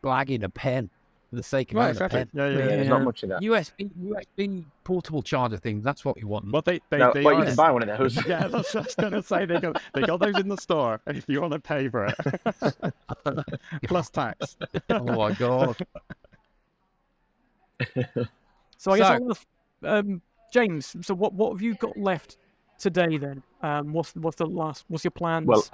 blagging 0.03 0.43
a 0.43 0.49
pen 0.49 0.91
for 1.31 1.37
the 1.37 1.43
sake 1.43 1.71
of 1.73 1.77
Right, 1.77 1.87
having 1.89 2.03
a 2.03 2.05
exactly. 2.07 2.19
pen? 2.25 2.31
Yeah, 2.35 2.47
yeah, 2.47 2.51
yeah, 2.53 2.59
yeah. 2.71 2.77
there's 2.77 2.89
not 2.89 3.03
much 3.03 3.23
of 3.23 3.29
that. 3.31 3.41
USB 3.43 3.91
USB 4.03 4.65
portable 4.85 5.23
charger 5.23 5.57
things. 5.59 5.85
That's 5.85 6.05
what 6.05 6.17
we 6.17 6.25
want. 6.25 6.51
Well, 6.51 6.63
they 6.63 6.81
they, 6.91 6.99
No, 6.99 7.13
they 7.13 7.23
well, 7.23 7.37
are. 7.37 7.41
you 7.41 7.45
can 7.47 7.55
buy 7.57 7.71
one 7.71 7.89
of 7.89 7.99
those. 7.99 8.17
yeah, 8.27 8.49
that's 8.49 8.75
what 8.75 8.83
I 8.83 8.87
was 8.87 8.95
gonna 8.97 9.23
say. 9.23 9.45
They 9.47 9.61
got 9.61 9.81
they 9.95 10.03
got 10.03 10.21
those 10.21 10.39
in 10.39 10.49
the 10.49 10.57
store 10.57 11.01
if 11.07 11.25
you 11.29 11.41
want 11.41 11.53
to 11.53 11.61
pay 11.61 11.89
for 11.89 12.07
it, 12.07 12.15
plus 13.85 14.11
tax. 14.11 14.57
oh 14.91 15.05
my 15.05 15.33
god! 15.33 15.77
So 18.81 18.93
I 18.93 18.99
guess 18.99 19.09
So- 19.09 19.37
I'll 19.85 19.99
um, 19.99 20.23
James. 20.53 20.95
So 21.03 21.15
what 21.15 21.33
what 21.35 21.53
have 21.53 21.63
you 21.63 21.75
got 21.75 21.97
left 21.97 22.37
today 22.79 23.17
then? 23.19 23.43
Um, 23.63 23.93
what's 23.93 24.15
what's 24.15 24.37
the 24.37 24.47
last? 24.47 24.85
What's 24.89 25.05
your 25.05 25.11
plans? 25.11 25.47
Well, 25.47 25.65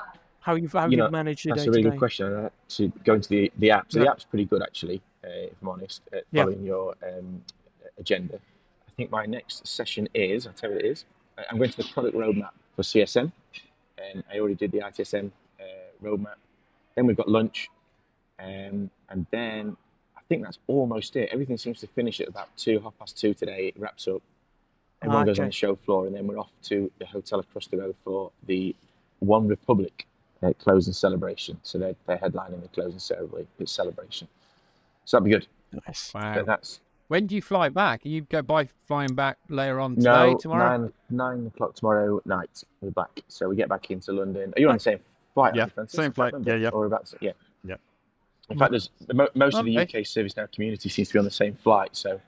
how 0.45 0.55
you 0.57 0.69
how 0.71 0.89
you 0.89 0.99
know, 0.99 1.09
manage 1.09 1.47
your 1.47 1.57
That's 1.57 1.67
a 1.67 1.71
really 1.71 1.85
good 1.85 1.99
question. 1.99 2.43
Had 2.43 2.53
to 2.69 2.89
go 3.03 3.15
into 3.15 3.31
the, 3.31 3.51
the 3.57 3.71
app. 3.71 3.91
So 3.91 3.99
Yeah. 3.99 4.05
the 4.05 4.11
app's 4.11 4.25
pretty 4.25 4.45
good 4.45 4.63
actually, 4.63 5.01
uh, 5.25 5.29
if 5.53 5.55
I'm 5.63 5.69
honest, 5.71 6.03
at 6.13 6.25
Yeah. 6.33 6.43
following 6.43 6.63
your 6.63 6.95
um, 7.03 7.43
agenda. 7.99 8.35
I 8.87 8.91
think 8.95 9.11
my 9.11 9.25
next 9.25 9.67
session 9.67 10.07
is, 10.13 10.47
I'll 10.47 10.53
tell 10.53 10.69
you 10.69 10.77
what 10.77 10.85
it 10.85 10.89
is, 10.89 11.07
uh, 11.39 11.45
I'm 11.51 11.57
going 11.57 11.71
to 11.71 11.77
the 11.79 11.85
product 11.85 12.15
roadmap 12.15 12.51
for 12.77 12.83
CSM. 12.83 13.33
And 13.97 14.23
I 14.31 14.39
already 14.39 14.55
did 14.55 14.71
the 14.71 14.81
ITSM 14.81 15.31
uh, 15.59 15.65
roadmap. 16.03 16.37
Then 16.95 17.07
we've 17.07 17.17
got 17.17 17.29
lunch. 17.31 17.71
Um, 18.39 18.91
and 19.09 19.25
then 19.31 19.79
I 20.15 20.21
think 20.29 20.43
that's 20.43 20.59
almost 20.67 21.17
it. 21.17 21.31
Everything 21.33 21.57
seems 21.57 21.81
to 21.81 21.87
finish 21.87 22.21
at 22.21 22.29
about 22.29 22.55
two, 22.59 22.81
half 22.81 22.99
past 22.99 23.17
two 23.19 23.33
today. 23.33 23.69
It 23.69 23.81
wraps 23.81 24.07
up. 24.09 24.21
Everyone 25.01 25.25
goes 25.25 25.39
on 25.39 25.47
the 25.47 25.53
show 25.53 25.75
floor, 25.75 26.07
and 26.07 26.15
then 26.15 26.27
we're 26.27 26.39
off 26.39 26.51
to 26.65 26.91
the 26.99 27.07
hotel 27.07 27.41
across 27.41 27.67
the 27.67 27.79
road 27.79 27.97
for 28.05 28.31
the 28.47 28.75
One 29.21 29.49
Republic 29.49 30.07
closing 30.53 30.93
celebration. 30.93 31.59
So 31.63 31.79
they're, 31.79 31.97
they're 32.07 32.19
headlining 32.19 32.61
the 32.61 32.69
closing 32.69 32.99
ceremony 32.99 33.47
it's 33.59 33.73
celebration. 33.73 34.29
So 35.07 35.17
that'd 35.17 35.25
be 35.25 35.31
good. 35.31 35.47
Nice. 35.87 36.13
Wow. 36.15 36.35
But 36.35 36.47
that's 36.47 36.81
When 37.09 37.27
do 37.27 37.35
you 37.35 37.43
fly 37.43 37.69
back? 37.71 38.05
You 38.05 38.23
go 38.23 38.43
by 38.43 38.69
flying 38.87 39.15
back 39.15 39.39
later 39.49 39.81
on 39.81 39.97
today, 39.97 40.33
no 40.33 40.37
tomorrow. 40.39 40.79
nine 40.79 40.93
nine 41.11 41.47
o'clock 41.47 41.75
tomorrow 41.75 42.21
night. 42.27 42.63
We're 42.81 42.91
back. 42.91 43.23
So 43.29 43.49
we 43.49 43.57
get 43.57 43.69
back 43.69 43.91
into 43.91 44.13
London. 44.13 44.53
Are 44.57 44.61
you 44.61 44.69
on 44.69 44.75
the 44.77 44.81
same 44.81 44.99
flight? 45.33 45.55
Yeah, 45.55 45.63
aren't 45.63 45.71
you, 45.71 45.75
Francis? 45.75 45.97
same 45.97 46.13
flight. 46.13 46.35
Yeah, 46.45 46.57
yeah. 46.57 46.69
Or 46.69 46.87
about 46.87 47.13
yeah. 47.21 47.33
Yeah. 47.65 47.77
In 48.51 48.59
fact, 48.59 48.73
there's 48.73 48.91
mo- 49.13 49.29
most 49.35 49.57
of 49.57 49.65
the 49.65 49.79
Okay. 49.79 50.01
UK 50.01 50.07
service 50.07 50.37
now 50.37 50.47
community 50.47 50.89
seems 50.91 51.09
to 51.09 51.15
be 51.15 51.19
on 51.19 51.25
the 51.25 51.31
same 51.31 51.55
flight. 51.55 51.97
So 51.97 52.21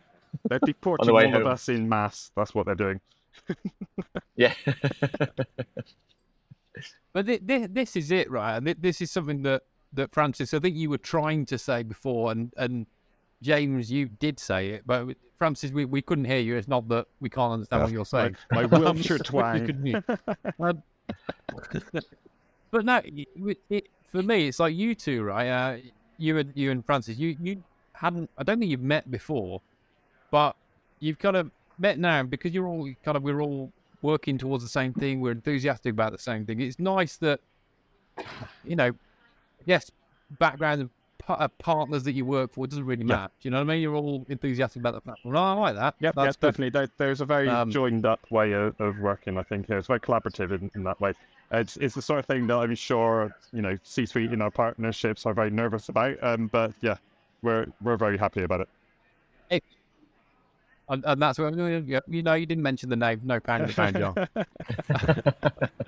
They're 0.49 0.59
deporting 0.65 1.13
way 1.15 1.27
all 1.27 1.37
of 1.43 1.47
us 1.47 1.69
in 1.69 1.89
mass. 1.89 2.31
That's 2.35 2.55
what 2.55 2.67
they're 2.67 2.75
doing. 2.75 3.01
yeah. 4.37 4.55
But 7.17 7.25
thi- 7.25 7.39
thi- 7.39 7.67
this 7.69 7.97
is 7.97 8.11
it, 8.11 8.31
right? 8.31 8.59
And 8.59 8.67
thi- 8.67 8.75
this 8.79 9.01
is 9.01 9.11
something 9.11 9.41
that, 9.45 9.63
that 9.95 10.13
Francis, 10.13 10.53
I 10.53 10.59
think 10.59 10.77
you 10.77 10.91
were 10.91 10.99
trying 10.99 11.47
to 11.47 11.57
say 11.57 11.83
before, 11.83 12.31
and, 12.31 12.53
and 12.59 12.85
James, 13.41 13.91
you 13.91 14.05
did 14.11 14.39
say 14.39 14.69
it, 14.69 14.83
but 14.85 15.09
Francis, 15.39 15.71
we, 15.73 15.87
we 15.87 16.03
couldn't 16.03 16.27
hear 16.27 16.41
you. 16.41 16.57
It's 16.57 16.69
not 16.69 16.89
that 16.91 17.07
we 17.21 17.31
can't 17.31 17.55
understand 17.55 17.85
what 17.85 17.93
you're 17.93 18.05
saying. 18.05 18.37
My 18.51 18.65
Wiltshire 18.67 19.17
we 19.17 19.25
twang. 19.25 20.05
Um, 20.61 20.83
but 22.71 22.85
no, 22.85 23.01
it- 23.03 23.59
it, 23.71 23.89
for 24.13 24.23
me, 24.23 24.49
it's 24.49 24.61
like 24.61 24.75
you 24.75 24.95
two, 24.95 25.23
right? 25.23 25.49
Uh, 25.49 25.77
you 26.19 26.37
and 26.37 26.53
you 26.55 26.71
and 26.71 26.85
Francis, 26.85 27.17
you 27.17 27.35
you 27.41 27.63
hadn't. 27.95 28.29
I 28.37 28.43
don't 28.43 28.59
think 28.59 28.71
you've 28.71 28.81
met 28.83 29.11
before, 29.11 29.63
but 30.31 30.55
you've 31.01 31.19
kind 31.19 31.37
of 31.37 31.51
met 31.79 31.99
now 31.99 32.23
because 32.25 32.53
you're 32.53 32.67
all 32.67 32.91
kind 33.03 33.17
of 33.17 33.23
we're 33.23 33.41
all 33.41 33.73
working 34.07 34.39
towards 34.39 34.63
the 34.63 34.71
same 34.71 34.93
thing. 34.95 35.21
We're 35.21 35.33
enthusiastic 35.33 35.91
about 35.93 36.13
the 36.13 36.19
same 36.19 36.47
thing. 36.47 36.61
It's 36.61 36.79
nice 36.79 37.17
that 37.19 37.41
you 38.65 38.77
know, 38.77 38.93
yes, 39.67 39.91
background 40.39 40.81
and 40.83 40.91
pa- 41.19 41.35
uh, 41.35 41.49
partners 41.59 42.05
that 42.05 42.13
you 42.13 42.25
work 42.25 42.53
for 42.53 42.67
doesn't 42.67 42.87
really 42.87 43.03
Yeah. 43.05 43.17
matter. 43.17 43.33
Do 43.41 43.49
you 43.49 43.51
know 43.51 43.59
what 43.59 43.71
I 43.71 43.75
mean? 43.75 43.83
You're 43.83 43.95
all 43.97 44.25
enthusiastic 44.29 44.81
about 44.81 44.95
the 44.95 45.01
platform. 45.03 45.35
No, 45.35 45.43
I 45.43 45.53
like 45.53 45.75
that. 45.75 45.95
Yep, 46.01 46.15
That's 46.15 46.27
yes, 46.27 46.37
definitely. 46.37 46.71
There, 46.71 46.89
there's 46.97 47.21
a 47.21 47.27
very 47.27 47.49
Um, 47.49 47.71
joined 47.71 48.07
up 48.07 48.21
way 48.31 48.53
of, 48.53 48.81
of 48.81 48.99
working. 49.01 49.37
I 49.37 49.43
think 49.43 49.69
it's 49.69 49.89
very 49.89 50.01
collaborative 50.01 50.51
in, 50.53 50.71
in 50.75 50.85
that 50.85 51.01
way. 51.01 51.13
It's 51.51 51.77
it's 51.77 51.95
the 51.95 52.03
sort 52.03 52.19
of 52.21 52.27
thing 52.27 52.47
that 52.47 52.57
I'm 52.57 52.75
sure 52.75 53.35
you 53.53 53.63
know 53.63 53.77
C-suite 53.83 54.33
in 54.33 54.41
our 54.41 54.51
partnerships 54.51 55.27
are 55.27 55.35
very 55.35 55.51
nervous 55.51 55.89
about. 55.89 56.17
Um, 56.23 56.47
but 56.49 56.73
yeah, 56.81 56.97
we're 57.43 57.67
we're 57.83 57.97
very 57.97 58.19
happy 58.19 58.43
about 58.43 58.61
it. 58.63 59.63
And, 60.89 61.05
and 61.05 61.21
that's 61.21 61.39
what 61.39 61.57
yeah, 61.57 62.01
you 62.09 62.23
know. 62.23 62.35
You 62.35 62.47
didn't 62.47 62.63
mention 62.63 62.89
the 62.89 62.97
name. 62.97 63.21
No 63.25 63.41
pound 63.41 63.63
in 63.63 63.69
the 63.69 63.75
pound, 63.75 63.97
John. 63.97 65.69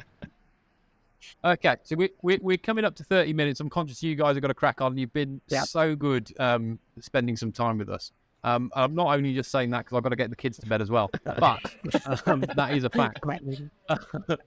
Okay, 1.45 1.77
so 1.85 1.95
we, 1.95 2.11
we, 2.21 2.39
we're 2.39 2.57
coming 2.57 2.85
up 2.85 2.97
to 2.97 3.05
30 3.05 3.33
minutes. 3.33 3.61
I'm 3.61 3.71
conscious 3.71 4.03
you 4.03 4.17
guys 4.17 4.35
have 4.35 4.43
got 4.43 4.49
to 4.49 4.55
crack 4.55 4.81
on. 4.81 4.99
You've 4.99 5.13
been 5.13 5.41
Yep. 5.49 5.67
so 5.67 5.95
good 5.95 6.33
um, 6.41 6.81
spending 7.01 7.37
some 7.37 7.53
time 7.53 7.79
with 7.79 7.89
us. 7.89 8.11
Um, 8.43 8.73
I'm 8.75 8.95
not 8.95 9.15
only 9.15 9.35
just 9.35 9.51
saying 9.53 9.71
that 9.71 9.85
because 9.85 9.97
I've 9.97 10.03
got 10.03 10.09
to 10.09 10.17
get 10.17 10.31
the 10.31 10.37
kids 10.37 10.59
to 10.59 10.67
bed 10.67 10.83
as 10.83 10.91
well, 10.91 11.11
but 11.25 11.61
um, 12.27 12.41
that 12.57 12.77
is 12.77 12.85
a 12.85 12.91
fact. 12.91 13.21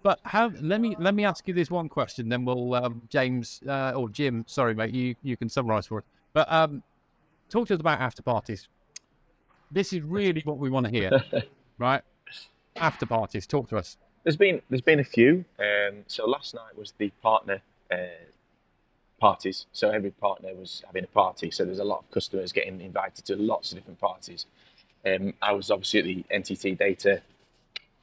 But 0.00 0.20
have 0.24 0.62
let 0.62 0.80
me 0.80 0.94
let 1.00 1.12
me 1.12 1.24
ask 1.24 1.46
you 1.48 1.52
this 1.52 1.72
one 1.72 1.88
question, 1.88 2.28
then 2.28 2.44
we'll 2.44 2.72
um, 2.74 3.02
James 3.08 3.60
uh, 3.68 3.92
or 3.96 4.08
Jim, 4.08 4.44
sorry 4.46 4.72
mate, 4.72 4.94
you 4.94 5.16
you 5.24 5.36
can 5.36 5.48
summarise 5.48 5.86
for 5.86 5.98
us. 5.98 6.04
But 6.32 6.50
um, 6.52 6.84
talk 7.50 7.66
to 7.66 7.74
us 7.74 7.80
about 7.80 8.00
after 8.00 8.22
parties. 8.22 8.68
This 9.70 9.92
is 9.92 10.02
really 10.02 10.42
what 10.44 10.58
we 10.58 10.70
want 10.70 10.86
to 10.86 10.92
hear, 10.92 11.22
right? 11.78 12.02
After 12.76 13.06
parties, 13.06 13.46
talk 13.46 13.68
to 13.70 13.76
us. 13.76 13.96
There's 14.24 14.36
been 14.36 14.62
there's 14.68 14.82
been 14.82 15.00
a 15.00 15.04
few. 15.04 15.44
Um, 15.58 16.04
so 16.06 16.26
last 16.26 16.54
night 16.54 16.76
was 16.76 16.92
the 16.98 17.10
partner 17.22 17.60
uh, 17.92 17.96
parties. 19.20 19.66
So 19.72 19.90
every 19.90 20.10
partner 20.10 20.54
was 20.54 20.82
having 20.86 21.04
a 21.04 21.08
party. 21.08 21.50
So 21.50 21.64
there's 21.64 21.78
a 21.78 21.84
lot 21.84 22.00
of 22.00 22.10
customers 22.10 22.52
getting 22.52 22.80
invited 22.80 23.24
to 23.26 23.36
lots 23.36 23.72
of 23.72 23.78
different 23.78 24.00
parties. 24.00 24.46
Um, 25.06 25.34
I 25.42 25.52
was 25.52 25.70
obviously 25.70 26.00
at 26.00 26.04
the 26.04 26.24
NTT 26.34 26.78
Data 26.78 27.22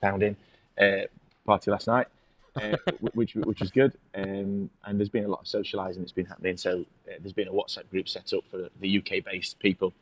founding 0.01 0.35
uh, 0.79 1.07
party 1.45 1.71
last 1.71 1.87
night, 1.87 2.07
uh, 2.55 2.77
which 3.13 3.35
which 3.35 3.59
was 3.59 3.71
good. 3.71 3.93
Um, 4.13 4.69
and 4.83 4.99
there's 4.99 5.09
been 5.09 5.25
a 5.25 5.29
lot 5.29 5.41
of 5.41 5.45
socialising 5.45 5.97
that's 5.97 6.11
been 6.11 6.25
happening. 6.25 6.57
So 6.57 6.85
uh, 7.07 7.13
there's 7.19 7.33
been 7.33 7.47
a 7.47 7.53
WhatsApp 7.53 7.89
group 7.89 8.07
set 8.07 8.33
up 8.33 8.43
for 8.49 8.69
the 8.79 8.97
UK 8.97 9.23
based 9.23 9.59
people. 9.59 9.93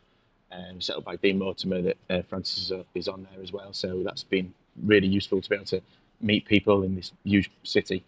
Um, 0.54 0.80
set 0.82 0.96
up 0.98 1.04
by 1.04 1.16
Dean 1.16 1.40
Mortimer 1.40 1.82
that 1.82 1.98
uh, 2.10 2.22
Francis 2.30 2.70
is, 2.72 2.84
is 2.94 3.08
on 3.08 3.28
there 3.32 3.42
as 3.44 3.52
well. 3.52 3.74
So 3.74 4.02
that's 4.04 4.24
been 4.24 4.54
really 4.84 5.08
useful 5.08 5.42
to 5.42 5.50
be 5.50 5.56
able 5.56 5.66
to 5.66 5.82
meet 6.22 6.46
people 6.46 6.84
in 6.84 6.96
this 6.96 7.12
huge 7.24 7.50
city. 7.64 8.04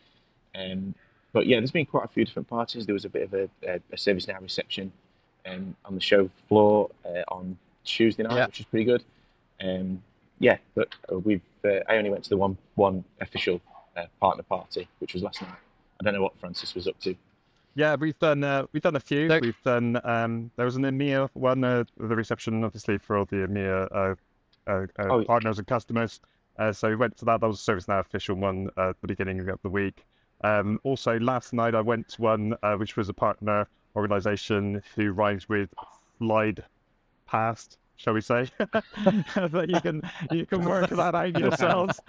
Um, 0.53 0.95
but 1.33 1.47
yeah, 1.47 1.59
there's 1.59 1.71
been 1.71 1.85
quite 1.85 2.05
a 2.05 2.09
few 2.09 2.23
different 2.25 2.47
parties. 2.47 2.85
There 2.85 2.93
was 2.93 3.05
a 3.05 3.09
bit 3.09 3.23
of 3.23 3.33
a, 3.33 3.49
a, 3.67 3.79
a 3.91 3.97
service 3.97 4.27
now 4.27 4.39
reception 4.39 4.91
um, 5.45 5.75
on 5.85 5.95
the 5.95 6.01
show 6.01 6.29
floor 6.47 6.89
uh, 7.05 7.23
on 7.27 7.57
Tuesday 7.83 8.23
night, 8.23 8.35
Yeah. 8.37 8.45
which 8.47 8.59
is 8.61 8.65
pretty 8.65 8.85
good. 8.85 9.03
Um, 9.61 10.01
yeah, 10.39 10.57
but 10.75 10.89
uh, 11.11 11.17
we've 11.19 11.41
uh, 11.63 11.79
I 11.87 11.97
only 11.97 12.09
went 12.09 12.23
to 12.25 12.29
the 12.29 12.37
one 12.37 12.57
one 12.75 13.03
official 13.21 13.61
uh, 13.97 14.05
partner 14.19 14.43
party, 14.43 14.87
which 14.99 15.13
was 15.13 15.23
last 15.23 15.41
night. 15.41 15.51
I 15.99 16.03
don't 16.03 16.13
know 16.13 16.21
what 16.21 16.37
Francis 16.39 16.75
was 16.75 16.87
up 16.87 16.99
to. 17.01 17.15
Yeah, 17.75 17.95
we've 17.95 18.17
done 18.19 18.43
uh, 18.43 18.65
we've 18.71 18.81
done 18.81 18.95
a 18.95 18.99
few. 19.01 19.27
So- 19.27 19.39
we've 19.41 19.61
done 19.63 19.99
um, 20.03 20.51
there 20.55 20.65
was 20.65 20.75
an 20.77 20.83
EMEA 20.83 21.29
one, 21.33 21.63
uh, 21.63 21.83
the 21.97 22.15
reception 22.15 22.63
obviously 22.63 22.97
for 22.97 23.17
all 23.17 23.25
the 23.25 23.37
EMEA 23.47 23.87
uh, 23.91 24.15
uh, 24.69 24.71
uh, 24.71 24.85
Oh, 25.09 25.19
yeah. 25.19 25.25
partners 25.27 25.57
and 25.59 25.67
customers. 25.67 26.21
Uh, 26.57 26.71
so 26.71 26.87
we 26.87 26.95
went 26.95 27.17
to 27.17 27.25
that. 27.25 27.41
That 27.41 27.47
was 27.47 27.67
a 27.67 27.71
ServiceNow 27.71 27.99
official 27.99 28.35
one 28.37 28.69
uh, 28.77 28.89
at 28.89 29.01
the 29.01 29.07
beginning 29.07 29.47
of 29.49 29.59
the 29.61 29.69
week. 29.69 30.05
Um, 30.41 30.79
also, 30.83 31.19
last 31.19 31.51
night 31.53 31.75
I 31.75 31.81
went 31.81 32.07
to 32.09 32.21
one 32.21 32.55
uh, 32.63 32.75
which 32.75 32.95
was 32.95 33.09
a 33.09 33.13
partner 33.13 33.67
organization 33.95 34.81
who 34.95 35.11
rhymes 35.11 35.49
with 35.49 35.69
Lied 36.19 36.63
Past, 37.27 37.77
shall 37.97 38.13
we 38.13 38.21
say? 38.21 38.49
that 38.59 39.65
you 39.69 39.79
can 39.81 40.01
you 40.31 40.45
can 40.45 40.63
work 40.65 40.89
that 40.89 41.15
out 41.15 41.37
yourselves. 41.39 41.99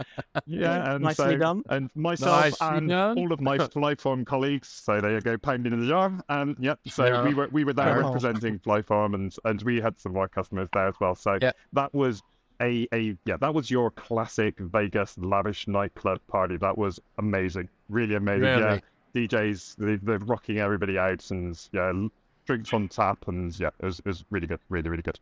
Yeah, 0.46 0.94
and 0.94 1.04
Nicely 1.04 1.32
so, 1.32 1.36
done. 1.38 1.62
And 1.68 1.90
myself 1.94 2.42
Nicely 2.60 2.66
and 2.78 2.88
done. 2.88 3.18
all 3.18 3.32
of 3.32 3.40
my 3.40 3.58
Flyform 3.76 4.26
colleagues. 4.26 4.68
So 4.68 5.00
there 5.00 5.12
you 5.12 5.20
go, 5.20 5.36
pounding 5.38 5.72
in 5.72 5.80
the 5.80 5.86
jar. 5.88 6.12
And 6.28 6.56
yep, 6.58 6.80
so 6.86 7.06
Yeah. 7.06 7.24
we 7.24 7.34
were 7.34 7.48
we 7.52 7.64
were 7.64 7.72
there 7.72 8.00
Wow. 8.02 8.08
representing 8.08 8.58
Flyform, 8.60 9.14
and 9.14 9.34
and 9.44 9.62
we 9.62 9.80
had 9.80 9.98
some 9.98 10.12
of 10.12 10.16
our 10.18 10.28
customers 10.28 10.68
there 10.72 10.88
as 10.88 10.94
well. 11.00 11.14
So 11.14 11.38
Yeah. 11.40 11.52
that 11.72 11.94
was 11.94 12.22
a 12.60 12.88
a 12.92 13.16
yeah, 13.26 13.36
that 13.38 13.54
was 13.54 13.70
your 13.70 13.90
classic 13.90 14.58
Vegas 14.58 15.16
lavish 15.18 15.68
nightclub 15.68 16.20
party. 16.26 16.56
That 16.56 16.78
was 16.78 16.98
amazing, 17.18 17.68
really 17.88 18.14
amazing. 18.14 18.44
Yeah, 18.44 18.78
DJs 19.14 19.76
they, 19.76 19.96
they're 19.96 20.18
rocking 20.18 20.58
everybody 20.58 20.98
out, 20.98 21.30
and 21.30 21.58
yeah, 21.72 21.92
drinks 22.46 22.72
on 22.72 22.88
tap, 22.88 23.28
and 23.28 23.58
yeah, 23.60 23.68
it 23.80 23.84
was 23.84 23.98
it 24.00 24.06
was 24.06 24.24
really 24.30 24.46
good, 24.46 24.60
really 24.68 24.88
really 24.88 25.02
good. 25.02 25.18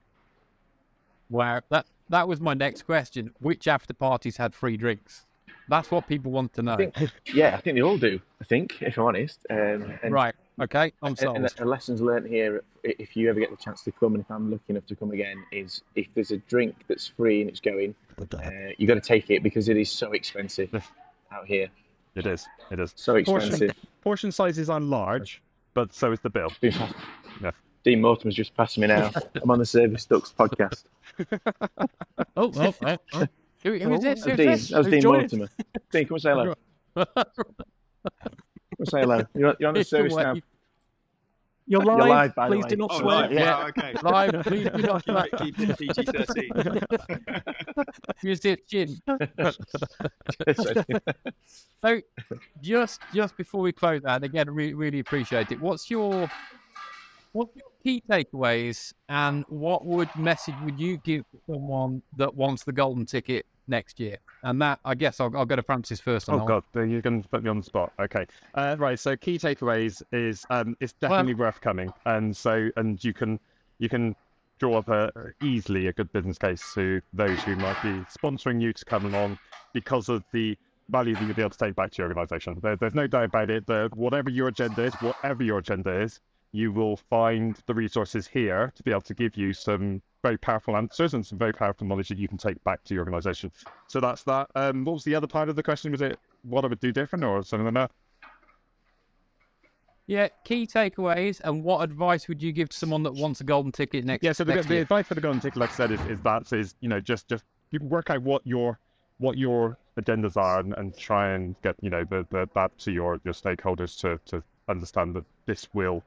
Wow, 1.31 1.61
that 1.71 1.87
that 2.09 2.29
was 2.29 2.41
my 2.41 2.55
next 2.55 2.83
question. 2.83 3.33
Which 3.41 3.67
after 3.69 3.95
parties 3.95 4.37
had 4.37 4.55
free 4.55 4.77
drinks? 4.77 5.27
That's 5.69 5.91
what 5.91 6.07
people 6.07 6.31
want 6.31 6.53
to 6.55 6.63
know. 6.63 6.75
I 6.75 6.91
think, 6.91 7.11
yeah, 7.33 7.55
I 7.57 7.61
think 7.63 7.77
they 7.77 7.81
all 7.83 7.97
do. 7.97 8.21
I 8.39 8.45
think, 8.45 8.83
if 8.83 8.99
I'm 8.99 9.05
honest. 9.07 9.47
Um, 9.49 9.95
and, 10.03 10.13
Right. 10.13 10.35
Okay. 10.61 10.93
I'm 11.03 11.09
And, 11.09 11.19
sold. 11.19 11.37
and 11.37 11.49
the 11.49 11.65
lessons 11.65 12.03
learned 12.03 12.27
here, 12.27 12.63
if 12.83 13.17
you 13.17 13.31
ever 13.31 13.41
get 13.41 13.51
the 13.51 13.57
chance 13.57 13.83
to 13.85 13.93
come, 13.93 14.15
and 14.15 14.23
if 14.23 14.31
I'm 14.31 14.51
lucky 14.51 14.65
enough 14.69 14.85
to 14.89 14.95
come 14.95 15.11
again, 15.13 15.43
is 15.53 15.81
if 15.95 16.07
there's 16.15 16.33
a 16.33 16.37
drink 16.37 16.77
that's 16.87 17.07
free 17.07 17.41
and 17.41 17.49
it's 17.49 17.61
going, 17.61 17.95
uh, 18.21 18.51
you 18.77 18.87
got 18.87 18.95
to 18.95 19.01
take 19.01 19.31
it 19.31 19.43
because 19.43 19.71
it 19.71 19.79
is 19.79 19.91
so 19.91 20.13
expensive 20.13 20.71
out 21.33 21.47
here. 21.47 21.69
It 22.15 22.27
is, 22.27 22.47
it 22.71 22.79
is. 22.79 22.93
So 22.95 23.15
Portion- 23.25 23.49
expensive. 23.49 23.77
Portion 24.03 24.33
sizes 24.33 24.69
are 24.69 24.81
large, 24.81 25.41
but 25.73 25.95
so 25.95 26.13
is 26.13 26.21
the 26.21 26.29
bill. 26.31 26.53
Been 26.61 26.73
passed- 26.75 26.95
Yeah. 27.43 27.53
Dean 27.85 28.01
Mortimer's 28.03 28.35
just 28.35 28.55
passing 28.55 28.83
me 28.83 28.87
now. 28.89 29.11
I'm 29.43 29.51
on 29.51 29.59
the 29.59 29.67
Service 29.67 30.05
Ducks 30.05 30.33
podcast. 30.39 30.85
oh, 32.37 32.53
oh, 32.57 32.75
oh, 32.85 32.97
oh. 33.15 33.27
Who, 33.63 33.79
who 33.79 33.95
is 33.95 34.01
this? 34.03 34.25
That 34.25 34.25
was 34.25 34.25
Who's 34.25 34.37
Dean. 34.37 34.47
this? 34.47 34.69
That 34.69 34.79
was 34.79 34.87
Who's 34.87 34.93
Dean 34.93 35.01
joining? 35.03 35.21
Mortimer. 35.21 35.49
Dean, 35.91 36.07
come 36.07 36.15
and 36.15 36.23
say 36.23 36.31
hello. 36.31 36.55
Come 36.95 38.81
and 38.81 38.89
say 38.89 39.01
hello. 39.01 39.23
You're, 39.35 39.49
on- 39.49 39.57
you're 39.61 39.69
on 39.69 39.75
the 39.75 39.85
Service 39.85 40.15
now. 40.15 40.35
You're 41.67 41.81
live. 41.83 41.97
You're 41.99 42.09
live, 42.09 42.35
by 42.35 42.49
the 42.51 42.55
Please 42.57 42.63
way. 42.65 42.69
do 42.69 42.77
not 42.77 42.91
Oh, 42.93 42.99
swear. 43.01 43.17
live. 43.23 43.33
Yeah. 43.33 43.59
Wow, 43.59 43.67
okay. 43.69 43.95
Live, 44.03 44.33
please 44.47 44.69
do 44.69 44.83
not 44.83 45.05
Keep 45.39 45.59
it, 45.61 45.79
keep 45.79 45.81
it 45.81 45.97
PG 45.97 46.05
thirteen. 46.05 46.51
Here's 48.21 48.41
the 48.41 48.57
chin. 48.69 49.01
So- 49.07 50.83
So, 51.83 52.01
just 52.61 53.01
just 53.15 53.37
before 53.39 53.63
we 53.63 53.73
close 53.73 54.03
that, 54.03 54.17
and 54.17 54.25
again, 54.25 54.51
really 54.51 54.75
really 54.75 54.99
appreciate 55.01 55.53
it. 55.53 55.61
What's 55.61 55.91
your 55.91 56.31
what's 57.33 57.55
your 57.57 57.65
key 57.85 58.03
takeaways, 58.11 58.95
and 59.09 59.45
what 59.49 59.85
would 59.85 60.09
message 60.17 60.55
would 60.65 60.81
you 60.81 60.97
give 61.05 61.25
someone 61.47 62.03
that 62.17 62.35
wants 62.35 62.65
the 62.65 62.73
golden 62.73 63.05
ticket 63.07 63.47
next 63.69 64.01
year? 64.01 64.17
And 64.43 64.61
that, 64.63 64.81
I 64.85 64.95
guess, 64.95 65.21
I'll, 65.21 65.37
I'll 65.37 65.47
go 65.47 65.57
to 65.57 65.63
Francis 65.63 66.01
first. 66.01 66.29
Oh 66.29 66.45
god, 66.45 66.65
then 66.73 66.91
you're 66.91 67.03
going 67.03 67.23
to 67.23 67.29
put 67.29 67.45
me 67.45 67.51
on 67.51 67.59
the 67.59 67.65
spot. 67.65 67.93
Okay, 68.01 68.27
uh, 68.55 68.77
right. 68.79 68.99
So 68.99 69.17
key 69.17 69.39
takeaways 69.39 70.03
is 70.13 70.45
um, 70.51 70.77
it's 70.81 70.95
definitely 70.95 71.35
worth 71.35 71.61
coming, 71.61 71.93
and 72.07 72.37
so 72.37 72.71
and 72.77 73.03
you 73.05 73.13
can 73.13 73.39
you 73.79 73.89
can 73.89 74.17
draw 74.59 74.79
up 74.79 74.89
a 74.89 75.11
easily 75.43 75.89
a 75.89 75.93
good 75.93 76.13
business 76.13 76.39
case 76.39 76.73
to 76.75 77.03
those 77.13 77.41
who 77.43 77.57
might 77.57 77.81
be 77.83 78.05
sponsoring 78.19 78.63
you 78.63 78.73
to 78.73 78.85
come 78.85 79.05
along 79.05 79.39
because 79.73 80.09
of 80.09 80.25
the 80.33 80.57
value 80.89 81.15
that 81.15 81.25
you'll 81.25 81.35
be 81.35 81.43
able 81.43 81.51
to 81.51 81.59
take 81.59 81.75
back 81.75 81.91
to 81.91 82.03
your 82.03 82.09
organisation. 82.09 82.59
There, 82.63 82.77
there's 82.77 82.95
no 82.95 83.07
doubt 83.07 83.25
about 83.25 83.51
it. 83.51 83.67
That 83.67 83.97
whatever 83.97 84.31
your 84.31 84.49
agenda 84.49 84.85
is, 84.85 84.95
whatever 84.95 85.43
your 85.43 85.59
agenda 85.59 86.01
is, 86.01 86.21
you 86.55 86.71
will 86.71 86.97
find 86.97 87.59
the 87.67 87.75
resources 87.75 88.29
here 88.29 88.73
to 88.77 88.83
be 88.85 88.93
able 88.93 89.01
to 89.01 89.13
give 89.13 89.37
you 89.37 89.53
some 89.53 90.01
very 90.23 90.39
powerful 90.39 90.77
answers 90.77 91.13
and 91.13 91.27
some 91.27 91.37
very 91.37 91.53
powerful 91.53 91.85
knowledge 91.85 92.09
that 92.09 92.17
you 92.17 92.29
can 92.29 92.39
take 92.39 92.63
back 92.63 92.85
to 92.85 92.95
your 92.95 93.03
organisation. 93.03 93.51
So 93.89 93.99
that's 93.99 94.23
that. 94.23 94.49
Um, 94.55 94.85
what 94.85 94.93
was 94.93 95.05
the 95.05 95.17
other 95.17 95.27
part 95.27 95.49
of 95.49 95.57
the 95.57 95.65
question? 95.65 95.91
Was 95.91 96.01
it 96.01 96.17
what 96.43 96.65
I 96.65 96.69
would 96.69 96.79
do 96.79 96.93
different 96.93 97.25
or 97.25 97.43
something 97.43 97.65
like 97.65 97.75
that? 97.75 97.91
Yeah, 100.07 100.29
key 100.45 100.67
takeaways, 100.67 101.41
and 101.43 101.65
what 101.65 101.83
advice 101.83 102.29
would 102.29 102.41
you 102.41 102.53
give 102.53 102.69
to 102.69 102.77
someone 102.77 103.03
that 103.03 103.15
wants 103.15 103.41
a 103.41 103.45
golden 103.45 103.73
ticket 103.73 104.05
next? 104.05 104.23
Yeah. 104.23 104.33
So 104.33 104.45
the, 104.45 104.63
the 104.63 104.79
advice 104.79 105.09
for 105.09 105.15
the 105.15 105.21
golden 105.21 105.41
ticket, 105.41 105.59
like 105.59 105.71
I 105.71 105.75
said, 105.75 105.91
is, 105.91 106.01
is 106.03 106.21
that 106.21 106.53
is 106.53 106.77
you 106.81 106.89
know 106.89 107.01
just 107.01 107.27
just 107.27 107.43
you 107.71 107.81
work 107.83 108.11
out 108.11 108.23
what 108.23 108.47
your 108.47 108.79
what 109.19 109.39
your 109.39 109.79
agendas 109.99 110.37
are 110.37 110.61
and, 110.61 110.75
and 110.75 110.97
try 110.97 111.31
and 111.31 111.57
get 111.63 111.75
you 111.81 111.91
know 111.91 112.05
the, 112.05 112.27
the 112.31 112.49
that 112.55 112.79
to 112.79 112.93
your 112.93 113.19
your 113.25 113.35
stakeholders 113.35 113.99
to 114.01 114.21
to 114.27 114.43
understand 114.69 115.17
that 115.17 115.25
this 115.47 115.69
will 115.73 116.05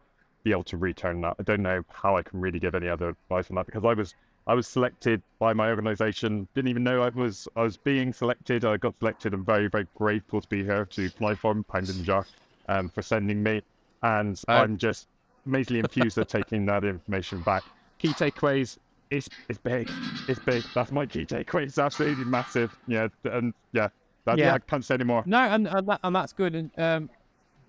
be 0.47 0.51
able 0.51 0.63
to 0.63 0.77
return 0.77 1.21
that. 1.21 1.36
I 1.39 1.43
don't 1.43 1.62
know 1.62 1.83
how 1.91 2.15
I 2.15 2.23
can 2.23 2.39
really 2.39 2.60
give 2.60 2.73
any 2.73 2.88
other 2.88 3.10
advice 3.10 3.49
on 3.49 3.55
that 3.57 3.65
because 3.65 3.83
I 3.83 3.93
was 3.93 4.15
I 4.47 4.53
was 4.53 4.65
selected 4.65 5.21
by 5.39 5.51
my 5.53 5.69
organisation. 5.69 6.47
Didn't 6.55 6.69
even 6.69 6.83
know 6.83 7.01
I 7.01 7.10
was 7.10 7.47
I 7.55 7.63
was 7.63 7.75
being 7.75 8.13
selected. 8.13 8.63
I 8.63 8.77
got 8.77 8.97
selected. 8.99 9.33
I'm 9.33 9.43
very 9.45 9.67
very 9.67 9.88
grateful 9.95 10.39
to 10.41 10.47
be 10.47 10.63
here 10.63 10.86
to 10.86 11.10
Flyform 11.10 11.67
Pound 11.67 11.89
in 11.89 12.03
the 12.03 12.25
um, 12.69 12.89
for 12.89 13.01
sending 13.01 13.43
me, 13.43 13.62
and 14.03 14.41
Oh. 14.47 14.53
I'm 14.53 14.77
just 14.77 15.07
amazingly 15.45 15.79
infused 15.79 16.17
at 16.17 16.29
taking 16.29 16.65
that 16.67 16.83
information 16.83 17.41
back. 17.41 17.63
Key 17.99 18.10
takeaways. 18.10 18.77
It's 19.10 19.29
it's 19.49 19.60
big. 19.60 19.89
It's 20.27 20.39
big. 20.39 20.63
That's 20.73 20.91
my 20.91 21.05
key 21.05 21.25
takeaway. 21.25 21.63
It's 21.63 21.77
absolutely 21.77 22.25
massive. 22.25 22.75
Yeah, 22.88 23.07
and 23.25 23.53
yeah, 23.73 23.89
that, 24.25 24.38
yeah. 24.38 24.45
Yeah. 24.45 24.53
I 24.55 24.60
can't 24.60 24.83
say 24.83 24.95
anymore. 24.95 25.23
No, 25.25 25.39
and 25.39 25.67
and, 25.67 25.88
that, 25.88 25.99
and 26.03 26.15
that's 26.15 26.33
good. 26.33 26.55
And 26.55 26.71
um, 26.77 27.10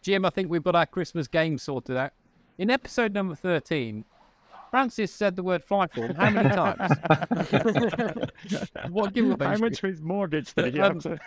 Jim, 0.03 0.25
I 0.25 0.31
think 0.31 0.49
we've 0.51 0.63
got 0.63 0.77
our 0.77 0.87
Christmas 0.87 1.27
game 1.27 1.59
sorted 1.59 1.97
out. 1.97 2.13
In 2.59 2.71
episode 2.71 3.15
number 3.15 3.35
thirteen, 3.37 4.05
Francis 4.71 5.13
said 5.13 5.37
the 5.37 5.43
word 5.43 5.65
Flyform 5.65 6.17
how 6.17 6.31
many 6.31 6.49
times? 6.51 6.91
what 8.91 9.15
give 9.15 9.41
How 9.41 9.57
much 9.57 9.83
of 9.83 9.91
his 9.91 10.03
mortgage 10.03 10.53
did 10.55 10.75
he 10.75 10.81
have 10.81 10.99
to? 10.99 11.19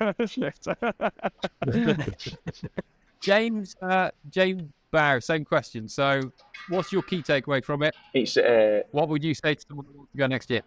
James 3.21 3.75
uh, 3.81 4.11
James 4.29 4.63
Bough, 4.91 5.19
same 5.19 5.45
question. 5.45 5.87
So, 5.87 6.31
what's 6.67 6.91
your 6.91 7.01
key 7.01 7.21
takeaway 7.23 7.63
from 7.63 7.81
it? 7.83 7.95
it's 8.13 8.35
uh, 8.35 8.81
What 8.91 9.07
would 9.07 9.23
you 9.23 9.33
say 9.33 9.55
to 9.55 9.65
someone 9.65 9.85
that 9.85 9.95
wants 9.95 10.11
to 10.11 10.17
go 10.17 10.27
next 10.27 10.49
year? 10.49 10.63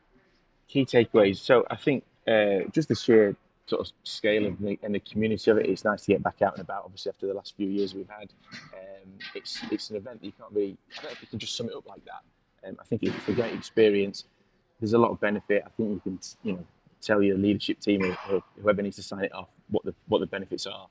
key 0.67 0.87
takeaways. 0.87 1.37
So 1.37 1.67
I 1.71 1.77
think 1.77 2.05
uh, 2.27 2.61
just 2.73 2.89
the 2.89 2.95
sheer 2.95 3.37
sort 3.67 3.87
of 3.87 3.93
scale 4.05 4.47
of 4.47 4.59
the, 4.59 4.79
and 4.83 4.95
the 4.95 5.01
community 5.01 5.51
of 5.51 5.59
it. 5.59 5.67
It's 5.67 5.85
nice 5.85 6.03
to 6.03 6.13
get 6.13 6.23
back 6.23 6.43
out 6.43 6.55
and 6.55 6.63
about. 6.63 6.85
Obviously, 6.85 7.11
after 7.11 7.27
the 7.27 7.35
last 7.35 7.55
few 7.57 7.69
years 7.69 7.95
we've 7.95 8.09
had, 8.09 8.31
um, 9.05 9.11
it's 9.35 9.61
it's 9.71 9.91
an 9.91 9.97
event 9.97 10.21
that 10.21 10.27
you 10.27 10.33
can't 10.33 10.53
really. 10.53 10.77
I 10.93 11.03
don't 11.03 11.05
know 11.05 11.11
if 11.13 11.23
you 11.23 11.29
can 11.29 11.39
just 11.39 11.57
sum 11.57 11.69
it 11.69 11.75
up 11.75 11.87
like 11.87 12.05
that. 12.05 12.69
Um, 12.69 12.77
I 12.81 12.85
think 12.85 13.03
it's 13.03 13.29
a 13.29 13.33
great 13.33 13.53
experience. 13.53 14.25
There's 14.81 14.95
a 14.95 14.99
lot 14.99 15.11
of 15.11 15.21
benefit. 15.21 15.63
I 15.67 15.71
think 15.71 15.91
you 15.91 16.01
can 16.01 16.19
you 16.43 16.53
know 16.55 16.67
tell 17.01 17.23
your 17.23 17.37
leadership 17.37 17.81
team 17.81 18.03
or, 18.31 18.43
whoever 18.61 18.83
needs 18.83 18.97
to 18.97 19.03
sign 19.03 19.25
it 19.25 19.35
off 19.35 19.49
what 19.71 19.85
the 19.85 19.95
what 20.09 20.21
the 20.21 20.27
benefits 20.27 20.67
are. 20.67 20.89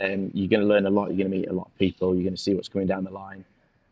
Um, 0.00 0.30
you're 0.34 0.48
going 0.48 0.62
to 0.62 0.66
learn 0.66 0.86
a 0.86 0.90
lot. 0.90 1.08
You're 1.08 1.28
going 1.28 1.30
to 1.30 1.36
meet 1.38 1.48
a 1.48 1.52
lot 1.52 1.68
of 1.68 1.78
people. 1.78 2.14
You're 2.14 2.24
going 2.24 2.34
to 2.34 2.40
see 2.40 2.54
what's 2.54 2.68
coming 2.68 2.88
down 2.88 3.04
the 3.04 3.10
line. 3.10 3.44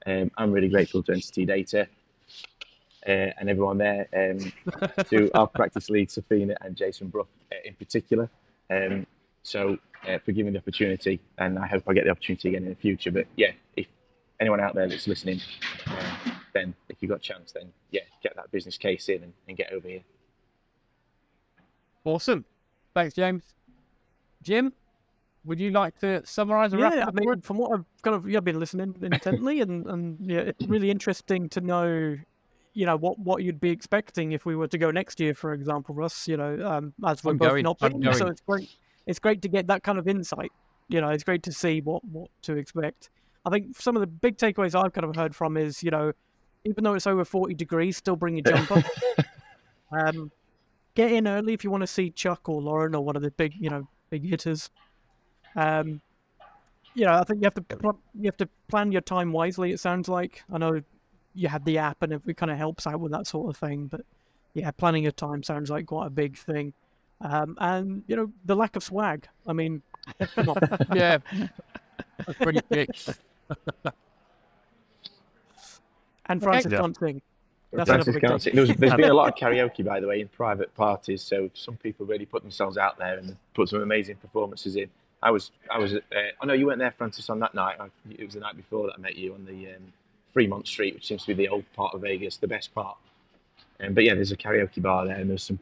Um, 0.06 0.30
I'm 0.36 0.50
really 0.50 0.68
grateful 0.68 1.02
to 1.04 1.12
NTT 1.12 1.46
Data 1.46 1.86
uh, 3.06 3.30
and 3.38 3.48
everyone 3.48 3.78
there, 3.78 4.08
um, 4.14 4.52
to 5.04 5.30
our 5.34 5.46
practice 5.46 5.90
lead, 5.90 6.08
Safina, 6.08 6.56
and 6.60 6.76
Jason 6.76 7.08
Brook 7.08 7.28
uh, 7.52 7.56
in 7.64 7.74
particular. 7.74 8.28
Um, 8.70 9.06
so, 9.42 9.78
uh, 10.08 10.18
for 10.18 10.32
giving 10.32 10.46
me 10.46 10.52
the 10.52 10.58
opportunity, 10.58 11.20
and 11.38 11.58
I 11.58 11.66
hope 11.66 11.84
I 11.88 11.94
get 11.94 12.04
the 12.04 12.10
opportunity 12.10 12.50
again 12.50 12.64
in 12.64 12.70
the 12.70 12.74
future. 12.74 13.10
But 13.10 13.26
yeah, 13.36 13.52
if 13.76 13.86
anyone 14.40 14.60
out 14.60 14.74
there 14.74 14.88
that's 14.88 15.06
listening, 15.06 15.40
uh, 15.86 16.02
then 16.54 16.74
if 16.88 16.96
you've 17.00 17.10
got 17.10 17.18
a 17.18 17.22
chance, 17.22 17.52
then 17.52 17.72
yeah, 17.90 18.02
get 18.22 18.34
that 18.36 18.50
business 18.50 18.76
case 18.76 19.08
in 19.08 19.22
and, 19.22 19.32
and 19.48 19.56
get 19.56 19.72
over 19.72 19.88
here. 19.88 20.02
Awesome. 22.04 22.44
Thanks, 22.94 23.14
James. 23.14 23.42
Jim, 24.42 24.72
would 25.44 25.60
you 25.60 25.70
like 25.70 25.98
to 26.00 26.24
summarise 26.24 26.72
and 26.72 26.82
wrap 26.82 26.94
Yeah, 26.94 27.06
I 27.06 27.10
mean, 27.12 27.40
from 27.42 27.58
what 27.58 27.72
I've 27.72 27.84
kind 28.02 28.16
of 28.16 28.28
yeah, 28.28 28.40
been 28.40 28.58
listening 28.58 28.94
intently, 29.02 29.60
and 29.60 29.86
and 29.86 30.18
yeah, 30.20 30.40
it's 30.40 30.66
really 30.66 30.90
interesting 30.90 31.48
to 31.50 31.60
know, 31.60 32.16
you 32.72 32.86
know 32.86 32.96
what 32.96 33.18
what 33.18 33.42
you'd 33.42 33.60
be 33.60 33.70
expecting 33.70 34.32
if 34.32 34.44
we 34.46 34.56
were 34.56 34.68
to 34.68 34.78
go 34.78 34.90
next 34.90 35.20
year, 35.20 35.34
for 35.34 35.52
example, 35.52 35.94
Russ. 35.94 36.26
You 36.28 36.36
know, 36.36 36.66
um, 36.66 36.94
as 37.06 37.22
we're 37.22 37.32
I'm 37.32 37.38
both 37.38 37.48
going, 37.50 37.62
not 37.64 37.78
I'm 37.80 38.02
so 38.14 38.26
it's 38.28 38.40
great. 38.40 38.70
It's 39.10 39.18
great 39.18 39.42
to 39.42 39.48
get 39.48 39.66
that 39.66 39.82
kind 39.82 39.98
of 39.98 40.06
insight. 40.06 40.52
You 40.88 41.00
know, 41.00 41.08
it's 41.08 41.24
great 41.24 41.42
to 41.42 41.52
see 41.52 41.80
what 41.80 42.04
what 42.04 42.30
to 42.42 42.56
expect. 42.56 43.10
I 43.44 43.50
think 43.50 43.76
some 43.80 43.96
of 43.96 44.00
the 44.00 44.06
big 44.06 44.36
takeaways 44.36 44.74
I've 44.74 44.92
kind 44.92 45.04
of 45.04 45.16
heard 45.16 45.34
from 45.34 45.56
is, 45.56 45.82
you 45.82 45.90
know, 45.90 46.12
even 46.64 46.84
though 46.84 46.94
it's 46.94 47.06
over 47.06 47.24
forty 47.24 47.54
degrees, 47.54 47.96
still 47.96 48.16
bring 48.16 48.36
your 48.36 48.44
jumper. 48.44 48.84
um, 49.92 50.30
get 50.94 51.10
in 51.10 51.26
early 51.26 51.54
if 51.54 51.64
you 51.64 51.70
want 51.70 51.82
to 51.82 51.88
see 51.88 52.10
Chuck 52.10 52.48
or 52.48 52.62
Lauren 52.62 52.94
or 52.94 53.04
one 53.04 53.16
of 53.16 53.22
the 53.22 53.32
big, 53.32 53.54
you 53.58 53.68
know, 53.68 53.88
big 54.10 54.24
hitters. 54.24 54.70
Um, 55.56 56.00
you 56.94 57.04
know, 57.04 57.14
I 57.14 57.24
think 57.24 57.40
you 57.40 57.46
have 57.46 57.54
to 57.54 57.62
pl- 57.62 58.00
you 58.14 58.26
have 58.26 58.36
to 58.36 58.48
plan 58.68 58.92
your 58.92 59.00
time 59.00 59.32
wisely. 59.32 59.72
It 59.72 59.80
sounds 59.80 60.08
like 60.08 60.44
I 60.52 60.58
know 60.58 60.82
you 61.34 61.48
have 61.48 61.64
the 61.64 61.78
app 61.78 62.02
and 62.02 62.12
it 62.12 62.36
kind 62.36 62.52
of 62.52 62.58
helps 62.58 62.86
out 62.86 63.00
with 63.00 63.10
that 63.12 63.26
sort 63.26 63.50
of 63.50 63.56
thing, 63.56 63.86
but 63.86 64.02
yeah, 64.54 64.70
planning 64.70 65.02
your 65.02 65.12
time 65.12 65.42
sounds 65.42 65.70
like 65.70 65.86
quite 65.86 66.06
a 66.06 66.10
big 66.10 66.36
thing. 66.36 66.74
Um, 67.20 67.56
and 67.60 68.02
you 68.06 68.16
know, 68.16 68.30
the 68.44 68.54
lack 68.56 68.76
of 68.76 68.82
swag. 68.82 69.28
I 69.46 69.52
mean, 69.52 69.82
come 70.34 70.48
on. 70.50 70.56
Yeah, 70.94 71.18
that's 72.26 72.38
pretty 72.38 72.60
big. 72.68 72.90
and 76.26 76.42
Francis 76.42 76.72
Yeah. 76.72 76.78
can't 76.80 76.96
sing. 76.98 77.22
That's 77.72 77.88
Francis 77.88 78.14
big 78.14 78.22
can't 78.22 78.42
thing. 78.42 78.54
There's, 78.56 78.74
there's 78.76 78.94
been 78.94 79.10
a 79.10 79.14
lot 79.14 79.28
of 79.28 79.34
karaoke, 79.38 79.84
by 79.84 80.00
the 80.00 80.06
way, 80.08 80.20
in 80.20 80.28
private 80.28 80.74
parties. 80.74 81.22
So 81.22 81.50
some 81.54 81.76
people 81.76 82.04
really 82.06 82.26
put 82.26 82.42
themselves 82.42 82.76
out 82.76 82.98
there 82.98 83.16
and 83.18 83.36
put 83.54 83.68
some 83.68 83.80
amazing 83.82 84.16
performances 84.16 84.76
in. 84.76 84.88
I 85.22 85.30
was, 85.30 85.50
I 85.70 85.78
was. 85.78 85.94
Uh, 85.94 85.98
oh 86.42 86.46
no, 86.46 86.54
you 86.54 86.66
weren't 86.66 86.78
there, 86.78 86.90
Francis, 86.96 87.28
on 87.30 87.38
that 87.40 87.54
night. 87.54 87.76
I, 87.78 87.88
it 88.10 88.24
was 88.24 88.34
the 88.34 88.40
night 88.40 88.56
before 88.56 88.86
that 88.86 88.94
I 88.96 89.00
met 89.00 89.16
you 89.16 89.34
on 89.34 89.44
the 89.44 89.68
um, 89.68 89.92
Fremont 90.32 90.66
Street, 90.66 90.94
which 90.94 91.06
seems 91.06 91.22
to 91.22 91.28
be 91.28 91.34
the 91.34 91.48
old 91.48 91.64
part 91.74 91.94
of 91.94 92.00
Vegas, 92.00 92.38
the 92.38 92.48
best 92.48 92.74
part. 92.74 92.96
Um, 93.80 93.92
but 93.94 94.04
yeah, 94.04 94.14
there's 94.14 94.32
a 94.32 94.36
karaoke 94.36 94.80
bar 94.82 95.06
there, 95.06 95.16
and 95.16 95.28
there's 95.28 95.44
some 95.44 95.58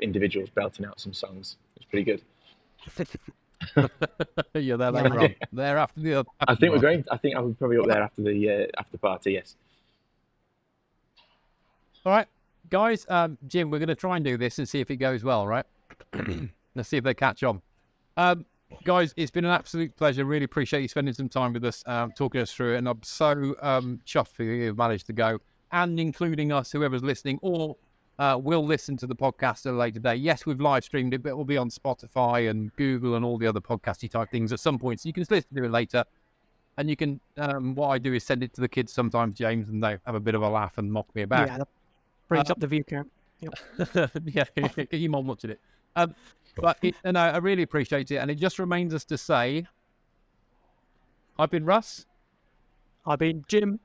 individuals 0.00 0.50
belting 0.50 0.86
out 0.86 1.00
some 1.00 1.12
songs. 1.12 1.56
It's 1.76 1.84
pretty 1.84 2.04
good. 2.04 2.22
yeah, 4.54 4.76
they're 4.76 4.90
later 4.90 5.20
on. 5.20 5.34
They're 5.52 5.78
after 5.78 6.00
the. 6.00 6.14
After 6.14 6.26
I 6.40 6.54
think 6.54 6.72
we're 6.72 6.80
going. 6.80 7.04
I 7.10 7.16
think 7.16 7.36
I 7.36 7.40
will 7.40 7.54
probably 7.54 7.78
up 7.78 7.86
there 7.86 8.02
after 8.02 8.22
the 8.22 8.50
uh, 8.50 8.66
after 8.80 8.98
party. 8.98 9.32
Yes. 9.32 9.56
All 12.04 12.12
right, 12.12 12.26
guys. 12.70 13.06
Um, 13.08 13.36
Jim, 13.46 13.70
we're 13.70 13.78
going 13.78 13.88
to 13.88 13.94
try 13.94 14.16
and 14.16 14.24
do 14.24 14.36
this 14.36 14.58
and 14.58 14.68
see 14.68 14.80
if 14.80 14.90
it 14.90 14.96
goes 14.96 15.22
well. 15.22 15.46
Right? 15.46 15.66
Let's 16.74 16.88
see 16.88 16.96
if 16.96 17.04
they 17.04 17.14
catch 17.14 17.42
on. 17.42 17.60
Um, 18.16 18.46
guys, 18.84 19.12
it's 19.16 19.30
been 19.30 19.44
an 19.44 19.50
absolute 19.50 19.96
pleasure. 19.96 20.24
Really 20.24 20.44
appreciate 20.44 20.82
you 20.82 20.88
spending 20.88 21.14
some 21.14 21.28
time 21.28 21.52
with 21.52 21.64
us, 21.64 21.82
um, 21.86 22.12
talking 22.12 22.40
us 22.40 22.52
through 22.52 22.74
it, 22.74 22.78
and 22.78 22.88
I'm 22.88 23.02
so 23.02 23.56
um, 23.60 24.00
chuffed 24.06 24.32
for 24.32 24.44
you 24.44 24.66
who've 24.66 24.78
managed 24.78 25.06
to 25.06 25.12
go, 25.12 25.40
and 25.72 25.98
including 26.00 26.52
us, 26.52 26.72
whoever's 26.72 27.02
listening, 27.02 27.38
or 27.42 27.76
uh, 28.20 28.36
will 28.36 28.64
listen 28.64 28.98
to 28.98 29.06
the 29.06 29.16
podcast 29.16 29.64
at 29.64 29.72
a 29.72 29.76
later 29.76 29.98
date. 29.98 30.20
Yes, 30.20 30.44
we've 30.44 30.60
live 30.60 30.84
streamed 30.84 31.14
it, 31.14 31.22
but 31.22 31.30
it 31.30 31.36
will 31.36 31.46
be 31.46 31.56
on 31.56 31.70
Spotify 31.70 32.50
and 32.50 32.70
Google 32.76 33.14
and 33.14 33.24
all 33.24 33.38
the 33.38 33.46
other 33.46 33.60
podcasty 33.60 34.10
type 34.10 34.30
things 34.30 34.52
at 34.52 34.60
some 34.60 34.78
point, 34.78 35.00
so 35.00 35.08
you 35.08 35.14
can 35.14 35.24
listen 35.30 35.56
to 35.56 35.64
it 35.64 35.70
later. 35.70 36.04
And 36.76 36.88
you 36.90 36.96
can, 36.96 37.18
um, 37.38 37.74
what 37.74 37.88
I 37.88 37.98
do 37.98 38.12
is 38.12 38.22
send 38.22 38.42
it 38.42 38.52
to 38.54 38.60
the 38.60 38.68
kids 38.68 38.92
sometimes, 38.92 39.38
James, 39.38 39.70
and 39.70 39.82
they 39.82 39.96
have 40.04 40.14
a 40.14 40.20
bit 40.20 40.34
of 40.34 40.42
a 40.42 40.48
laugh 40.48 40.76
and 40.76 40.92
mock 40.92 41.06
me 41.14 41.22
about. 41.22 41.48
Yeah, 41.48 41.58
that 41.58 41.68
brings 42.28 42.50
Uh, 42.50 42.52
up 42.52 42.60
the 42.60 42.66
view 42.66 42.84
count. 42.84 43.10
yeah, 44.24 44.44
get 44.54 44.92
your 44.92 45.10
mom 45.10 45.26
watching 45.26 45.50
it. 45.50 45.60
Um, 45.96 46.14
but 46.56 46.76
it, 46.82 46.94
and 47.04 47.16
I, 47.16 47.30
I 47.30 47.36
really 47.38 47.62
appreciate 47.62 48.10
it, 48.10 48.16
and 48.16 48.30
it 48.30 48.34
just 48.36 48.58
remains 48.58 48.92
us 48.92 49.04
to 49.06 49.16
say, 49.16 49.66
I've 51.38 51.50
been 51.50 51.64
Russ. 51.64 52.04
I've 53.06 53.18
been 53.18 53.46
Jim, 53.48 53.80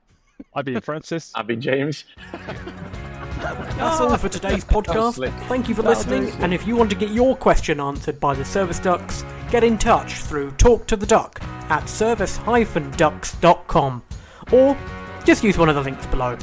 I've 0.54 0.66
been 0.66 0.82
Francis. 0.82 1.32
I've 1.34 1.46
been 1.46 1.60
James. 1.62 2.04
That's 3.76 4.00
all 4.00 4.16
for 4.16 4.28
today's 4.28 4.64
podcast. 4.64 5.30
Thank 5.48 5.68
you 5.68 5.74
for 5.74 5.82
listening. 5.82 6.30
And 6.42 6.54
if 6.54 6.66
you 6.66 6.76
want 6.76 6.90
to 6.90 6.96
get 6.96 7.10
your 7.10 7.36
question 7.36 7.80
answered 7.80 8.18
by 8.18 8.34
the 8.34 8.44
Service 8.44 8.78
Ducks, 8.78 9.24
get 9.50 9.64
in 9.64 9.78
touch 9.78 10.14
through 10.14 10.52
Talk 10.52 10.86
to 10.86 10.96
the 10.96 11.06
Duck 11.06 11.40
at 11.68 11.88
service-ducks.com 11.88 14.02
or 14.52 14.76
just 15.24 15.44
use 15.44 15.58
one 15.58 15.68
of 15.68 15.74
the 15.74 15.82
links 15.82 16.06
below. 16.06 16.38